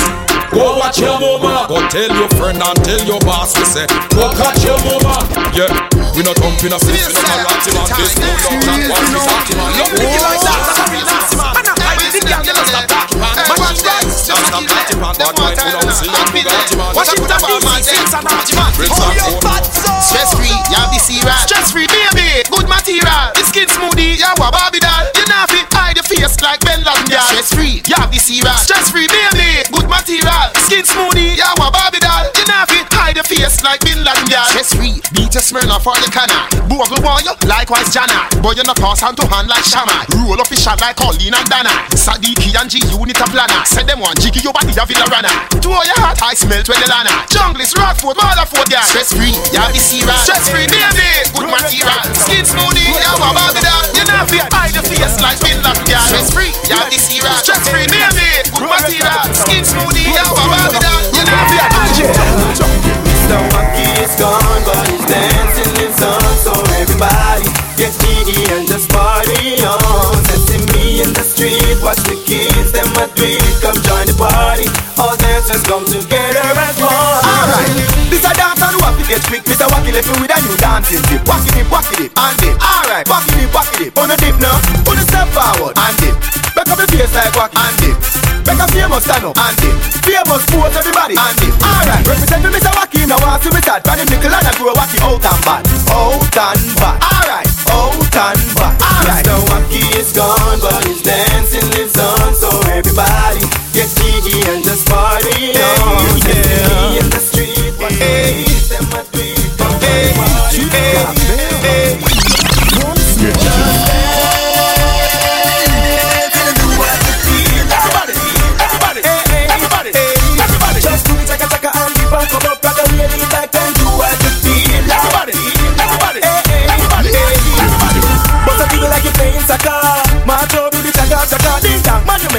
Go 0.51 0.75
watch 0.75 0.99
your 0.99 1.15
mama. 1.23 1.71
Go 1.71 1.79
tell 1.88 2.11
your 2.11 2.27
friend 2.36 2.59
and 2.59 2.84
tell 2.84 2.99
your 3.07 3.21
boss 3.23 3.55
we 3.55 3.63
say. 3.63 3.88
Go 4.11 4.27
catch 4.36 4.59
your 4.67 4.75
mama. 4.84 5.23
Yeah, 5.55 5.71
we 6.11 6.27
not 6.27 6.36
thumping 6.36 6.75
a 6.75 6.79
fist, 6.84 6.99
we 6.99 7.15
not 7.15 7.47
karate 7.47 7.71
man. 7.71 7.88
This 7.95 8.19
no 8.19 8.27
love, 8.27 8.59
not 8.59 8.84
one 8.91 9.07
we 9.07 9.19
party 9.23 9.55
man. 9.55 9.71
Look 9.79 9.91
me 10.03 10.19
like 10.19 10.43
that, 10.43 10.59
that's 10.67 10.84
a 10.84 10.99
nasty 10.99 11.36
man. 11.39 11.82
Man, 12.14 12.30
I 12.30 12.30
like 12.30 12.30
the 12.30 12.30
girl, 12.30 12.43
they 12.45 12.53
don't 12.53 12.70
stop 12.70 12.86
talking 12.86 13.20
man. 13.20 13.34
Watch 13.57 13.82
that, 13.82 14.01
just 14.05 14.26
stop 14.30 14.64
party 14.70 14.95
man. 15.01 15.14
Bad 15.18 15.34
mind, 15.34 15.57
we 15.57 15.72
don't 15.74 15.97
see 15.97 16.09
you 16.14 16.26
Bugatti 16.30 16.76
man. 16.78 16.91
Washington 16.93 17.39
DC, 17.41 17.89
it's 17.89 18.14
a 18.14 18.20
naughty 18.22 18.53
man. 18.53 18.72
Bricks 18.78 18.93
Oh, 18.93 19.09
and 19.09 19.18
you 19.18 19.26
phone. 19.34 19.41
fat 19.41 19.64
so. 19.66 19.89
Stress 20.03 20.30
free, 20.38 20.53
you 20.70 20.78
have 20.78 20.91
the. 20.93 21.01
Stress 21.03 21.72
free, 21.74 21.88
baby. 21.89 22.43
Good 22.49 22.68
material. 22.70 23.34
The 23.34 23.43
skin 23.49 23.68
smoothie, 23.70 24.18
you 24.20 24.26
have 24.26 24.38
a 24.39 24.49
Barbie 24.53 24.80
doll. 24.80 25.05
You 25.18 25.26
not 25.30 25.49
fit 25.49 25.66
hide 25.74 25.97
your 25.97 26.05
face 26.05 26.38
like 26.41 26.61
Bin 26.61 26.82
Laden, 26.86 27.05
girl. 27.09 27.22
Stress 27.34 27.49
free, 27.53 27.82
you 27.86 27.95
have 27.97 28.09
the 28.11 28.20
C-Rad. 28.22 28.57
Stress 28.61 28.89
free, 28.93 29.07
baby. 29.09 29.66
Good 29.74 29.88
material. 29.89 30.43
Skin 30.70 30.86
smoothie, 30.86 31.38
you 31.38 31.43
have 31.45 31.57
a 31.59 31.70
Barbie 31.72 31.92
like 33.74 33.82
Bin 33.82 34.05
Laden, 34.05 34.30
girl. 34.30 34.45
Stress 34.53 34.69
free, 34.78 35.01
beat 35.17 35.34
your 35.34 35.41
Smirnoff 35.41 35.82
for 35.82 35.97
the 35.97 36.09
canna. 36.13 36.45
Want 36.69 37.26
you, 37.26 37.34
likewise 37.49 37.89
Jana. 37.89 38.30
Boy, 38.45 38.53
you 38.53 38.61
not 38.63 38.78
pass 38.78 39.01
hand 39.01 39.17
to 39.17 39.26
hand 39.26 39.49
like 39.49 39.65
Shama. 39.65 40.05
Roll 40.13 40.38
shot 40.53 40.78
like 40.78 40.95
Colleen 40.95 41.34
and 41.34 41.47
Dana. 41.49 41.74
Sadiki 41.97 42.53
and 42.53 42.69
G 42.69 42.78
unit 42.93 43.17
a 43.17 43.26
planner. 43.34 43.61
Said 43.65 43.89
them 43.89 43.99
one 43.99 44.13
jiggy 44.21 44.45
your 44.45 44.53
body 44.53 44.74
a 44.78 44.86
villa 44.86 45.09
runner. 45.09 45.34
To 45.57 45.69
all 45.74 45.86
your 45.86 45.97
heart, 45.97 46.21
I 46.21 46.38
smell 46.38 46.61
when 46.69 46.80
the 46.86 46.88
lana. 46.89 47.26
Junglist, 47.34 47.74
Rockford, 47.74 48.13
Motherford, 48.13 48.69
girl. 48.69 48.86
Stress 48.86 49.09
free, 49.13 49.34
have 49.57 49.74
the 49.74 49.82
C-Rad. 49.82 50.21
Stress 50.21 50.45
free, 50.53 50.69
baby. 50.69 51.09
Good 51.34 51.49
material. 51.49 51.97
Skin 52.13 52.45
smoothie, 52.45 52.93
you 52.93 53.01
have 53.01 53.17
a 53.17 53.30
Barbie 53.34 53.63
doll. 53.65 53.84
You 53.97 54.05
not 54.05 54.30
fit 54.30 54.45
hide 54.53 54.74
your 54.78 54.86
face 54.86 55.17
like 55.17 55.41
Bin 55.41 55.57
Laden, 55.65 55.82
girl. 55.89 56.05
Stress 56.13 56.30
free, 56.30 56.53
have 56.69 56.89
the 56.93 56.99
C-Rad. 57.01 57.41
Stress 57.41 57.65
free, 57.74 57.89
baby. 57.89 58.30
Good 58.53 58.69
material. 58.69 59.24
Skin 59.34 59.65
smoothie, 59.65 60.13
you 60.13 60.21
have 60.21 60.30
a 60.30 60.45
Barbie 60.45 60.78
doll. 60.78 61.01
You 61.09 61.24
not 61.26 61.43
fit 61.49 61.65
hide 61.74 61.97
your 61.97 62.34
Mr. 62.53 62.72
Is 64.04 64.20
gone, 64.20 64.64
but 64.66 64.86
his 64.91 65.06
dancing 65.06 65.74
lives 65.80 66.04
on. 66.04 66.36
So 66.43 66.51
everybody 66.76 67.47
get 67.78 67.95
giddy 68.04 68.36
and 68.51 68.68
just 68.68 68.91
party 68.91 69.64
on. 69.64 70.14
Sensing 70.26 70.66
me 70.76 70.99
in 71.01 71.14
the 71.14 71.24
street, 71.24 71.80
watch 71.82 72.04
the 72.04 72.22
kids, 72.28 72.74
them 72.74 72.91
a 72.99 73.08
tweet. 73.16 73.39
Come 73.62 73.80
join 73.80 74.06
the 74.06 74.16
party. 74.20 74.68
All 74.99 75.16
dancers 75.16 75.64
come 75.64 75.86
together 75.86 76.43
as 76.43 76.82
one. 76.82 77.22
This 78.11 78.26
a 78.28 78.32
dance 78.36 78.61
and 78.61 78.76
walk 78.84 78.99
it 78.99 79.07
get 79.07 79.24
quick. 79.26 79.43
Mr. 79.47 79.68
Wacky 79.72 79.91
left 79.95 80.07
me 80.11 80.16
with 80.22 80.36
a 80.36 80.38
new 80.43 80.55
dancing 80.59 81.03
dip. 81.07 81.24
Wacky 81.24 81.49
dip, 81.55 81.68
wacky 81.72 81.95
dip, 81.95 82.11
and 82.14 82.36
dip. 82.39 82.55
Alright, 82.59 83.05
wacky 83.07 83.32
dip, 83.39 83.49
wacky 83.55 83.76
dip. 83.80 83.97
On 83.97 84.11
a 84.11 84.16
dip 84.18 84.36
now, 84.39 84.57
on 84.89 84.97
a 84.99 85.03
step 85.03 85.28
forward, 85.32 85.74
and 85.78 85.95
dip. 85.97 86.16
Back 86.55 86.70
up 86.70 86.78
the 86.78 86.88
face 86.91 87.14
like 87.16 87.34
wacky, 87.34 87.57
and 87.57 87.76
dip. 87.80 87.97
Back 88.43 88.59
up 88.59 88.70
famous 88.76 89.03
stand 89.07 89.24
up, 89.24 89.38
and 89.39 89.55
dip. 89.57 89.76
Famous 90.03 90.43
pose 90.51 90.76
everybody, 90.76 91.16
and 91.16 91.36
dip. 91.39 91.53
Alright, 91.64 92.03
represent 92.03 92.41
me 92.43 92.49
Mr. 92.51 92.72
Wacky 92.76 93.07
now. 93.07 93.20
Want 93.24 93.39
to 93.43 93.49
me 93.55 93.61
start 93.64 93.84
the 93.84 94.03
nickel 94.03 94.34
and 94.34 94.47
I 94.47 94.51
grow 94.59 94.76
wacky 94.76 94.99
out 94.99 95.24
and 95.24 95.41
bad, 95.47 95.64
out 95.91 96.36
and 96.36 96.64
bad. 96.80 96.97
Alright, 96.99 97.49
out 97.72 97.95
and 97.95 98.43
bad. 98.59 98.76
Alright. 98.84 99.24
Mr. 99.24 99.39
Wacky 99.47 99.84
is 99.95 100.11
gone, 100.11 100.59
but 100.59 100.84
his 100.86 101.01
dancing 101.01 101.68
lives 101.80 101.97
on. 101.97 102.36
So 102.36 102.49
everybody 102.70 103.47
get 103.72 103.89
jiggy 103.95 104.43
and 104.51 104.64
just 104.64 104.88
party 104.88 105.55
on. 105.55 105.72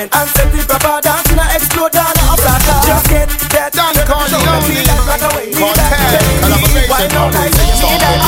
Dong, 0.09 0.21
and 0.21 0.31
set 0.31 0.53
the 0.53 0.61
proper 0.67 1.01
dance 1.01 1.31
in 1.31 1.39
a 1.39 1.45
explode 1.55 1.93
down 1.93 2.13
a 2.13 2.37
plata. 2.37 2.75
Just 2.85 3.09
get 3.09 3.29
that 3.53 3.73
down, 3.73 3.95
call 4.05 4.25
it 4.25 4.35
on 4.35 4.61
me. 4.69 4.85
Rock 5.05 5.23
away, 5.33 5.47
need 5.49 5.75
that, 5.77 5.93
baby. 6.13 6.89
Why 6.89 7.07
not 7.13 7.35
I 7.35 7.49
say 7.49 7.65
you 7.65 7.89
need 7.89 8.01
that? 8.01 8.21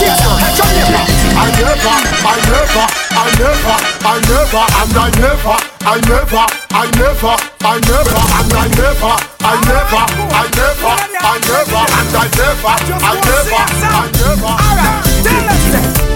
Yeah, 0.00 0.16
come 0.20 0.72
here. 0.72 0.92
I 1.32 1.48
never, 1.56 1.96
I 2.22 2.36
never, 2.48 2.84
I 3.12 3.28
never, 3.38 3.76
I 4.02 4.20
never, 4.28 4.64
and 4.82 4.96
I 4.96 5.08
never, 5.20 5.56
I 5.82 5.98
never, 6.08 6.44
I 6.72 6.90
never, 6.98 7.34
I 7.62 7.80
never, 7.80 8.20
and 8.32 8.52
I 8.52 8.68
never, 8.76 9.14
I 9.40 9.56
never, 9.64 10.02
I 10.02 10.48
never, 10.52 10.92
I 10.92 11.38
never, 11.48 11.82
and 11.82 12.12
I 12.12 12.28
never, 12.36 12.72
I 12.72 13.16
never, 13.24 13.62
I 13.62 14.08
never. 14.12 14.52
Alright, 14.52 15.04
tell 15.24 15.48
us 15.48 15.64
that. 15.72 16.11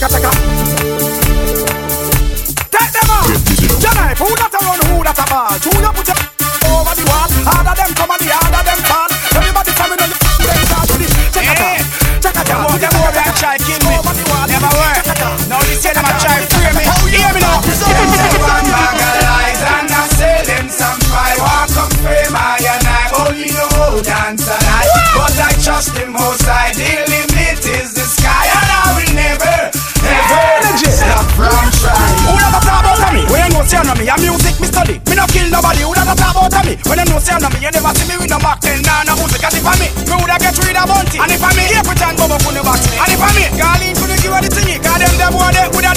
Take 0.00 0.16
them 0.16 0.24
out. 0.24 0.32
Your 3.84 3.92
who 4.16 4.32
that 4.32 4.48
a 4.48 4.60
run, 4.64 4.80
who 4.88 5.04
that 5.04 5.12
a 5.12 5.24
ball? 5.28 5.52
Who 5.60 5.76
you 5.76 5.92
put 5.92 6.08
over 6.08 6.96
the 6.96 7.04
wall? 7.04 7.28
Harder 7.44 7.76
them 7.76 7.92
come 7.92 8.08
and 8.08 8.16
the 8.16 8.32
harder 8.32 8.64
them 8.64 8.80
fall. 8.88 9.12
Everybody 9.36 9.76
coming 9.76 10.00
on 10.00 10.08
the 10.08 10.16
them 10.16 10.56
start 10.72 10.88
to 10.88 10.96
this. 10.96 11.12
Take 11.36 11.52
a. 11.52 11.84
Take 12.16 12.32
them 12.32 12.64
over 12.64 13.12
and 13.12 13.36
try 13.36 13.60
kill 13.60 13.76
me. 13.84 13.92
Over 14.00 14.16
the 14.16 14.24
wall. 14.24 14.48
Never 14.48 14.72
work. 14.72 15.04
Now 15.52 15.60
this 15.68 15.84
year 15.84 15.92
them 15.92 16.08
a 16.08 16.16
try 16.16 16.48
free 16.48 16.72
me. 16.80 16.88
Hear 17.12 17.36
me 17.36 17.44
now. 17.44 17.60
Give 17.60 17.76
them 17.76 18.40
I 19.20 19.52
them 20.48 20.72
some 20.72 20.96
and 22.16 22.88
I 22.88 23.12
only 23.20 23.52
dance 24.00 24.48
I 24.48 25.52
trust 25.60 25.92
them 25.92 26.16
most. 26.16 26.39
me. 36.70 36.78
When 36.86 36.98
you 36.98 37.06
know 37.10 37.18
say 37.18 37.34
I'm 37.34 37.42
not 37.42 37.50
me, 37.52 37.58
you 37.60 37.70
never 37.70 37.90
see 37.98 38.06
me 38.06 38.14
with 38.22 38.30
no 38.30 38.38
back 38.38 38.62
then. 38.62 38.82
nah, 38.86 39.02
no 39.02 39.18
Uzi. 39.18 39.38
Cause 39.42 39.54
if 39.58 39.66
I 39.66 39.74
me, 39.82 39.88
me 40.06 40.14
woulda 40.14 40.36
get 40.38 40.54
rid 40.62 40.78
of 40.78 40.86
bounty? 40.86 41.18
And 41.18 41.30
if 41.30 41.42
I 41.42 41.50
me, 41.58 41.64
here 41.66 41.82
pretend, 41.82 42.14
John 42.18 42.30
Bobo 42.30 42.36
for 42.38 42.52
never 42.54 42.74
see 42.78 42.90
me. 42.90 42.96
And 43.02 43.10
if 43.10 43.22
I 43.22 43.30
me, 43.34 43.44
Garlin 43.58 43.92
couldn't 43.98 44.20
give 44.22 44.32
her 44.32 44.42
the 44.42 44.50
thingy. 44.50 44.76
Cause 44.78 44.98
them 45.02 45.14
them 45.18 45.32
boy 45.34 45.50
they 45.50 45.66
woulda 45.74 45.92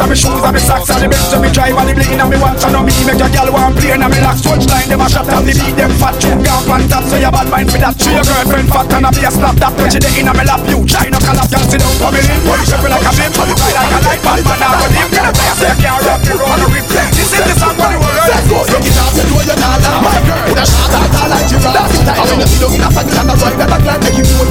and 0.00 0.08
me 0.08 0.16
shoes 0.16 0.40
and 0.40 0.54
me 0.56 0.60
socks 0.60 0.88
and 0.88 1.04
the 1.04 1.08
belt 1.12 1.32
and 1.36 1.42
me 1.44 1.48
drive 1.52 1.76
and 1.76 1.88
the 1.88 1.92
bling 1.92 2.16
and 2.16 2.30
me 2.32 2.36
watch 2.40 2.64
and 2.64 2.76
me 2.80 2.92
make 3.04 3.20
a 3.20 3.28
girl 3.28 3.48
want 3.52 3.76
play 3.76 3.92
and 3.92 4.00
me 4.08 4.18
locks 4.24 4.40
Touch 4.40 4.64
line 4.72 4.88
them 4.88 5.04
a 5.04 5.06
shot 5.06 5.28
and 5.28 5.44
me 5.44 5.52
beat 5.52 5.76
them 5.76 5.92
fat. 6.00 6.16
You 6.24 6.40
can't 6.40 6.64
pan 6.64 6.82
top 6.88 7.04
so 7.04 7.16
your 7.20 7.30
bad 7.30 7.48
mind 7.52 7.68
for 7.68 7.78
that. 7.78 7.94
Show 8.00 8.12
your 8.16 8.24
girlfriend 8.24 8.68
fat 8.72 8.88
and 8.96 9.06
a 9.06 9.10
be 9.12 9.22
a 9.28 9.30
slap 9.30 9.56
that. 9.60 9.72
When 9.76 9.92
she 9.92 10.00
day 10.00 10.12
in 10.16 10.28
a 10.28 10.32
me 10.32 10.44
lap 10.48 10.64
you 10.64 10.80
China 10.88 11.20
call 11.20 11.36
up 11.36 11.48
girl 11.52 11.64
sit 11.68 11.80
down 11.84 11.94
for 12.00 12.10
me. 12.10 12.20
Limp 12.24 12.42
Polish 12.48 12.72
up 12.72 12.82
like 12.82 13.04
a 13.04 13.12
blimp 13.12 13.34
Fly 13.36 13.70
like 13.76 13.92
a 13.92 13.98
light 14.00 14.22
man 14.24 14.40
man 14.40 14.62
out 14.64 14.76
with 14.80 14.94
him 14.96 15.08
Can 15.12 15.24
I 15.28 15.30
play 15.36 15.48
a 15.50 15.54
say 15.60 15.72
can't 15.76 16.00
rock 16.08 16.20
the 16.24 16.32
road 16.34 16.60
and 16.64 16.72
reflect 16.72 17.12
This 17.14 17.30
is 17.30 17.42
the 17.44 17.54
song 17.60 17.76
for 17.76 17.88
the 17.92 17.98
world. 18.00 18.26
Let's 18.26 18.46
go. 18.50 18.58
Take 18.66 18.88
it 18.88 18.96
off 18.96 19.12
the 19.12 19.22
door 19.28 19.42
you're 19.44 19.60
not 19.60 19.80
my 20.00 20.18
girl 20.26 20.44
Put 20.50 20.60
a 20.60 20.64
shot 20.66 20.94
out 20.96 21.28
like 21.28 21.46
Gerard 21.46 21.76
I'm 22.10 22.28
in 22.34 22.38
the 22.40 22.46
middle 22.50 22.72
in 22.74 22.82
a 22.82 22.88
fight 22.90 23.10
and 23.10 23.30
a 23.30 23.34
ride 23.38 23.58
that 23.60 23.70
a 23.70 23.78
glad 23.78 23.98
Make 24.00 24.16
you 24.18 24.26
feel 24.26 24.49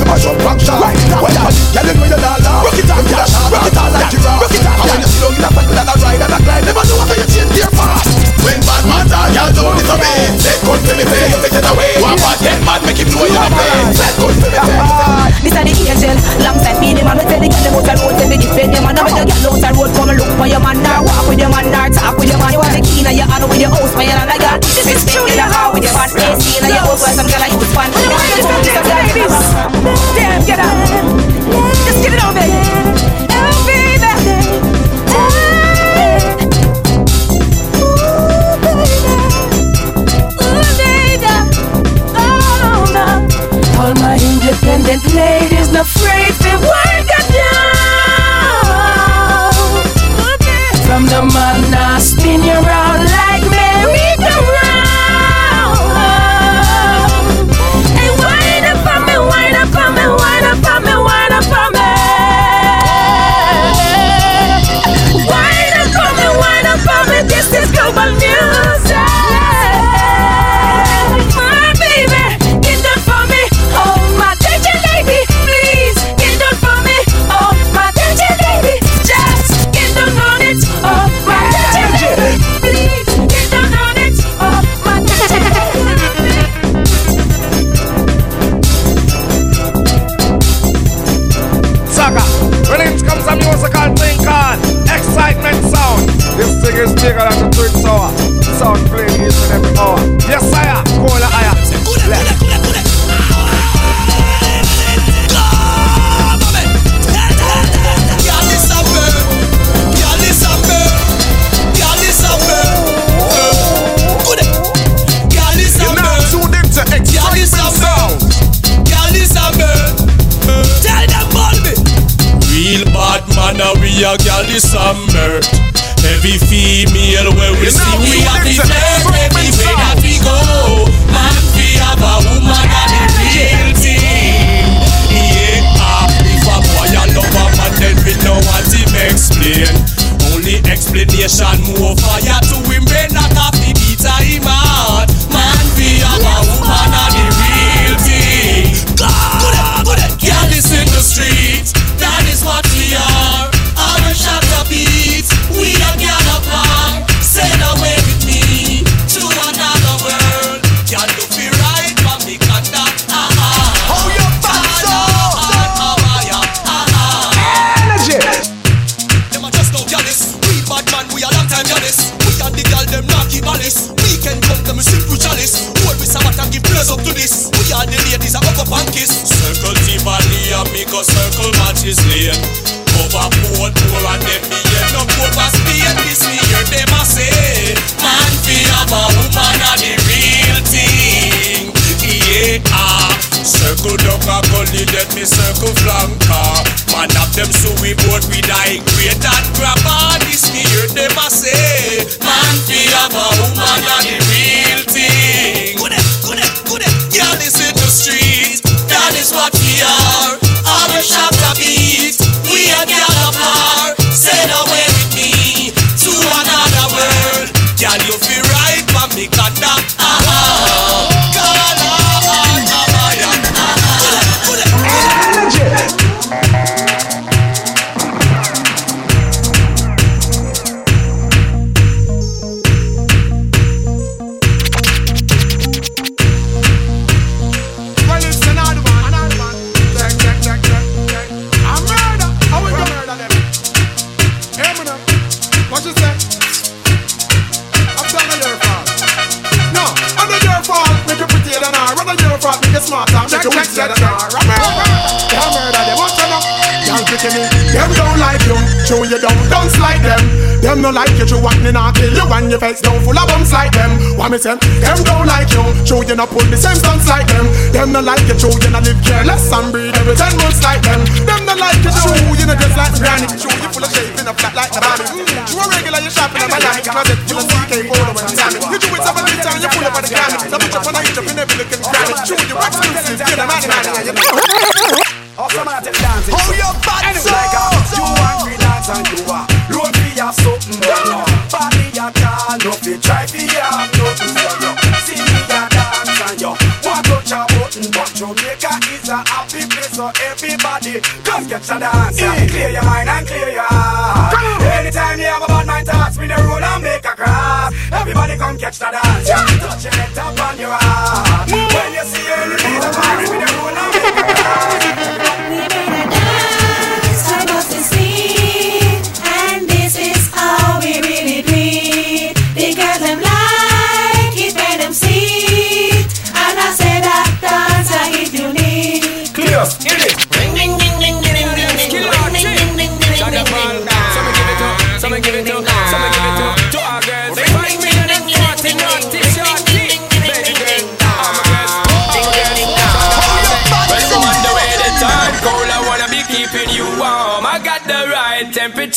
say? 264.39 264.55
Them 264.79 264.99
don't 265.03 265.27
like 265.27 265.51
you, 265.51 265.63
show 265.83 265.99
you 266.01 266.15
not 266.15 266.31
pull 266.31 266.47
the 266.47 266.55
same 266.55 266.79
stunts 266.79 267.07
like 267.11 267.27
them. 267.27 267.45
Them 267.75 267.91
no 267.91 267.99
like 267.99 268.23
you, 268.25 268.39
show 268.39 268.49
you 268.49 268.71
not 268.71 268.87
live 268.87 268.99
careless 269.03 269.51
and 269.51 269.67
breathe 269.71 269.95
every 269.99 270.15
ten 270.15 270.31
months 270.39 270.63
like 270.63 270.81
them. 270.81 271.03
Them 271.27 271.43
no 271.43 271.53
like 271.59 271.83
you, 271.83 271.91
show 271.91 272.15
you 272.15 272.47
not 272.47 272.57
just 272.57 272.75
like 272.79 272.95
granny. 272.95 273.27
Show 273.35 273.51
you 273.51 273.69
full 273.69 273.83
of 273.83 273.91
shape 273.91 274.15
in 274.15 274.25
a 274.25 274.33
flat 274.33 274.55
like 274.55 274.71
the 274.71 274.79
body. 274.79 275.05
Mm, 275.11 275.27
you 275.51 275.59
a 275.59 275.65
regular, 275.67 275.99
you 275.99 276.11
shopping 276.11 276.39
in 276.39 276.49
Miami, 276.49 276.81
full 276.87 277.18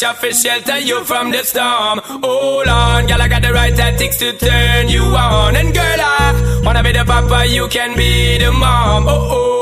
temperature 0.02 0.14
for 0.20 0.32
shelter 0.32 0.78
you 0.78 1.04
from 1.04 1.30
the 1.30 1.42
storm. 1.44 2.00
Hold 2.22 2.68
on, 2.68 3.06
girl, 3.06 3.22
I 3.22 3.28
got 3.28 3.42
the 3.42 3.52
right 3.52 3.74
tactics 3.74 4.18
to 4.18 4.32
turn 4.32 4.88
you 4.88 5.02
on. 5.02 5.56
And 5.56 5.72
girl, 5.72 6.00
I 6.00 6.62
wanna 6.64 6.82
be 6.82 6.92
the 6.92 7.04
papa, 7.04 7.46
you 7.46 7.68
can 7.68 7.96
be 7.96 8.38
the 8.38 8.50
mom. 8.50 9.06
Oh 9.06 9.28
oh. 9.30 9.52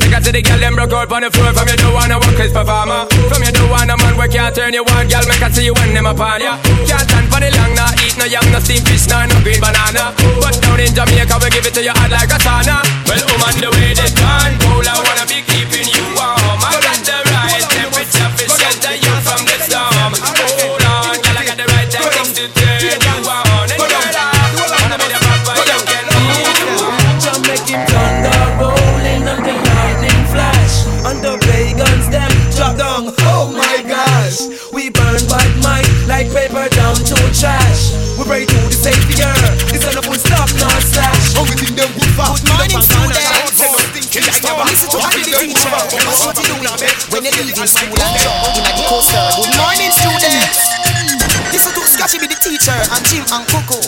Because 0.00 0.30
the 0.30 0.42
girl 0.42 0.58
them 0.58 0.74
broke 0.74 0.92
out 0.94 1.10
on 1.12 1.22
the 1.26 1.30
floor 1.34 1.50
From 1.52 1.66
you 1.66 1.76
don't 1.76 1.92
wanna 1.92 2.16
work 2.22 2.38
as 2.38 2.54
performer 2.54 3.10
From 3.26 3.42
you 3.42 3.50
don't 3.50 3.68
want 3.68 3.90
a 3.90 3.98
man 3.98 4.14
where 4.16 4.30
can't 4.30 4.54
turn 4.54 4.72
you 4.72 4.86
on 4.86 5.10
Girl, 5.10 5.26
make 5.26 5.42
I 5.42 5.50
see 5.50 5.66
you 5.66 5.74
when 5.74 5.92
them 5.92 6.06
upon 6.06 6.40
ya 6.40 6.56
Can't 6.86 7.02
stand 7.02 7.26
for 7.26 7.42
the 7.42 7.50
long, 7.50 7.74
nah 7.74 7.90
Eat 8.00 8.14
no 8.14 8.24
yam, 8.24 8.46
no 8.54 8.62
steamed 8.62 8.86
fish, 8.86 9.10
nah, 9.10 9.26
no 9.26 9.34
green 9.42 9.58
banana 9.58 10.14
But 10.40 10.62
down 10.62 10.78
in 10.78 10.94
Jamaica, 10.94 11.36
we 11.42 11.50
give 11.50 11.66
it 11.66 11.74
to 11.74 11.82
you 11.82 11.90
hot 11.90 12.14
like 12.14 12.30
a 12.30 12.38
sauna 12.38 12.86
Well, 13.02 13.22
woman, 13.28 13.54
the 13.58 13.68
way 13.74 13.92
they 13.98 14.10
turn 14.14 14.50
cold 14.62 14.86
I 14.86 14.94
wanna 14.94 15.26
be 15.26 15.42
keeping 15.42 15.75
When 45.96 47.24
you 47.24 47.32
leave 47.40 47.56
in 47.56 47.66
school 47.66 47.88
and 47.88 48.16
jump 48.20 48.56
in 48.56 48.64
the 48.64 48.84
coaster 48.84 49.16
Good 49.40 49.56
morning 49.56 49.90
students 49.90 50.60
Listen 51.52 51.72
to 51.72 51.80
Scotchy 51.88 52.18
be 52.18 52.26
the 52.26 52.36
teacher 52.36 52.76
and 52.76 53.04
Jim 53.06 53.24
and 53.32 53.46
Coco 53.48 53.80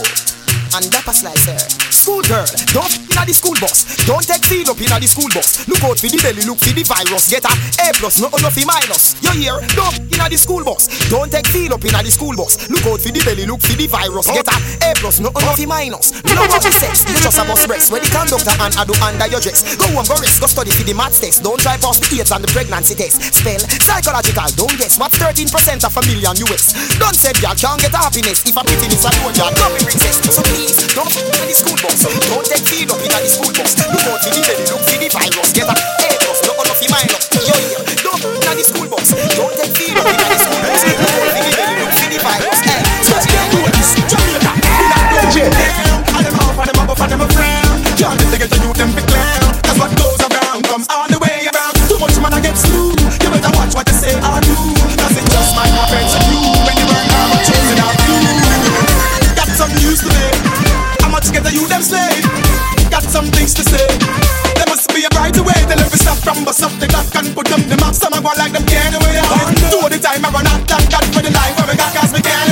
and 0.74 0.90
Dapper 0.90 1.12
Slicer. 1.12 1.87
School 2.08 2.24
girl, 2.24 2.48
don't 2.72 2.94
inna 3.12 3.28
the 3.28 3.36
school 3.36 3.52
bus. 3.60 3.84
Don't 4.08 4.24
take 4.24 4.40
feel 4.48 4.64
up 4.72 4.80
inna 4.80 4.96
the 4.96 5.04
school 5.04 5.28
bus. 5.28 5.68
Look 5.68 5.84
out 5.84 6.00
for 6.00 6.08
the 6.08 6.16
belly, 6.16 6.40
look 6.48 6.56
for 6.56 6.72
the 6.72 6.80
virus. 6.80 7.28
Get 7.28 7.44
a 7.44 7.52
A 7.84 7.92
plus, 8.00 8.16
no 8.16 8.32
enough 8.32 8.56
minus. 8.64 9.20
You 9.20 9.36
hear? 9.36 9.60
Don't 9.76 9.92
inna 10.08 10.24
the 10.32 10.40
school 10.40 10.64
bus. 10.64 10.88
Don't 11.12 11.28
take 11.28 11.44
feel 11.52 11.76
up 11.76 11.84
inna 11.84 12.00
the 12.00 12.08
school 12.08 12.32
bus. 12.32 12.64
Look 12.72 12.80
out 12.88 13.04
for 13.04 13.12
the 13.12 13.20
belly, 13.20 13.44
look 13.44 13.60
for 13.60 13.76
the 13.76 13.84
virus. 13.84 14.24
Get 14.24 14.48
a 14.48 14.56
A 14.88 14.96
plus, 14.96 15.20
no 15.20 15.28
enough 15.36 15.60
minus. 15.68 16.16
You 16.24 16.32
know 16.32 16.48
what 16.48 16.64
sex? 16.64 17.04
You 17.04 17.20
just 17.20 17.36
a 17.36 17.44
bus 17.44 17.68
breast. 17.68 17.92
Where 17.92 18.00
the 18.00 18.08
conductor 18.08 18.56
and 18.56 18.72
I 18.72 18.88
do 18.88 18.96
under 19.04 19.28
your 19.28 19.44
dress. 19.44 19.76
Go 19.76 19.92
on, 19.92 20.08
go 20.08 20.16
rest, 20.16 20.40
go 20.40 20.48
study 20.48 20.72
for 20.72 20.88
the 20.88 20.96
maths 20.96 21.20
test. 21.20 21.44
Don't 21.44 21.60
try 21.60 21.76
pass 21.76 22.00
the 22.00 22.24
AIDS 22.24 22.32
and 22.32 22.40
the 22.40 22.48
pregnancy 22.48 22.96
test. 22.96 23.20
Spell 23.36 23.60
psychological. 23.84 24.48
Don't 24.56 24.72
guess 24.80 24.96
what's 24.96 25.20
13% 25.20 25.84
of 25.84 25.92
a 25.92 26.02
million 26.08 26.32
US. 26.48 26.72
Don't 26.96 27.12
say 27.12 27.36
y'all 27.44 27.52
can't 27.52 27.76
get 27.84 27.92
happiness 27.92 28.48
if 28.48 28.56
hitting 28.56 28.96
this 28.96 29.04
alone. 29.04 29.36
Y'all 29.36 29.52
don't 29.52 29.76
be 29.76 29.84
princess. 29.84 30.24
So 30.32 30.40
please, 30.48 30.72
don't 30.96 31.04
f- 31.04 31.20
in 31.20 31.52
the 31.52 31.56
school 31.56 31.76
bus. 31.84 31.97
Don't 31.98 32.46
take 32.46 32.62
feed 32.62 32.90
up 32.94 32.98
the 33.02 33.26
school 33.26 33.50
bus. 33.50 33.74
Look 33.74 34.06
out 34.06 34.22
for 34.22 34.30
the 34.30 34.38
look 34.70 34.82
for 34.86 34.98
the 35.02 35.08
virus. 35.10 35.50
Get 35.50 35.66
a 35.66 35.74
A 35.74 36.08
plus, 36.22 36.38
no 36.46 36.54
enough 36.54 36.78
for 36.78 36.86
minus. 36.94 37.26
Yo, 37.42 37.58
yo, 37.74 37.82
don't 38.06 38.22
the 38.22 38.62
school 38.62 38.86
bus. 38.86 39.10
Don't 39.34 39.50
take 39.58 39.74
feed 39.74 39.98
up 39.98 40.06
the 40.06 40.38
school 40.38 40.62
bus. 40.62 40.78
Look 40.78 41.02
out 41.02 41.18
for 41.18 41.42
the 41.42 41.50
look 41.82 41.90
for 41.98 42.06
the 42.06 42.18
virus. 42.22 42.60
Hey, 42.62 42.86
you 43.02 43.18
can't 43.18 43.50
do 43.50 43.58
this. 43.66 43.98
Jamaica, 44.06 44.52
in 44.62 44.94
a 44.94 45.00
legend. 45.10 45.54
And 46.14 46.22
them 46.22 46.38
off, 46.38 46.58
and 46.62 46.70
them 46.70 46.86
up, 46.86 47.00
and 47.02 47.10
them 47.10 47.20
a 47.20 47.28
friend. 47.34 47.66
Can't 47.98 48.14
them 48.14 48.30
get 48.38 48.46
the 48.46 48.58
youth 48.62 48.67
them 61.78 61.84
slave. 61.86 62.90
Got 62.90 63.04
some 63.04 63.26
things 63.26 63.54
to 63.54 63.62
say. 63.62 63.86
There 64.54 64.66
must 64.66 64.88
be 64.94 65.04
a 65.04 65.10
brighter 65.10 65.42
way. 65.42 65.58
They'll 65.68 65.78
me 65.78 65.98
stop 65.98 66.18
from 66.18 66.44
bust 66.44 66.62
up 66.62 66.72
the 66.80 66.86
clock 66.88 67.06
and 67.14 67.34
put 67.34 67.46
them 67.46 67.62
the 67.68 67.76
map. 67.76 67.94
Some 67.94 68.14
I 68.14 68.20
go 68.20 68.30
like 68.36 68.52
them 68.52 68.66
can't 68.66 68.94
away. 68.94 69.14
Two 69.70 69.86
the 69.88 69.98
time 69.98 70.24
I 70.24 70.30
run 70.30 70.46
out, 70.46 70.66
that 70.66 70.90
got 70.90 71.04
for 71.14 71.22
the 71.22 71.30
life 71.30 71.54
where 71.58 71.68
we 71.70 71.76
got 71.76 71.94
cause 71.94 72.12
we 72.12 72.20
can't. 72.20 72.47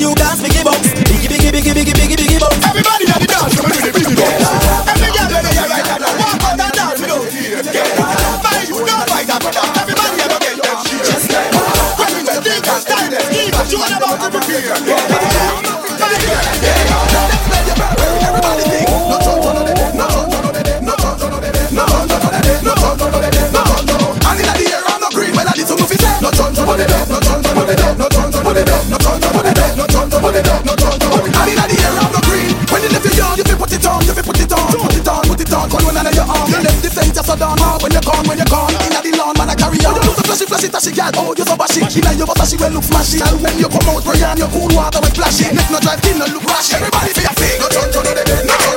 you 0.00 0.14
dance, 0.14 0.40
biggie 0.40 0.64
box. 0.64 0.88
Biggie, 1.04 1.28
biggie, 1.28 1.50
biggie, 1.52 1.74
biggie. 1.74 1.99
when 37.82 37.92
you're 37.92 38.04
gone, 38.04 38.24
when 38.28 38.36
you're 38.36 38.52
gone, 38.52 38.70
inna 38.70 39.00
the 39.00 39.12
lawn, 39.16 39.34
man 39.36 39.50
I 39.50 39.54
carry 39.56 39.80
on. 39.84 39.96
You 39.96 40.12
so 40.12 40.22
flashy, 40.24 40.46
flashy, 40.46 40.68
tashy, 40.68 40.92
girl, 40.92 41.12
oh 41.16 41.34
you 41.36 41.44
so 41.44 41.56
bashy. 41.56 41.80
Inna 41.80 42.12
your 42.12 42.26
butt, 42.26 42.44
she 42.44 42.56
well 42.56 42.72
look 42.72 42.84
flashy. 42.84 43.20
When 43.40 43.56
you 43.58 43.68
come 43.68 43.88
out, 43.88 44.04
pray 44.04 44.22
on 44.22 44.36
your 44.36 44.48
cool 44.52 44.68
water, 44.72 45.00
we 45.00 45.10
flashy. 45.16 45.48
Neck 45.52 45.68
no 45.72 45.80
drive, 45.80 46.00
skin 46.04 46.18
no 46.18 46.26
look 46.28 46.44
rashy. 46.44 46.76
Everybody 46.76 47.12
be 47.16 47.24
a 47.24 47.32
fake, 47.34 47.60
no 47.60 47.68
turn, 47.68 47.88
turn, 47.92 48.04
no 48.04 48.12
dead, 48.14 48.46
no. 48.46 48.69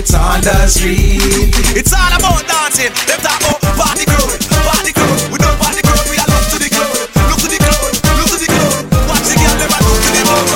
it's 0.00 0.16
on 0.16 0.40
the 0.40 0.64
street. 0.64 1.52
It's 1.76 1.92
all 1.92 2.08
about 2.16 2.40
dancing. 2.48 2.88
Them 3.04 3.20
talk 3.20 3.36
about 3.36 3.60
party 3.76 4.08
girl, 4.08 4.32
party 4.64 4.96
girl. 4.96 5.12
We 5.28 5.36
don't 5.36 5.60
party 5.60 5.84
girl, 5.84 6.00
we 6.08 6.16
are 6.16 6.24
love 6.24 6.48
to 6.48 6.56
the 6.56 6.72
girl. 6.72 6.88
Look 7.28 7.36
to 7.44 7.48
the 7.52 7.60
girl, 7.60 7.76
look 8.16 8.32
to 8.32 8.40
the 8.40 8.48
girl. 8.48 8.80
Watch 9.12 9.28
the 9.28 9.36
girl, 9.36 9.52
they 9.60 9.68
run 9.68 9.84
to 9.84 10.08
the 10.16 10.24
boat. 10.24 10.48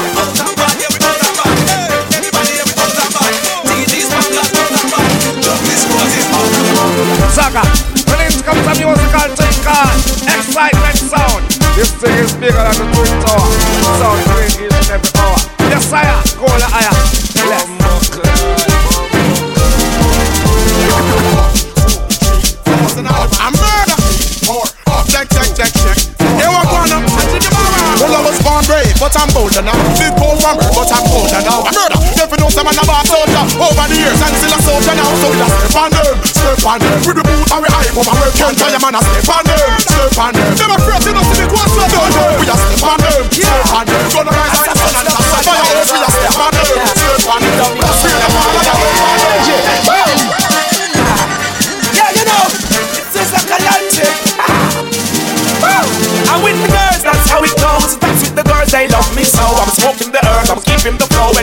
Everybody. 2.17 2.57
DJs, 3.69 4.09
Saga, 7.37 7.69
when 8.09 8.25
it 8.25 8.33
comes 8.49 8.65
to 8.65 8.73
musical, 8.81 9.29
take 9.37 9.61
Xsytment 10.25 10.97
sound. 11.05 11.45
This 11.77 11.93
thing 12.01 12.17
is 12.17 12.33
bigger 12.41 12.65
than 12.65 12.81
the 12.81 12.94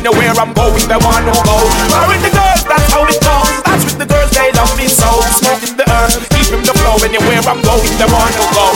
anywhere 0.01 0.33
I'm 0.33 0.53
going, 0.53 0.81
they 0.89 0.97
want 0.97 1.29
to 1.29 1.35
go. 1.45 1.57
Marry 1.93 2.17
the 2.25 2.33
girls, 2.33 2.65
that's 2.65 2.89
how 2.89 3.05
it 3.05 3.21
goes. 3.21 3.49
That's 3.61 3.85
with 3.85 3.97
the 4.01 4.09
girls, 4.09 4.31
they 4.33 4.51
love 4.57 4.73
me 4.77 4.89
so. 4.89 5.21
Smoking 5.37 5.77
the 5.77 5.85
earth, 5.85 6.17
keeping 6.33 6.65
the 6.65 6.73
flow. 6.73 6.97
Anywhere 7.05 7.45
I'm 7.45 7.61
going, 7.61 7.93
they 8.01 8.09
want 8.09 8.33
to 8.33 8.45
go. 8.49 8.70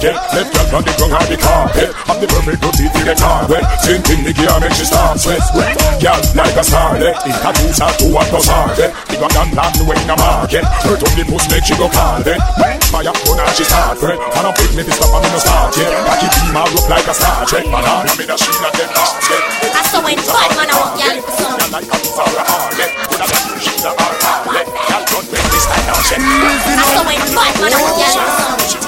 Target 0.00 0.16
Left 0.32 0.50
girl 0.54 0.76
on 0.76 0.82
the 0.84 0.92
ground 0.96 1.12
or 1.12 1.26
the 1.28 1.36
carpet. 1.36 1.90
Have 2.08 2.20
the 2.20 2.26
perfect 2.26 2.60
good 2.64 2.74
teeth 2.74 2.96
in 2.96 3.04
the 3.04 3.14
target 3.14 3.62
Same 3.84 4.02
thing 4.02 4.20
the 4.24 4.32
gear 4.32 4.56
make 4.60 4.72
she 4.72 4.84
start 4.88 5.20
sweat 5.20 5.44
Wet 5.52 5.76
girl 6.00 6.20
like 6.32 6.56
a 6.56 6.64
starlet. 6.64 7.14
In 7.28 7.36
tattoos 7.36 7.80
or 7.80 7.92
two 8.00 8.08
or 8.08 8.24
plus 8.32 8.46
target 8.48 8.90
Bigger 9.12 9.28
than 9.28 9.48
land 9.52 9.76
way 9.84 9.96
in 10.00 10.08
the 10.08 10.16
market. 10.16 10.64
Hurt 10.84 11.04
on 11.04 11.12
the 11.16 11.24
puss 11.28 11.44
make 11.52 11.64
she 11.64 11.76
go 11.76 11.88
then 12.24 12.40
When 12.56 12.80
fire 12.88 13.12
gun 13.12 13.38
and 13.40 13.52
she 13.52 13.64
start 13.68 14.00
red 14.00 14.16
And 14.16 14.46
I 14.48 14.50
pick 14.56 14.72
me 14.72 14.82
to 14.88 14.92
stop 14.92 15.12
and 15.12 15.22
me 15.24 15.28
no 15.30 15.38
start 15.40 15.76
yet. 15.76 15.92
Cocky 16.08 16.28
beam 16.32 16.56
her 16.56 16.64
up 16.64 16.86
like 16.88 17.06
a 17.06 17.14
Star 17.14 17.44
Trek 17.44 17.64
Man 17.68 17.84
on 17.84 18.08
me 18.16 18.24
the 18.24 18.36
sheen 18.40 18.56
and 18.56 18.74
them 18.74 18.90
basket 18.96 19.42
I 19.76 19.82
saw 19.84 20.00
when 20.00 20.16
bad 20.16 20.50
man 20.56 20.68
I 20.70 20.74
walk 20.80 20.96
y'all 20.96 21.18
for 21.20 21.32
some. 21.36 21.56
Girl 21.60 21.70
like 21.76 21.88
a 21.88 21.96
piece 22.00 22.16
of 22.16 22.30
a 22.30 22.42
harlot. 22.48 22.90
Got 23.20 23.28
two 23.28 23.58
sheets 23.60 23.84
of 23.84 23.94
her 24.00 24.12
harlot. 24.24 24.66
Girl 24.66 25.04
don't 25.12 25.26
make 25.28 25.48
this 25.52 25.66
time 25.68 25.84
now 25.84 26.00
check 26.08 26.20
I 26.20 26.84
saw 26.88 27.02
when 27.04 27.20
bad 27.36 27.54
man 27.60 27.72
I 27.74 27.78
walk 27.84 27.98
y'all 28.00 28.79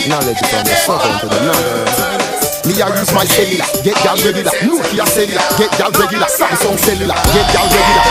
Technology 0.00 0.32
from 0.48 0.64
the 0.64 0.76
southern 0.80 1.12
to 1.20 1.26
the 1.28 1.40
northern. 1.44 1.84
Me 2.64 2.72
a 2.80 2.88
use 2.88 3.12
my 3.12 3.20
cellular, 3.28 3.68
get 3.84 4.00
y'all 4.00 4.16
regular. 4.16 4.48
Nokia 4.64 5.04
cellular, 5.04 5.44
get 5.60 5.68
y'all 5.76 5.92
regular. 5.92 6.24
Samsung 6.24 6.80
cellular, 6.80 7.20
get 7.36 7.44
y'all 7.52 7.68
regular. 7.68 8.04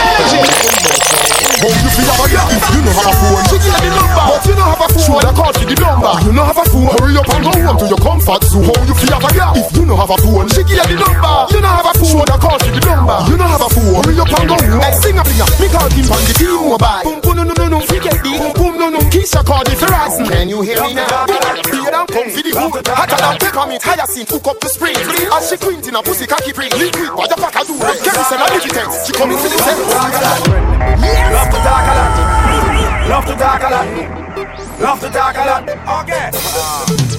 How 1.60 1.66
you 1.66 1.90
feel 1.90 2.10
about 2.14 2.30
that? 2.30 2.46
If 2.54 2.62
you 2.78 2.82
know 2.86 2.94
have 2.94 3.10
a 3.10 3.14
phone, 3.18 3.42
she 3.50 3.58
give 3.58 3.74
the 3.74 3.90
number. 3.90 4.22
But 4.22 4.46
you 4.46 4.54
know 4.54 4.70
have 4.70 4.86
a 4.86 4.88
phone, 4.94 5.02
shoulda 5.02 5.34
call 5.34 5.50
for 5.50 5.66
the 5.66 5.76
number. 5.82 6.14
You 6.22 6.32
know 6.38 6.46
have 6.46 6.62
a 6.62 6.66
phone, 6.70 6.94
hurry 6.94 7.18
up 7.18 7.26
and 7.26 7.42
go 7.42 7.52
home 7.58 7.78
to 7.82 7.86
your 7.90 8.02
comfort 8.06 8.42
zone. 8.46 8.70
How 8.70 8.86
you 8.86 8.94
feel 8.94 9.14
about 9.18 9.34
that? 9.34 9.58
If 9.58 9.74
you 9.74 9.84
know 9.90 9.98
have 9.98 10.14
a 10.14 10.18
phone, 10.22 10.46
she 10.54 10.62
give 10.70 10.86
the 10.86 10.94
number. 10.94 11.36
You 11.50 11.58
know 11.58 11.74
have 11.74 11.90
a 11.90 11.94
phone, 11.98 12.06
shoulda 12.06 12.38
call 12.38 12.58
for 12.62 12.70
the 12.70 12.82
number. 12.86 13.18
You 13.34 13.34
know 13.34 13.50
have 13.50 13.66
a 13.66 13.70
phone, 13.74 13.98
hurry 13.98 14.14
up 14.22 14.30
and 14.30 14.46
go 14.46 14.56
home. 14.62 14.78
Hey, 14.78 14.94
sing 14.94 15.18
a 15.18 15.26
finger, 15.26 15.50
me 15.58 15.68
call 15.74 15.90
him 15.90 16.06
on 16.06 16.22
the 16.22 16.34
T-Mobile. 16.38 17.02
Boom 17.02 17.18
boom 17.26 17.50
no 17.50 17.59
no 17.70 17.80
forget 17.82 18.18
the 18.24 18.32
boom 18.34 18.54
boom 18.54 18.78
no 18.78 18.90
no. 18.90 19.00
Keisha 19.14 19.46
call 19.46 19.64
the 19.64 19.72
Verizon. 19.78 20.28
Can 20.28 20.50
you 20.50 20.62
hear 20.62 20.82
me 20.82 20.94
now? 20.94 21.26
Beer 21.70 21.92
down, 21.92 22.08
come 22.08 22.30
for 22.30 22.42
the 22.42 22.52
hood. 22.52 22.88
Hotter 22.88 23.18
than 23.18 23.38
peppermint, 23.38 23.84
hyacinth, 23.84 24.30
hook 24.30 24.48
up 24.48 24.60
the 24.60 24.70
spring. 24.70 24.98
As 24.98 25.50
she 25.50 25.58
quint 25.58 25.88
in 25.88 25.96
a 25.96 26.02
pussy 26.02 26.26
cocky 26.26 26.52
print, 26.52 26.74
liquid, 26.78 27.14
what 27.14 27.30
the 27.30 27.38
fuck 27.38 27.56
I 27.56 27.64
do? 27.64 27.78
Kerosene 27.78 28.42
and 28.42 28.52
Digitex, 28.58 29.06
she 29.06 29.14
coming 29.14 29.38
for 29.38 29.50
the 29.50 29.58
sex. 29.62 29.78
Love 31.30 31.50
to 31.54 31.60
talk 31.62 31.86
a 31.86 31.94
lot. 31.94 32.12
Love 33.10 33.26
to 33.26 33.36
talk 33.38 33.64
a 33.64 33.70
lot. 33.70 33.88
Love 34.80 35.00
to 35.02 35.10
talk 35.10 35.36
a 35.36 35.44
lot. 35.46 35.64
Okay. 35.68 36.30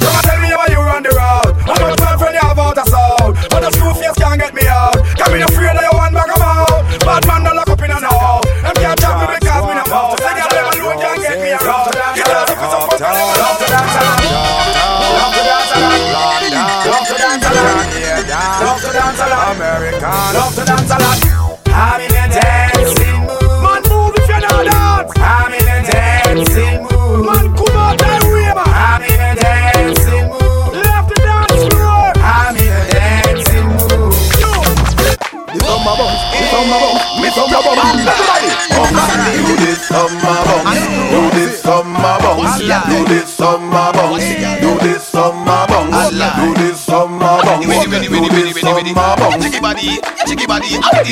Come 0.01 0.14
and 0.16 0.24
tell 0.24 0.40
me 0.40 0.51
why 0.56 0.66
you 0.70 0.81
run 0.81 1.02
the 1.02 1.10
road. 1.10 1.52
How 1.66 1.77
much 1.77 1.98
girlfriend 1.98 2.35
you 2.35 2.40
have 2.40 2.59
out 2.59 2.78
of 2.78 2.89
sound? 2.89 3.36
But 3.51 3.60
the 3.60 3.70
screw 3.70 3.94
face 3.94 4.16
can't 4.16 4.40
get 4.40 4.49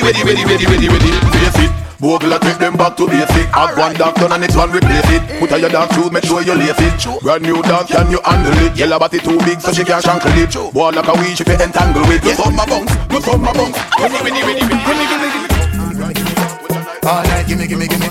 ready, 0.09 0.25
ready, 0.25 0.45
ready, 0.45 0.65
ready, 0.65 0.89
ready, 0.89 1.11
ready. 1.13 1.29
Face 1.37 1.69
it. 1.69 1.73
Bogle 2.01 2.33
a 2.33 2.39
take 2.39 2.59
them 2.59 2.77
back 2.77 2.97
to 2.97 3.09
basic 3.09 3.51
Have 3.51 3.77
one 3.77 3.93
dance 3.99 4.15
done 4.15 4.31
and 4.31 4.41
next 4.41 4.55
one 4.55 4.71
replace 4.71 5.11
it 5.11 5.41
Put 5.41 5.51
on 5.51 5.59
your 5.59 5.69
dance 5.69 5.93
shoes, 5.97 6.13
make 6.13 6.23
sure 6.23 6.41
you 6.41 6.55
lace 6.55 6.79
it 6.79 6.95
Brand 7.23 7.43
new 7.43 7.61
dance, 7.61 7.91
can 7.91 8.09
you 8.09 8.21
handle 8.25 8.55
it? 8.63 8.79
Yellow 8.79 9.01
body 9.01 9.19
too 9.19 9.37
big 9.43 9.61
so 9.61 9.73
she 9.73 9.83
can't 9.83 10.05
shankle 10.05 10.31
it 10.39 10.55
Boy 10.73 10.91
like 10.91 11.09
a 11.09 11.13
wish 11.19 11.41
if 11.41 11.49
you 11.49 11.59
entangle 11.59 12.07
with 12.07 12.23
Go 12.23 12.31
from 12.39 12.55
my 12.55 12.65
bounce, 12.71 12.95
go 13.11 13.19
from 13.19 13.43
my 13.43 13.51
bounce 13.51 13.75
Ready, 13.99 14.15
ready, 14.23 14.47
ready, 14.47 14.63
ready 14.63 14.79
Gimme, 14.79 15.19
gimme, 15.19 15.27
gimme 15.27 16.79
All 17.11 17.23
night, 17.27 17.47
gimme, 17.49 17.67
gimme, 17.67 17.89
gimme. 17.89 18.09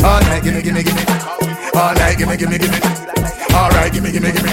All 0.00 0.22
night, 0.22 0.42
gimme, 0.42 0.62
gimme, 0.62 0.82
gimme. 0.82 1.04
All 1.76 1.92
night, 1.94 2.16
gimme, 2.16 2.36
gimme, 2.38 2.58
gimme. 2.58 2.80
All 3.52 3.68
right, 3.68 3.92
gimme, 3.92 4.10
gimme, 4.10 4.32
gimme. 4.32 4.52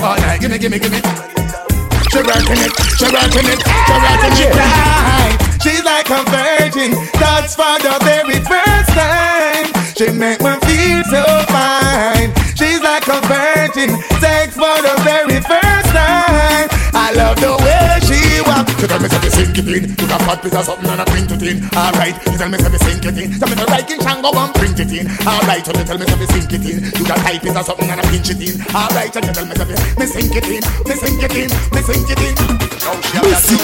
All 0.00 0.16
night, 0.16 0.40
gimme, 0.40 0.58
gimme, 0.58 0.78
gimme. 0.78 1.00
She 2.12 2.18
rockin' 2.18 2.60
it, 2.60 2.72
she 2.96 3.06
rockin' 3.06 3.52
it, 3.52 3.60
she 3.60 3.92
rockin' 3.92 5.18
it. 5.18 5.21
She's 5.62 5.84
like 5.84 6.10
a 6.10 6.22
virgin, 6.26 6.90
that's 7.20 7.54
for 7.54 7.78
the 7.78 7.96
very 8.02 8.40
first 8.42 8.90
time. 8.98 9.66
She 9.96 10.10
make 10.10 10.40
me 10.40 10.52
feel 10.66 11.04
so 11.04 11.22
fine. 11.54 12.34
She's 12.56 12.80
like 12.82 13.06
a 13.06 13.20
virgin, 13.30 13.90
sex 14.20 14.54
for 14.54 14.76
the 14.82 14.94
very 15.04 15.40
first 15.40 15.88
time. 15.94 16.68
I 16.94 17.12
love 17.14 17.38
the 17.38 17.54
way 17.62 18.00
she 18.06 18.40
walk. 18.42 18.71
You 18.82 18.88
tell 18.90 18.98
me 18.98 19.06
say 19.06 19.22
the 19.22 19.30
sink 19.30 19.54
it 19.54 19.68
in. 19.70 19.94
Fat 19.94 20.42
piece 20.42 20.58
of 20.58 20.66
something 20.66 20.90
and 20.90 20.98
I 20.98 21.06
print 21.06 21.30
it 21.30 21.38
in. 21.38 21.62
All 21.78 21.94
right. 21.94 22.18
You 22.26 22.34
tell 22.34 22.50
me 22.50 22.58
say 22.58 22.66
the 22.66 22.82
sink 22.82 23.06
it 23.06 23.14
in. 23.14 23.38
Tell 23.38 23.46
me 23.46 23.54
the 23.54 23.62
right 23.70 23.86
king 23.86 24.02
can 24.02 24.18
and 24.18 24.50
print 24.58 24.74
it 24.82 24.90
in. 24.90 25.06
All 25.22 25.38
right. 25.46 25.62
You 25.62 25.86
tell 25.86 25.98
me 25.98 26.02
say 26.02 26.18
in. 26.66 26.82
Piece 27.38 27.54
of 27.54 27.62
something 27.62 27.86
and 27.86 28.02
pinch 28.10 28.34
it 28.34 28.42
in. 28.42 28.58
All 28.74 28.90
right. 28.90 29.06
You 29.06 29.22
tell 29.22 29.46
me 29.46 29.54
me 30.02 30.06
sink 30.10 30.34
it 30.34 30.50
in. 30.50 30.62
Me 30.82 30.94
sink 30.98 31.22
it 31.22 31.30
in. 31.30 31.48
Me 31.70 31.80
sink 31.86 32.10
it 32.10 32.22
in. 32.26 32.34
Missy, 33.22 33.54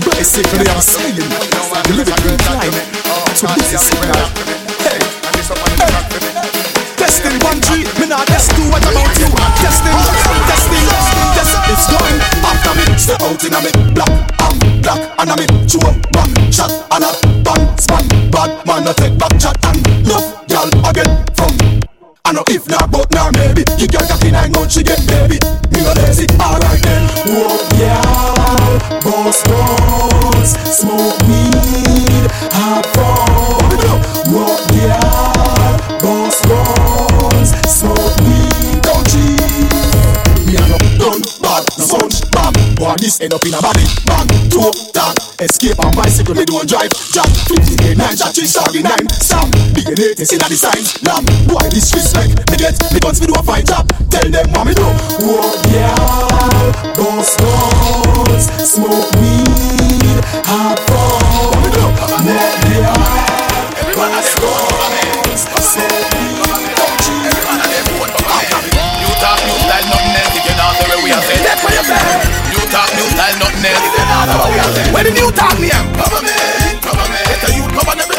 bicycle, 0.00 0.64
I'm 0.64 0.80
smiling. 0.80 1.28
You 1.84 1.94
live 2.00 2.08
a 2.08 2.16
good 2.24 2.40
life. 2.48 2.72
So 3.36 3.52
this 3.52 3.76
is 3.76 3.84
signal. 3.84 4.32
Hey, 4.80 4.96
hey. 4.96 6.57
Testing 7.08 7.40
one 7.40 7.56
G, 7.64 7.88
me 7.98 8.04
not 8.04 8.26
test 8.28 8.52
two. 8.52 8.68
What 8.68 8.84
about 8.84 9.16
you? 9.16 9.32
Testing, 9.64 9.96
testing, 9.96 10.44
testing, 10.44 10.84
testing. 10.84 11.64
It's. 11.72 11.88
After 12.44 12.76
me, 12.76 12.84
step 13.00 13.22
out 13.22 13.42
in 13.48 13.54
um, 13.54 13.64
a 13.64 13.72
me 13.72 13.72
black, 13.96 14.12
I'm 14.44 14.58
black, 14.84 15.00
and 15.16 15.30
I'm 15.32 15.40
chew 15.64 15.80
back 16.12 16.28
shot 16.52 16.68
and 16.68 17.08
a 17.08 17.10
bang 17.40 17.64
span. 17.80 18.04
Bad 18.28 18.60
man, 18.68 18.88
I 18.88 18.92
take 18.92 19.16
back 19.16 19.32
chat 19.40 19.56
and 19.64 19.80
love, 20.04 20.36
girl, 20.52 20.68
get 20.92 21.08
from. 21.32 21.56
I 22.26 22.32
know 22.32 22.44
if 22.50 22.68
not, 22.68 22.90
but 22.92 23.10
now 23.12 23.30
maybe 23.32 23.64
you 23.80 23.88
girl 23.88 24.04
got 24.04 24.22
in 24.22 24.32
nine 24.36 24.52
months 24.52 24.74
she 24.74 24.82
get 24.82 25.00
baby. 25.08 25.40
Me 25.72 25.80
no 25.80 25.96
lazy, 25.96 26.28
alright 26.36 26.82
then. 26.84 27.08
Whoa, 27.24 27.56
yeah, 27.80 28.04
boss 29.00 29.40
boss, 29.48 30.60
smoke 30.76 31.16
weed, 31.24 32.28
have 32.52 32.84
fun. 32.92 33.32
Whoa, 34.28 34.60
yeah. 34.76 35.07
Boy, 42.78 42.94
this 43.02 43.20
end 43.20 43.34
up 43.34 43.42
in 43.42 43.52
a 43.54 43.60
body. 43.60 43.82
Bang, 44.06 44.30
two, 44.46 44.70
tag, 44.94 45.18
escape 45.42 45.82
on 45.82 45.90
bicycle, 45.98 46.34
me 46.34 46.44
don't 46.44 46.62
drive. 46.62 46.90
Jack, 47.10 47.26
50 47.50 47.98
nine, 47.98 48.14
jack, 48.14 48.30
three, 48.32 48.46
shaggy 48.46 48.82
nine. 48.82 49.02
Sam, 49.18 49.50
big 49.74 49.90
and 49.90 49.98
eight, 49.98 50.22
see 50.22 50.38
that 50.38 50.46
the 50.46 50.54
signs. 50.54 50.94
Lamb, 51.02 51.26
boy, 51.50 51.66
this 51.74 51.90
respect. 51.90 52.38
Me 52.50 52.56
get, 52.56 52.78
me 52.94 53.00
guns, 53.00 53.20
me 53.20 53.26
do 53.26 53.34
a 53.34 53.42
fight 53.42 53.66
job. 53.66 53.82
Tell 54.14 54.30
them 54.30 54.46
what 54.54 54.62
me 54.62 54.74
do. 54.78 54.86
Whoa, 55.26 55.58
yeah, 55.74 55.98
boss 56.94 57.34
guns, 57.42 58.46
smoke 58.62 59.10
weed, 59.18 60.22
have 60.46 60.78
fun. 60.86 61.50
What 61.50 61.66
me 61.66 61.70
do? 61.74 61.82
Whoa, 61.82 62.30
yeah, 62.78 62.94
boss 63.90 64.34
guns. 64.38 64.77
nothing 73.38 73.64
else. 73.64 74.92
Where 74.92 75.04
the 75.04 75.14
new 75.14 75.30
talk 75.32 75.58
me 75.60 75.70
am? 75.70 75.86
Government, 75.94 76.82
government. 76.82 77.24
It's 77.30 77.44
a 77.48 77.54
youth 77.54 77.72
government. 77.74 78.17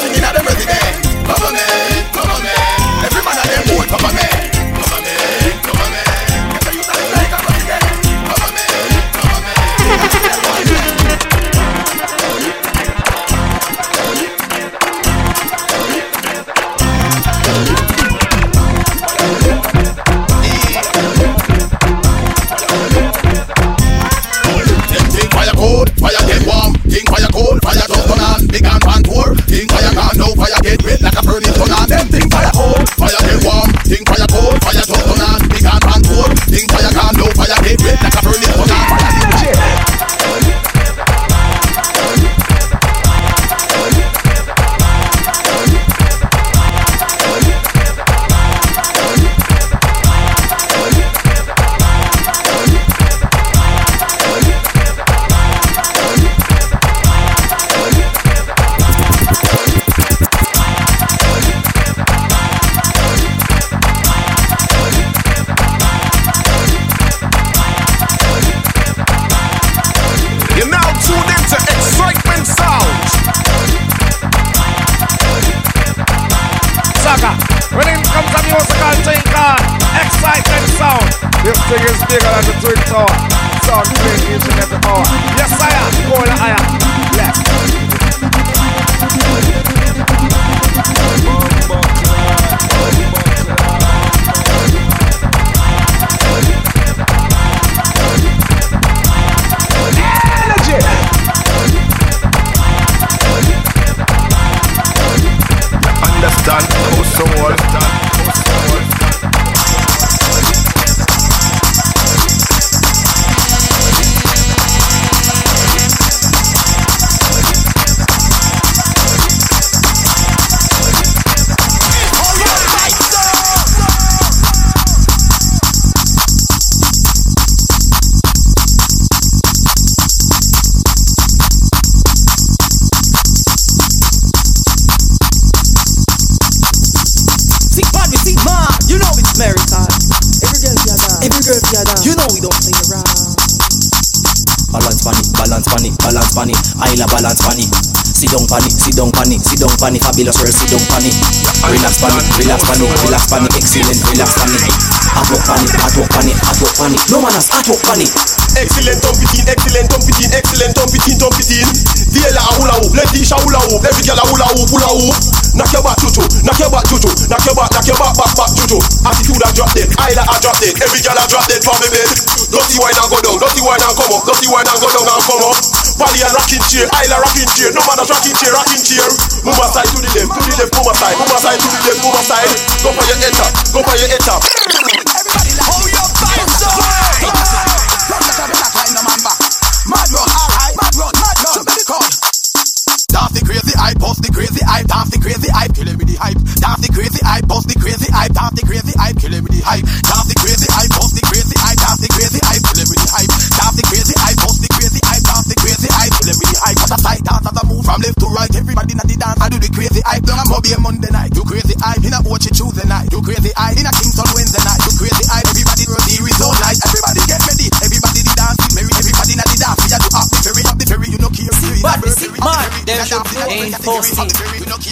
Ain't 223.50 223.76
pussy. 223.82 224.16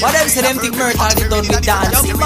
What 0.01 0.13
them 0.13 0.27
say 0.27 0.41
them 0.41 0.57
think 0.57 0.75
Myrtle 0.75 0.97
they 1.15 1.29
done 1.29 1.45
with 1.45 1.61
dancing. 1.61 2.17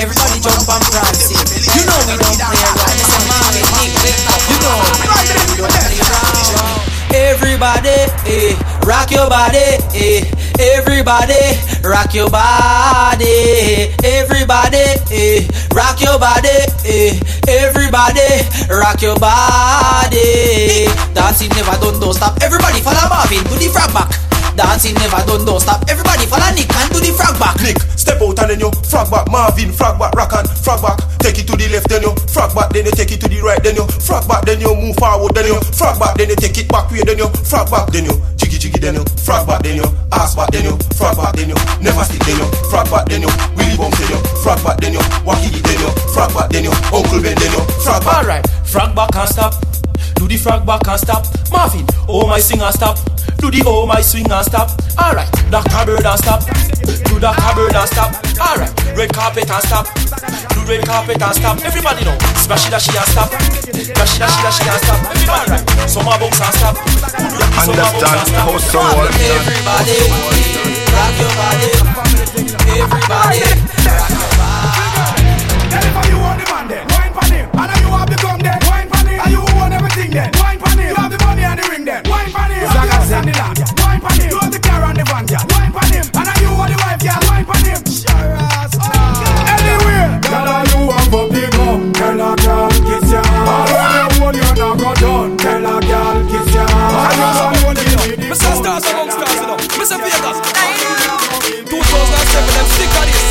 Everybody 0.00 0.38
jump 0.40 0.68
and 0.68 0.84
prancing. 0.88 1.38
You 1.76 1.82
know 1.84 1.98
we 2.08 2.16
don't 2.16 2.36
play 2.40 2.60
around. 2.64 2.96
This 2.96 3.12
is 3.12 3.24
Marvin 3.28 3.64
Nick. 4.00 4.16
You 4.48 4.56
know 4.64 4.76
we 4.80 5.04
don't 5.04 5.70
play 5.70 6.00
around. 6.00 6.94
Everybody, 7.14 8.10
eh, 8.26 8.58
rock 8.84 9.10
your 9.12 9.28
body, 9.30 9.78
eh. 9.94 10.24
Everybody, 10.58 11.38
rock 11.84 12.12
your 12.12 12.28
body. 12.28 13.94
Everybody, 14.02 14.82
eh, 15.12 15.46
rock 15.72 16.00
your 16.00 16.18
body, 16.18 16.48
eh. 16.84 17.14
Everybody, 17.46 18.28
rock 18.68 19.00
your 19.00 19.16
body. 19.16 20.88
Dancing 21.14 21.50
never 21.50 21.78
done, 21.78 22.00
don't 22.00 22.14
stop. 22.14 22.36
Everybody 22.42 22.80
follow 22.80 23.08
Marvin 23.08 23.44
to 23.44 23.54
the 23.58 23.68
frog 23.68 23.94
back. 23.94 24.23
Dancing 24.54 24.94
never 24.94 25.18
done, 25.26 25.44
don't 25.44 25.60
stop. 25.60 25.82
Everybody 25.90 26.26
follow 26.26 26.50
Nick 26.54 26.70
and 26.70 26.90
do 26.94 27.02
the 27.02 27.10
frog 27.10 27.34
back. 27.42 27.58
Nick, 27.60 27.78
step 27.98 28.22
out 28.22 28.38
and 28.38 28.54
then 28.54 28.60
you 28.62 28.70
frog 28.86 29.10
back. 29.10 29.26
Marvin, 29.30 29.72
frog 29.74 29.98
back, 29.98 30.14
rock 30.14 30.32
and 30.34 30.46
frog 30.62 30.80
back. 30.82 30.98
Take 31.18 31.42
it 31.42 31.46
to 31.50 31.56
the 31.56 31.66
left, 31.72 31.88
then 31.88 32.02
you 32.06 32.12
frog 32.30 32.54
back, 32.54 32.70
then 32.70 32.86
you 32.86 32.92
take 32.92 33.10
it 33.10 33.18
to 33.24 33.28
the 33.28 33.40
right, 33.40 33.58
then 33.64 33.74
you 33.74 33.86
frog 34.04 34.28
back, 34.28 34.44
then 34.44 34.60
you 34.60 34.70
move 34.76 34.94
forward, 35.00 35.34
then 35.34 35.48
you 35.48 35.58
frog 35.72 35.98
back, 35.98 36.14
then 36.20 36.28
you 36.28 36.36
take 36.36 36.54
it 36.60 36.68
back 36.68 36.86
way, 36.92 37.02
then 37.02 37.18
you 37.18 37.26
frog 37.48 37.66
back, 37.72 37.88
then 37.90 38.04
you 38.04 38.14
jiggy 38.36 38.60
jiggy, 38.60 38.78
then 38.78 38.94
you 38.94 39.04
frog 39.24 39.48
back, 39.48 39.64
then 39.64 39.80
you 39.80 39.88
ass 40.12 40.36
back, 40.36 40.52
then 40.52 40.68
you 40.68 40.76
frog 40.94 41.16
back, 41.16 41.34
then 41.34 41.48
you 41.48 41.58
never 41.80 42.04
stick, 42.04 42.22
then 42.28 42.36
you 42.38 42.46
frog 42.68 42.86
back, 42.92 43.08
then 43.08 43.24
you 43.24 43.32
willy 43.56 43.74
bump, 43.74 43.96
then 43.96 44.12
you 44.12 44.20
frog 44.44 44.60
back, 44.62 44.76
then 44.78 44.92
you 44.92 45.02
wacky 45.24 45.48
then 45.64 45.80
you 45.80 45.90
frog 46.12 46.30
back, 46.36 46.48
then 46.50 46.64
you 46.64 46.74
uncle 46.92 47.20
Ben, 47.24 47.34
then 47.40 47.50
you 47.50 47.62
frog 47.82 48.04
back. 48.04 48.22
Alright, 48.22 48.44
frog 48.68 48.94
back 48.94 49.16
and 49.16 49.28
stop. 49.28 49.54
Do 50.14 50.28
the 50.28 50.36
frog 50.36 50.66
back 50.66 50.86
and 50.86 51.00
stop. 51.00 51.24
Marvin, 51.50 51.86
oh 52.06 52.26
my 52.28 52.38
singer 52.38 52.70
stop. 52.70 52.98
Do 53.38 53.50
the 53.50 53.62
oh 53.66 53.86
my 53.86 54.00
swing 54.00 54.30
and 54.30 54.44
stop. 54.46 54.70
Alright, 54.98 55.30
Dr. 55.50 55.84
Bird 55.86 56.06
and 56.06 56.18
stop. 56.18 56.40
Do 57.08 57.20
Dr. 57.20 57.54
Bird 57.54 57.74
and 57.76 57.88
stop. 57.88 58.10
Alright, 58.40 58.72
red 58.96 59.12
carpet 59.12 59.50
and 59.50 59.62
stop. 59.64 59.86
Do 60.54 60.60
red 60.66 60.86
carpet 60.86 61.20
and 61.20 61.34
stop. 61.34 61.58
Everybody 61.64 62.04
know. 62.04 62.16
Smash 62.40 62.66
it 62.66 62.74
and 62.74 62.82
she 62.82 62.96
and 62.96 63.08
stop. 63.08 63.28
Smash 63.30 64.16
it 64.16 64.22
and 64.22 64.32
she 64.32 64.42
and 64.44 64.54
she 64.54 64.64
and 64.68 64.80
stop. 64.80 65.00
Everybody 65.12 65.50
right. 65.50 65.64
Summer 65.88 66.16
bounce 66.18 66.40
and 66.40 66.54
stop. 66.54 66.76
Who 66.78 67.28
do 67.28 67.36
the 67.36 67.48
summer 67.64 67.76
bounce 67.76 68.02
and 68.04 68.28
stop? 68.28 68.44
how 68.44 68.58
someone 68.58 69.08
Everybody, 69.14 69.98
rock 70.94 71.14
your 71.20 71.32
body. 71.36 71.70
Everybody, 72.74 73.40
rock 73.84 74.12
your 74.14 74.32
body. 74.40 74.74
Anybody 75.74 76.08
you 76.08 76.18
want 76.20 76.38
the 76.40 76.46
man 76.52 76.64
then, 76.68 76.84
wine 76.92 77.12
pon 77.12 77.30
him. 77.32 77.48
And 77.52 77.68
now 77.70 77.78
you 77.82 77.90
have 77.92 78.08
the 78.10 78.16
gun 78.22 78.38
then, 78.40 78.58
wine 78.68 78.88
pon 78.88 79.06
him. 79.06 79.20
And 79.20 79.30
you 79.32 79.40
own 79.42 79.72
everything 79.72 80.10
then, 80.10 80.30
wine 80.38 80.58
pon 80.58 80.78
him. 80.78 80.88
You 80.88 80.94
have 80.94 81.10
the 81.10 81.18
money 81.24 81.44
and 81.44 81.58
the 81.58 81.68
ring 81.68 81.84
then, 81.84 82.02
wine 82.08 82.30
pon 82.32 82.50
him. 82.50 82.53
You 82.64 82.70
have 82.72 83.04
the 83.04 83.16
and 83.20 83.28
the 83.28 83.32
land, 83.36 83.60
wine 83.76 84.00
pon 84.00 84.16
him. 84.16 84.32
You 84.32 84.40
the 84.48 84.56
car 84.56 84.80
and 84.88 84.96
the 84.96 85.04
van, 85.04 85.28
yeah, 85.28 85.44
wine 85.52 85.68
pon 85.68 85.84
him. 85.92 86.06
And 86.16 86.24
now 86.24 86.40
you 86.40 86.48
are 86.48 86.64
the 86.64 86.76
wife, 86.80 87.02
yeah, 87.04 87.20
wine 87.28 87.44
pon 87.44 87.60
him. 87.60 87.80
Sure 87.84 88.40
as 88.40 88.72
Anywhere, 89.52 90.16
girl, 90.24 90.48
are 90.48 90.64
you 90.72 90.80
want 90.88 91.04
for 91.12 91.28
big 91.28 91.52
up? 91.60 91.76
Tell 91.92 92.16
a 92.24 92.32
girl, 92.40 92.72
kiss 92.88 93.12
ya. 93.12 93.20
All 93.20 93.68
when 93.68 94.00
you 94.00 94.16
want, 94.16 94.36
you 94.40 94.48
not 94.56 94.80
go 94.80 94.96
done. 94.96 95.36
Tell 95.36 95.60
a 95.60 95.76
girl, 95.76 96.16
kiss 96.24 96.56
ya. 96.56 96.64
All 96.64 97.52
you 97.52 97.68
want, 97.68 97.84
you 97.84 98.16
need 98.16 98.24
it. 98.24 98.32
Mr. 98.32 98.56
Stars 98.56 98.88
among 98.88 99.12
stars, 99.12 99.36
you 99.36 99.44
know. 99.44 99.60
Mr. 99.76 100.00
Vegas. 100.00 100.40
2007, 101.68 101.68
them 101.68 102.66
stick 102.72 102.96
on 102.96 103.04
this. 103.12 103.28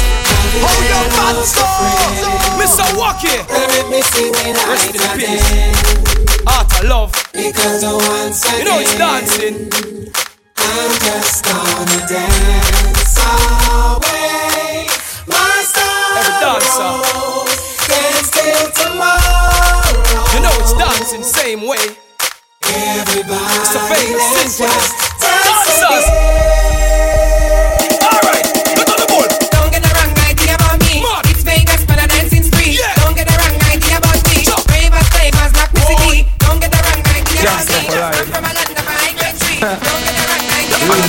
How 0.62 0.78
you 0.78 1.10
fat 1.10 1.42
so? 1.42 1.66
Mr. 2.62 2.86
Walkie. 3.02 3.42
Rest 3.90 4.94
in 4.94 5.02
peace. 5.18 6.23
Art 6.48 6.72
of 6.80 6.84
love. 6.90 7.12
Because 7.34 7.84
once 7.84 8.44
again, 8.46 8.60
You 8.60 8.66
know 8.66 8.80
it's 8.80 8.98
dancing. 8.98 9.70
I'm 10.58 10.92
just 11.00 11.46
gonna 11.46 12.08
dance 12.08 13.18
away 13.18 14.88
my 15.28 15.64
sorrow. 15.74 16.20
Every 16.20 16.36
dancer. 16.44 16.94
Can't 17.88 18.26
stay 18.26 18.54
tomorrow. 18.76 20.34
You 20.34 20.40
know 20.42 20.54
it's 20.60 20.74
dancing 20.74 21.24
same 21.24 21.62
way. 21.68 21.96
Everybody, 22.64 23.56
It's 23.62 23.76
a 23.76 23.80
just 23.80 24.60
dance 24.60 25.80
Dancers. 25.80 26.33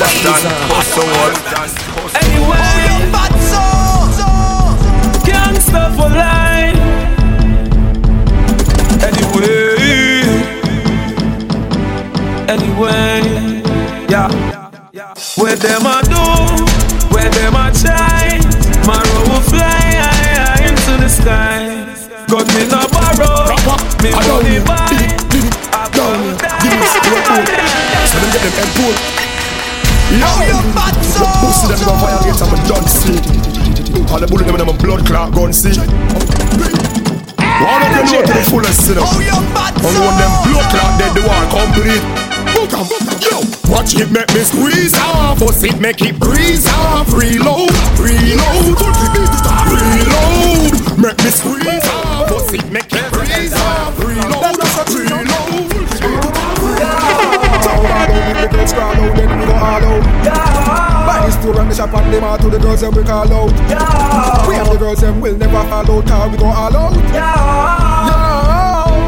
Idea 0.04 0.36
about 0.66 0.86
me. 0.94 1.04
Anyway, 2.20 3.10
gangster 5.24 5.86
for 5.96 6.08
life. 6.10 6.78
Anyway, 9.02 10.24
anyway, 12.48 13.22
yeah. 14.08 14.30
Where 15.36 15.56
them 15.56 15.86
a 15.86 16.02
do, 16.04 16.24
where 17.14 17.30
them 17.30 17.54
a 17.54 17.72
try. 17.72 18.38
Tomorrow 18.72 19.22
will 19.28 19.40
fly 19.40 20.58
into 20.68 20.92
the 21.02 21.08
sky. 21.08 21.84
Got 22.28 22.46
me 22.54 22.62
no 22.68 22.80
borrow, 22.92 23.56
me 24.02 24.10
money 24.12 24.58
buy. 24.64 24.92
I 28.16 28.18
get 28.32 28.52
them 28.54 28.70
Yo, 30.14 30.30
you 30.46 30.54
fat 30.74 30.94
so. 31.02 31.26
Pussy 31.42 31.66
them 31.68 31.80
go 31.82 31.92
violate 31.98 32.38
and 32.38 32.50
we 32.52 32.58
done 32.70 32.86
see. 32.86 33.18
All 34.12 34.20
the 34.20 34.26
bullet 34.30 34.46
them 34.46 34.54
in 34.54 34.60
them 34.66 34.76
blood 34.78 35.02
clot 35.06 35.32
gun 35.34 35.52
see. 35.52 35.74
One 35.74 35.82
of 37.82 37.90
them 37.90 38.06
know 38.06 38.22
to 38.22 38.32
the 38.32 38.42
fullest, 38.50 38.88
you 38.88 38.94
know. 38.94 39.02
Only 39.06 40.00
one 40.06 40.16
them 40.18 40.30
blood 40.46 40.66
clot 40.70 40.98
dead 40.98 41.12
the 41.18 41.22
war 41.26 41.44
complete. 41.50 42.02
Book 42.54 42.70
'em, 42.72 42.86
book 42.86 43.02
'em. 43.10 43.18
Yo, 43.26 43.42
watch 43.70 43.94
it 43.98 44.10
make 44.10 44.30
me 44.34 44.44
squeeze 44.44 44.94
off, 44.94 45.38
bust 45.40 45.64
it 45.64 45.80
make 45.80 46.00
it 46.02 46.18
breeze 46.20 46.66
off. 46.68 47.12
Reload, 47.12 47.70
reload, 47.98 48.78
reload. 49.66 50.72
Make 50.98 51.18
me 51.24 51.30
squeeze 51.30 51.88
off, 51.90 52.28
bust 52.28 52.54
it 52.54 52.70
make 52.70 52.92
it 52.92 53.10
out. 61.46 61.54
Buy 61.54 61.60
this 61.60 61.60
tour 61.60 61.60
and 61.60 61.70
the 61.70 61.74
shop 61.74 61.94
and 61.94 62.12
them 62.12 62.24
all 62.24 62.38
to 62.38 62.50
the 62.50 62.58
girls 62.58 62.82
and 62.82 62.94
we 62.94 63.02
call 63.02 63.32
out. 63.32 63.52
We 64.48 64.54
have 64.54 64.70
the 64.70 64.78
girls 64.78 65.02
and 65.02 65.20
we'll 65.20 65.36
never 65.36 65.62
fall 65.68 65.90
out, 65.90 66.06
car 66.06 66.28
we 66.28 66.36
go 66.36 66.46
all 66.46 66.76
out. 66.76 66.94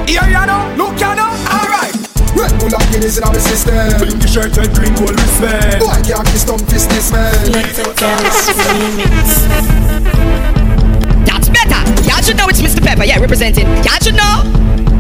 Yo, 0.06 0.22
here 0.22 0.28
you 0.28 0.46
know, 0.46 0.74
look 0.76 1.00
you 1.00 1.14
know, 1.14 1.30
alright. 1.48 1.94
Red 2.36 2.52
Bull 2.60 2.74
and 2.74 2.92
Guinness 2.92 3.16
in 3.18 3.24
our 3.24 3.34
system. 3.38 3.74
Pinky 3.98 4.28
shirt 4.28 4.56
and 4.58 4.74
green 4.74 4.94
gold 4.94 5.10
wristband. 5.10 5.80
Boy 5.80 5.96
can't 6.04 6.26
kiss 6.28 6.44
them 6.44 6.58
fist 6.66 6.90
this 6.90 7.10
man. 7.12 7.32
That's 11.24 11.48
better. 11.48 11.80
Y'all 12.04 12.22
should 12.22 12.36
know 12.36 12.48
it's 12.48 12.60
Mr. 12.60 12.82
Pepper, 12.82 13.04
yeah, 13.04 13.18
representing. 13.18 13.66
Y'all 13.82 13.98
should 14.02 14.16
know 14.16 14.42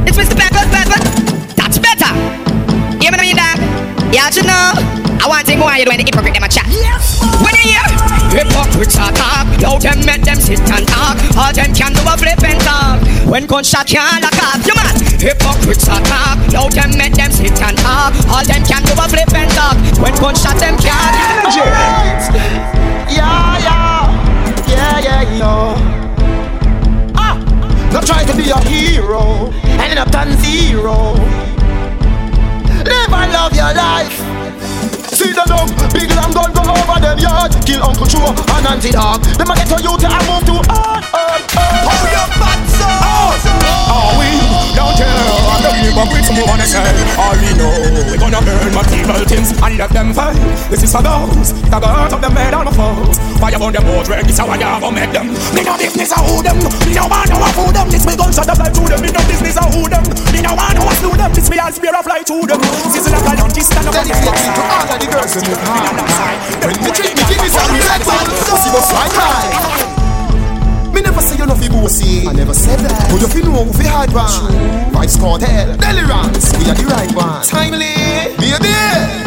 it's 0.06 0.16
Mr. 0.16 0.36
Pepper, 0.36 0.64
Pepper. 0.72 1.00
That's 1.54 1.78
better. 1.78 2.12
Hear 3.00 3.12
me 3.12 3.16
now, 3.16 3.24
you 3.24 3.36
dog? 3.36 3.58
Y'all 4.14 4.30
should 4.30 4.46
know. 4.46 5.05
I 5.26 5.28
want 5.28 5.46
to 5.50 5.56
go 5.58 5.66
on 5.66 5.74
you 5.74 5.84
doing 5.84 5.98
the 5.98 6.06
hypocrite 6.06 6.38
them 6.38 6.46
a 6.46 6.48
chat. 6.48 6.70
When 7.42 7.50
you 7.58 7.74
hear 7.74 7.82
hypocrites 8.30 8.94
are 8.94 9.10
talk, 9.10 9.50
yo 9.58 9.74
them 9.74 9.98
make 10.06 10.22
them 10.22 10.38
sit 10.38 10.62
and 10.70 10.86
talk. 10.86 11.18
All 11.34 11.50
them 11.50 11.74
can 11.74 11.90
do 11.90 12.06
a 12.06 12.14
flip 12.14 12.38
and 12.46 12.62
talk. 12.62 13.02
When 13.26 13.42
gunshot 13.50 13.90
can't 13.90 14.22
lock 14.22 14.38
up, 14.38 14.62
you 14.62 14.70
man. 14.78 14.94
Hypocrites 15.18 15.90
are 15.90 15.98
talk, 16.06 16.38
yo 16.54 16.70
them 16.70 16.94
make 16.94 17.18
them 17.18 17.34
sit 17.34 17.58
and 17.58 17.74
talk. 17.74 18.14
All 18.30 18.46
them 18.46 18.62
can 18.62 18.86
do 18.86 18.94
a 18.94 19.06
flip 19.10 19.34
and 19.34 19.50
talk. 19.50 19.74
When 19.98 20.14
gunshot 20.14 20.62
them 20.62 20.78
can't. 20.78 21.18
Yeah, 23.10 23.10
yeah, 23.10 24.06
yeah, 24.70 25.02
yeah, 25.02 25.26
yeah. 25.42 27.18
Ah, 27.18 27.34
not 27.90 28.06
try 28.06 28.22
to 28.22 28.30
be 28.30 28.46
a 28.54 28.62
hero, 28.62 29.50
ending 29.82 29.98
up 29.98 30.14
on 30.14 30.30
zero. 30.38 31.18
Live 32.86 33.10
and 33.10 33.32
love 33.34 33.50
your 33.58 33.74
life. 33.74 34.35
See 35.16 35.32
the 35.32 35.40
dog, 35.48 35.72
big 35.96 36.12
lamb 36.12 36.28
gun 36.36 36.52
go 36.52 36.60
over 36.60 37.00
them 37.00 37.16
yard. 37.16 37.48
Kill 37.64 37.80
Uncle 37.82 38.04
Joe 38.04 38.36
and 38.36 38.66
Auntie 38.68 38.92
Dog. 38.92 39.24
Them 39.24 39.48
a 39.48 39.54
get 39.56 39.64
to 39.72 39.80
you 39.80 39.96
to 39.96 40.06
a 40.12 40.20
move 40.28 40.44
to 40.44 40.60
on, 40.76 41.00
on, 41.08 41.40
on. 41.40 41.80
Oh, 41.88 42.04
you 42.04 42.24
fat 42.36 42.60
son. 42.68 43.00
Are 43.88 44.12
we 44.20 44.35
down 44.76 44.92
here? 44.92 45.08
I'm 45.08 45.60
the 45.64 45.72
hypocrites 45.80 46.28
who 46.28 46.44
wanna 46.44 46.68
say. 46.68 46.84
All 47.16 47.32
we 47.40 47.50
know, 47.56 47.72
we're 48.12 48.20
gonna 48.20 48.44
burn 48.44 48.72
material 48.76 49.24
things 49.24 49.56
And 49.56 49.80
let 49.80 49.90
them 49.90 50.12
fight 50.12 50.36
This 50.68 50.84
is 50.84 50.92
for 50.92 51.00
those 51.00 51.56
that 51.72 51.80
go 51.80 51.88
out 51.88 52.12
of 52.12 52.20
the 52.20 52.30
bed 52.30 52.52
on 52.52 52.68
the 52.68 52.74
foes. 52.76 53.16
Fire 53.40 53.56
on 53.56 53.72
the 53.72 53.80
boat, 53.80 54.06
wreck 54.08 54.28
this 54.28 54.38
how 54.38 54.48
I 54.52 54.60
have 54.60 54.84
make 54.92 55.12
them. 55.12 55.32
Me 55.56 55.64
no 55.64 55.74
business 55.80 56.12
a 56.12 56.20
who 56.20 56.44
them. 56.44 56.56
Me 56.84 56.92
no 56.92 57.08
want 57.08 57.32
a 57.32 57.36
fool 57.56 57.72
them. 57.72 57.88
This 57.88 58.04
me 58.04 58.14
gun 58.16 58.30
shot 58.32 58.48
up 58.48 58.60
like 58.60 58.76
to 58.76 58.84
them. 58.84 59.00
Me 59.00 59.08
no 59.08 59.20
business 59.24 59.56
a 59.56 59.64
who 59.72 59.88
them. 59.88 60.04
Me 60.32 60.40
no 60.44 60.52
want 60.52 60.76
a 60.76 60.82
slew 61.00 61.16
them. 61.16 61.32
This 61.32 61.48
me 61.48 61.56
all 61.58 61.72
spear 61.72 61.96
a 61.96 62.00
fly 62.04 62.20
to 62.22 62.36
them. 62.44 62.60
Sizzle 62.92 63.12
like 63.16 63.28
a 63.28 63.32
donkey 63.40 63.62
stand 63.64 63.88
up 63.88 63.96
the 63.96 64.14
floor 64.20 64.36
to 64.36 64.62
all 64.62 64.88
of 64.88 64.98
the 65.00 65.06
girls 65.08 65.32
in 65.36 65.44
the 65.48 65.56
car. 65.64 65.90
When 66.64 66.76
you 66.84 66.92
treat 66.92 67.12
me, 67.16 67.22
give 67.28 67.40
me 67.40 67.48
I 67.56 67.98
that. 73.56 73.64
But 73.64 73.64
you 73.64 73.64
feel 73.64 73.64
know 73.64 73.64
who 73.64 73.72
fi 73.72 73.88
hard 73.88 74.12
one. 74.12 74.52
Vybz 74.92 75.16
Kartel, 75.18 75.76
Delirance, 75.76 76.52
we 76.58 76.70
are 76.70 76.76
the 76.76 76.84
right 76.92 77.12
one. 77.14 77.42
Timely, 77.42 77.96
baby, 78.36 78.72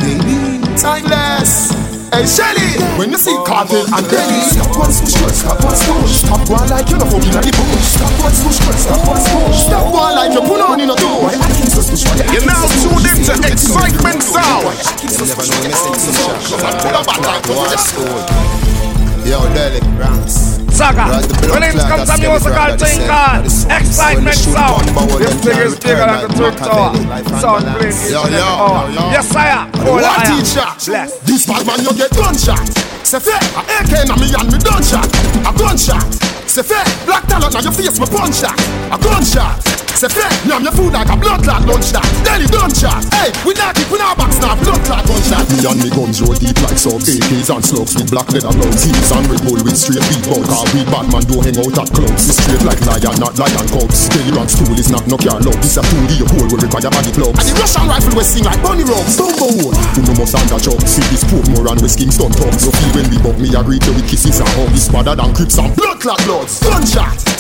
baby, 0.02 0.62
timeless. 0.78 1.74
Hey 2.10 2.26
Shelly, 2.26 2.82
when 2.98 3.12
you 3.12 3.18
see 3.18 3.38
Kartel 3.46 3.86
and 3.86 4.06
Delly, 4.10 4.42
stop 4.50 4.76
one 4.78 4.92
swoosh, 4.92 5.14
girl, 5.14 5.30
stop 5.30 5.64
one 5.64 5.76
swoosh. 5.76 6.26
Stop 6.26 6.50
one 6.50 6.70
like 6.70 6.90
you 6.90 6.98
no 6.98 7.06
fucking 7.06 7.38
at 7.38 7.44
the 7.46 7.54
bush. 7.54 7.86
Stop 7.86 8.14
one 8.22 8.34
swoosh, 8.34 8.60
girl, 8.66 8.78
stop 8.78 9.08
one 9.08 9.22
swoosh. 9.22 9.60
Stop 9.66 9.94
one 9.94 10.16
like 10.16 10.34
you 10.34 10.42
put 10.42 10.62
on 10.62 10.80
in 10.82 10.90
a 10.90 10.96
door. 10.98 11.30
You're 11.30 12.46
now 12.46 12.66
tuned 12.82 13.06
into 13.06 13.34
Xsytment 13.46 14.22
Sound. 14.26 14.74
Yo, 19.26 19.38
Delly, 19.54 19.82
Rams. 20.00 20.59
Saga. 20.80 21.12
When 21.52 21.64
it 21.64 21.76
comes 21.76 22.08
to 22.08 22.16
musical 22.24 22.72
thing 22.80 23.04
called 23.04 23.44
Xsytment 23.68 24.40
Sound, 24.48 24.88
this 25.20 25.36
thing 25.44 25.60
is 25.60 25.76
bigger 25.76 26.08
than 26.08 26.22
the 26.24 26.32
Twin 26.40 26.56
Tower. 26.56 26.96
Sound 27.44 27.66
playing 27.76 27.92
each 28.00 28.12
Yo, 28.16 28.24
and 28.24 28.32
every 28.32 28.40
hour. 28.40 28.88
yo, 28.88 28.96
yo. 28.96 29.12
Yes, 29.12 29.28
sire. 29.28 29.68
Hold 29.84 30.00
What 30.00 30.08
on. 30.08 30.40
teacher? 30.40 30.68
Bless. 30.88 31.20
This 31.28 31.46
bad 31.46 31.68
man 31.68 31.84
you 31.84 31.92
get 32.00 32.12
gunshot. 32.16 32.64
Say 33.04 33.20
fair, 33.20 33.36
a 33.60 33.62
AK 33.84 34.08
na 34.08 34.16
me 34.16 34.32
and 34.32 34.48
me 34.48 34.58
gunshot. 34.64 35.08
A 35.44 35.52
gunshot. 35.52 36.08
Say 36.50 36.64
fair, 36.64 36.82
black 37.06 37.28
talent 37.28 37.54
na 37.54 37.62
your 37.62 37.72
face 37.72 38.00
me 38.02 38.08
punch 38.10 38.42
that. 38.42 38.58
A 38.90 38.98
gunshot. 38.98 39.62
Say 39.94 40.10
fair, 40.10 40.32
am 40.50 40.64
your 40.64 40.74
food 40.74 40.96
like 40.96 41.12
a 41.12 41.18
blood 41.20 41.46
clot 41.46 41.62
lunch 41.70 41.94
that. 41.94 42.02
Then 42.26 42.42
you 42.42 42.50
gunshot. 42.50 43.06
Hey, 43.14 43.30
we 43.46 43.54
not 43.54 43.78
keep 43.78 43.86
we 43.94 44.02
not 44.02 44.18
box 44.18 44.42
now. 44.42 44.58
Blood 44.58 44.82
clot 44.82 45.06
gunshot. 45.06 45.46
Me 45.54 45.62
and 45.62 45.78
me 45.78 45.94
guns 45.94 46.26
roll 46.26 46.34
deep 46.34 46.58
like 46.66 46.74
subs 46.74 47.06
AKs 47.06 47.54
and 47.54 47.62
slugs 47.62 47.94
with 47.94 48.10
black 48.10 48.26
leather 48.34 48.50
gloves. 48.50 48.82
Heels 48.82 49.12
and 49.14 49.30
Red 49.30 49.46
Bull 49.46 49.62
with 49.62 49.78
straight 49.78 50.02
beat 50.10 50.26
bugs 50.26 50.50
Car 50.50 50.66
we 50.74 50.82
bad 50.90 51.06
man 51.14 51.22
don't 51.30 51.46
hang 51.46 51.60
out 51.62 51.78
at 51.86 51.90
clubs. 51.94 52.24
It's 52.26 52.42
straight 52.42 52.64
like 52.66 52.82
lion, 52.82 53.14
not 53.22 53.38
lion 53.38 53.68
cubs. 53.70 54.10
Run 54.34 54.50
stool 54.50 54.74
is 54.74 54.90
not 54.90 55.06
no 55.06 55.22
car 55.22 55.38
love. 55.46 55.60
This 55.62 55.78
a 55.78 55.86
2D 55.86 56.26
hole 56.34 56.50
will 56.50 56.64
require 56.66 56.90
body 56.90 57.14
plugs 57.14 57.38
And 57.38 57.46
the 57.46 57.56
Russian 57.62 57.86
rifle 57.86 58.16
we 58.18 58.26
sing 58.26 58.48
like 58.50 58.58
bunny 58.66 58.88
rocks. 58.90 59.22
Bumbo 59.22 59.54
hole, 59.54 59.76
who 59.94 60.02
no 60.02 60.18
must 60.18 60.34
under 60.34 60.58
chop. 60.58 60.82
See 60.90 61.06
this 61.14 61.28
poke 61.30 61.46
more 61.54 61.70
and 61.70 61.78
we 61.78 61.92
skin 61.92 62.10
stun 62.10 62.34
thugs 62.34 62.66
So 62.66 62.74
feel 62.74 62.90
when 62.98 63.06
we 63.14 63.22
buck 63.22 63.38
me 63.38 63.54
agree 63.54 63.78
to 63.84 63.92
with 63.94 64.10
kisses 64.10 64.42
and 64.42 64.50
hugs. 64.58 64.74
This 64.74 64.90
better 64.90 65.14
than 65.14 65.30
crips 65.38 65.60
and 65.62 65.76
Blood 65.78 66.02
clot 66.02 66.24
loud, 66.40 66.50
stun. 66.50 66.86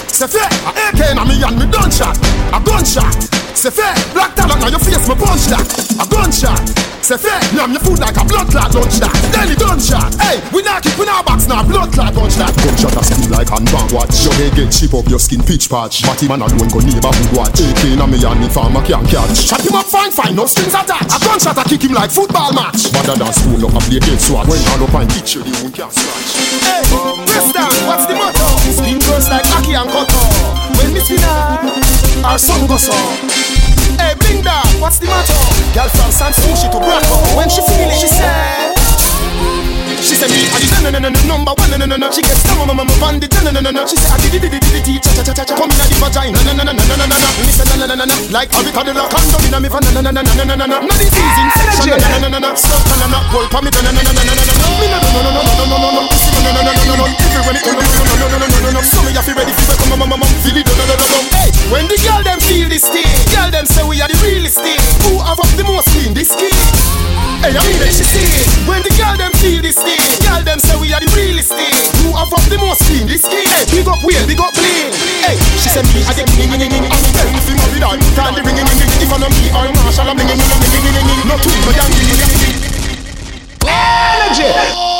Say 0.07 0.27
fair, 0.27 0.49
I 0.51 0.91
AK 0.91 1.17
and 1.17 1.27
me 1.27 1.43
and 1.43 1.57
me 1.57 1.65
gunshot. 1.71 2.17
A 2.53 2.59
gunshot. 2.63 3.38
Say 3.53 3.71
fair, 3.71 3.93
black 4.13 4.35
talent 4.35 4.61
na 4.61 4.67
your 4.69 4.79
face 4.79 5.03
me 5.09 5.15
punch 5.15 5.51
that. 5.51 5.65
A 5.99 6.05
gunshot. 6.07 6.63
Say 7.03 7.17
fair, 7.17 7.39
me 7.51 7.59
am 7.59 7.71
your 7.75 7.83
food 7.83 7.99
like 7.99 8.15
a 8.15 8.23
blood 8.23 8.47
clot 8.47 8.71
lunch 8.71 8.99
that. 9.03 9.11
Then 9.35 9.51
the 9.51 9.55
gunshot. 9.59 10.15
Hey, 10.15 10.39
we 10.55 10.63
not 10.63 10.79
keep 10.83 10.95
we 10.95 11.03
not 11.03 11.25
box 11.25 11.47
now 11.47 11.63
blood 11.67 11.91
clot 11.91 12.15
gunshot. 12.15 12.55
Gunshot 12.55 12.95
a 12.95 13.03
skin 13.03 13.27
like 13.31 13.49
hand 13.51 13.67
bang 13.67 13.89
watch 13.91 14.15
Your 14.23 14.35
head 14.39 14.55
get 14.55 14.71
chip 14.71 14.93
up 14.95 15.07
your 15.11 15.19
skin 15.19 15.43
pitch 15.43 15.67
patch 15.67 16.03
Batty 16.03 16.27
man 16.27 16.39
alone 16.39 16.69
go 16.71 16.79
neighborhood 16.79 17.31
watch 17.35 17.59
AK 17.59 17.99
na 17.99 18.07
me 18.07 18.21
and 18.23 18.39
me 18.39 18.47
farmer 18.47 18.83
can 18.85 19.03
catch 19.07 19.43
Shot 19.43 19.59
him 19.59 19.75
up 19.75 19.87
fine 19.87 20.11
fine, 20.11 20.35
no 20.35 20.45
strings 20.45 20.75
attached. 20.75 21.11
A 21.11 21.17
gunshot 21.19 21.59
a 21.59 21.63
kick 21.67 21.83
him 21.83 21.93
like 21.97 22.11
football 22.11 22.53
match. 22.55 22.91
Better 22.95 23.17
than 23.17 23.33
school 23.33 23.59
up 23.65 23.75
a 23.75 23.79
play 23.83 23.99
head 23.99 24.19
swat 24.21 24.47
When 24.47 24.61
all 24.71 24.83
up 24.87 24.95
and 25.03 25.09
kitch 25.11 25.35
you 25.35 25.43
the 25.43 25.51
wound 25.59 25.73
can't 25.75 25.91
scratch 25.91 26.31
Hey, 26.63 26.83
Preston, 27.27 27.71
what's 27.89 28.05
the 28.07 28.15
motto? 28.15 28.47
Spin 28.71 28.99
goes 29.03 29.27
like 29.27 29.47
Aki 29.57 29.73
and 29.75 29.89
Koto. 29.89 30.68
When 30.79 30.93
me 30.93 30.99
spin 31.01 31.19
her, 31.19 32.25
our 32.25 32.39
song 32.39 32.65
goes 32.67 32.87
on. 32.89 33.29
Hey, 33.99 34.15
bring 34.19 34.41
that, 34.43 34.63
what's 34.79 34.99
the 34.99 35.07
motto? 35.07 35.35
Girl 35.75 35.89
from 35.89 36.11
Sans 36.11 36.35
Souci 36.35 36.69
to 36.71 36.79
Bracco. 36.79 37.35
When 37.35 37.49
she 37.49 37.61
feel 37.61 37.89
it, 37.89 37.99
she 37.99 38.07
say. 38.07 38.78
She 39.99 40.15
say 40.15 40.31
me, 40.31 40.47
I 40.47 40.57
did 40.63 40.71
no 40.79 40.89
no 40.89 40.99
no 40.99 41.09
no 41.11 41.19
number 41.27 41.53
one 41.59 41.69
no 41.75 41.85
no 41.85 41.97
no. 41.99 42.07
She 42.09 42.23
gets 42.23 42.39
some 42.47 42.63
mama 42.63 42.87
on 43.03 43.19
the 43.19 43.27
no 43.43 43.51
no 43.51 43.59
no 43.59 43.71
no. 43.71 43.83
She 43.85 43.99
say 43.99 44.09
I 44.09 44.17
did 44.23 44.41
did 44.41 44.47
it 44.47 44.63
did 44.63 44.87
it 44.87 45.03
cha 45.03 45.11
cha 45.11 45.23
cha 45.27 45.33
cha 45.35 45.43
cha. 45.43 45.53
Come 45.59 45.69
in 45.69 45.77
the 45.77 45.95
vagina 45.99 46.39
no 46.39 46.51
no 46.55 46.63
no 46.63 46.71
no 46.71 46.83
no 46.87 46.95
no 46.95 47.05
no 47.05 47.17
no. 47.19 47.29
Me 47.43 47.51
say 47.51 47.67
no 47.67 47.75
no 47.75 47.85
no 47.85 47.95
no 47.99 48.05
no 48.07 48.15
like 48.31 48.49
Harry 48.55 48.71
Cadillac 48.71 49.11
condom 49.11 49.43
in 49.43 49.55
me 49.59 49.67
van 49.69 49.83
no 49.83 49.99
no 49.99 50.01
no 50.01 50.11
no 50.15 50.21
no 50.23 50.43
no 50.47 50.55
no 50.55 50.65
no. 50.65 50.77
No 50.79 50.93
disease 50.95 51.39
infection 51.43 51.99
no 51.99 52.07
no 52.15 52.27
no 52.31 52.39
no 52.39 52.39
no. 52.39 52.49
No 52.55 52.95
no 52.95 53.07
no. 53.11 53.19
Hold 53.35 53.47
pa 53.51 53.59
me 53.59 53.69
no 53.69 53.79
no 53.83 53.91
no 53.91 54.01
no 54.01 54.11
no 54.15 54.23
no 54.23 54.33
no. 54.39 54.67
Me 54.79 54.87
no 54.87 54.97
no 55.03 55.09
no 55.09 55.19
no 55.19 55.31
no 55.35 55.51
no 55.51 55.65
no 55.67 55.77
no 55.77 55.89
no. 55.93 56.01
Pussy 56.09 56.31
no 56.31 56.39
no 56.47 56.51
no 56.55 56.61
no 56.63 56.71
no 56.73 56.83
no 56.89 56.95
no. 56.95 57.05
Every 57.05 57.43
when 57.43 57.55
it 57.59 57.63
no 57.67 57.75
no 57.75 57.83
no 57.83 58.15
no 58.15 58.25
no 58.29 58.37
no 58.39 58.47
no 58.47 58.59
no 58.63 58.69
no. 58.71 58.81
So 58.81 59.03
me 59.03 59.11
have 59.13 59.27
to 59.27 59.33
ready 59.35 59.51
for 59.51 59.75
come 59.75 59.89
mama 59.99 60.05
mama 60.07 60.25
feel 60.41 60.55
it 60.55 60.63
no 60.63 60.73
no 60.79 60.95
no 60.95 60.95
no. 60.95 61.19
Hey, 61.35 61.51
when 61.69 61.85
the 61.91 61.97
girl 62.01 62.21
them 62.23 62.39
feel 62.39 62.71
this 62.71 62.87
thing, 62.87 63.07
girl 63.35 63.51
them 63.51 63.67
say 63.67 63.83
we 63.83 63.99
are 63.99 64.07
the 64.07 64.17
realest 64.23 64.63
thing. 64.63 64.79
Who 65.03 65.19
have 65.19 65.37
up 65.37 65.51
the 65.59 65.67
most 65.67 65.91
clean 65.91 66.15
this 66.15 66.31
skin? 66.31 66.55
Hey, 67.43 67.55
I 67.55 67.61
mean 67.63 67.79
she 67.91 68.03
see. 68.03 68.27
When 68.67 68.83
the 68.83 68.91
girl 68.99 69.15
them 69.15 69.31
feel 69.39 69.63
this 69.63 69.79
thing, 69.79 69.88
thing. 69.97 70.21
Girl, 70.25 70.41
them 70.43 70.59
say 70.59 70.75
we 70.77 70.93
are 70.93 71.01
the 71.01 71.09
realest 71.15 71.49
thing. 71.49 71.73
Who 72.03 72.13
are 72.13 72.27
from 72.29 72.43
the 72.49 72.57
most 72.61 72.85
clean, 72.85 73.07
this 73.07 73.25
skin. 73.25 73.45
Hey, 73.45 73.65
eh? 73.65 73.71
big 73.71 73.87
up 73.87 74.01
weird, 74.05 74.25
big 74.29 74.39
up 74.39 74.53
clean. 74.53 74.93
Hey, 75.25 75.37
she 75.57 75.69
said 75.69 75.85
me, 75.93 76.05
I 76.05 76.13
get 76.13 76.29
ning 76.37 76.51
ning 76.53 76.69
ning. 76.69 76.85
I'm 76.85 77.13
telling 77.15 77.33
you, 77.33 77.55
no 77.57 77.65
be 77.73 77.79
done. 77.81 77.99
Can't 78.13 78.35
be 78.35 78.41
ringing 78.45 78.67
ning. 78.67 78.91
If 79.01 79.09
I'm 79.09 79.23
me, 79.25 79.49
I'm 79.53 79.73
Marshall, 79.81 80.09
I'm 80.09 80.17
ning 80.17 80.29
ning 80.29 80.37
ning 80.37 80.71
ning 80.73 80.93
ning 80.93 81.07
ning. 81.07 81.21
No 81.25 81.35
two, 81.41 81.53
no 81.65 81.71
young 81.73 81.91
ning 81.97 82.07
ning 82.13 82.31
ning. 82.37 82.57
Energy. 83.65 84.98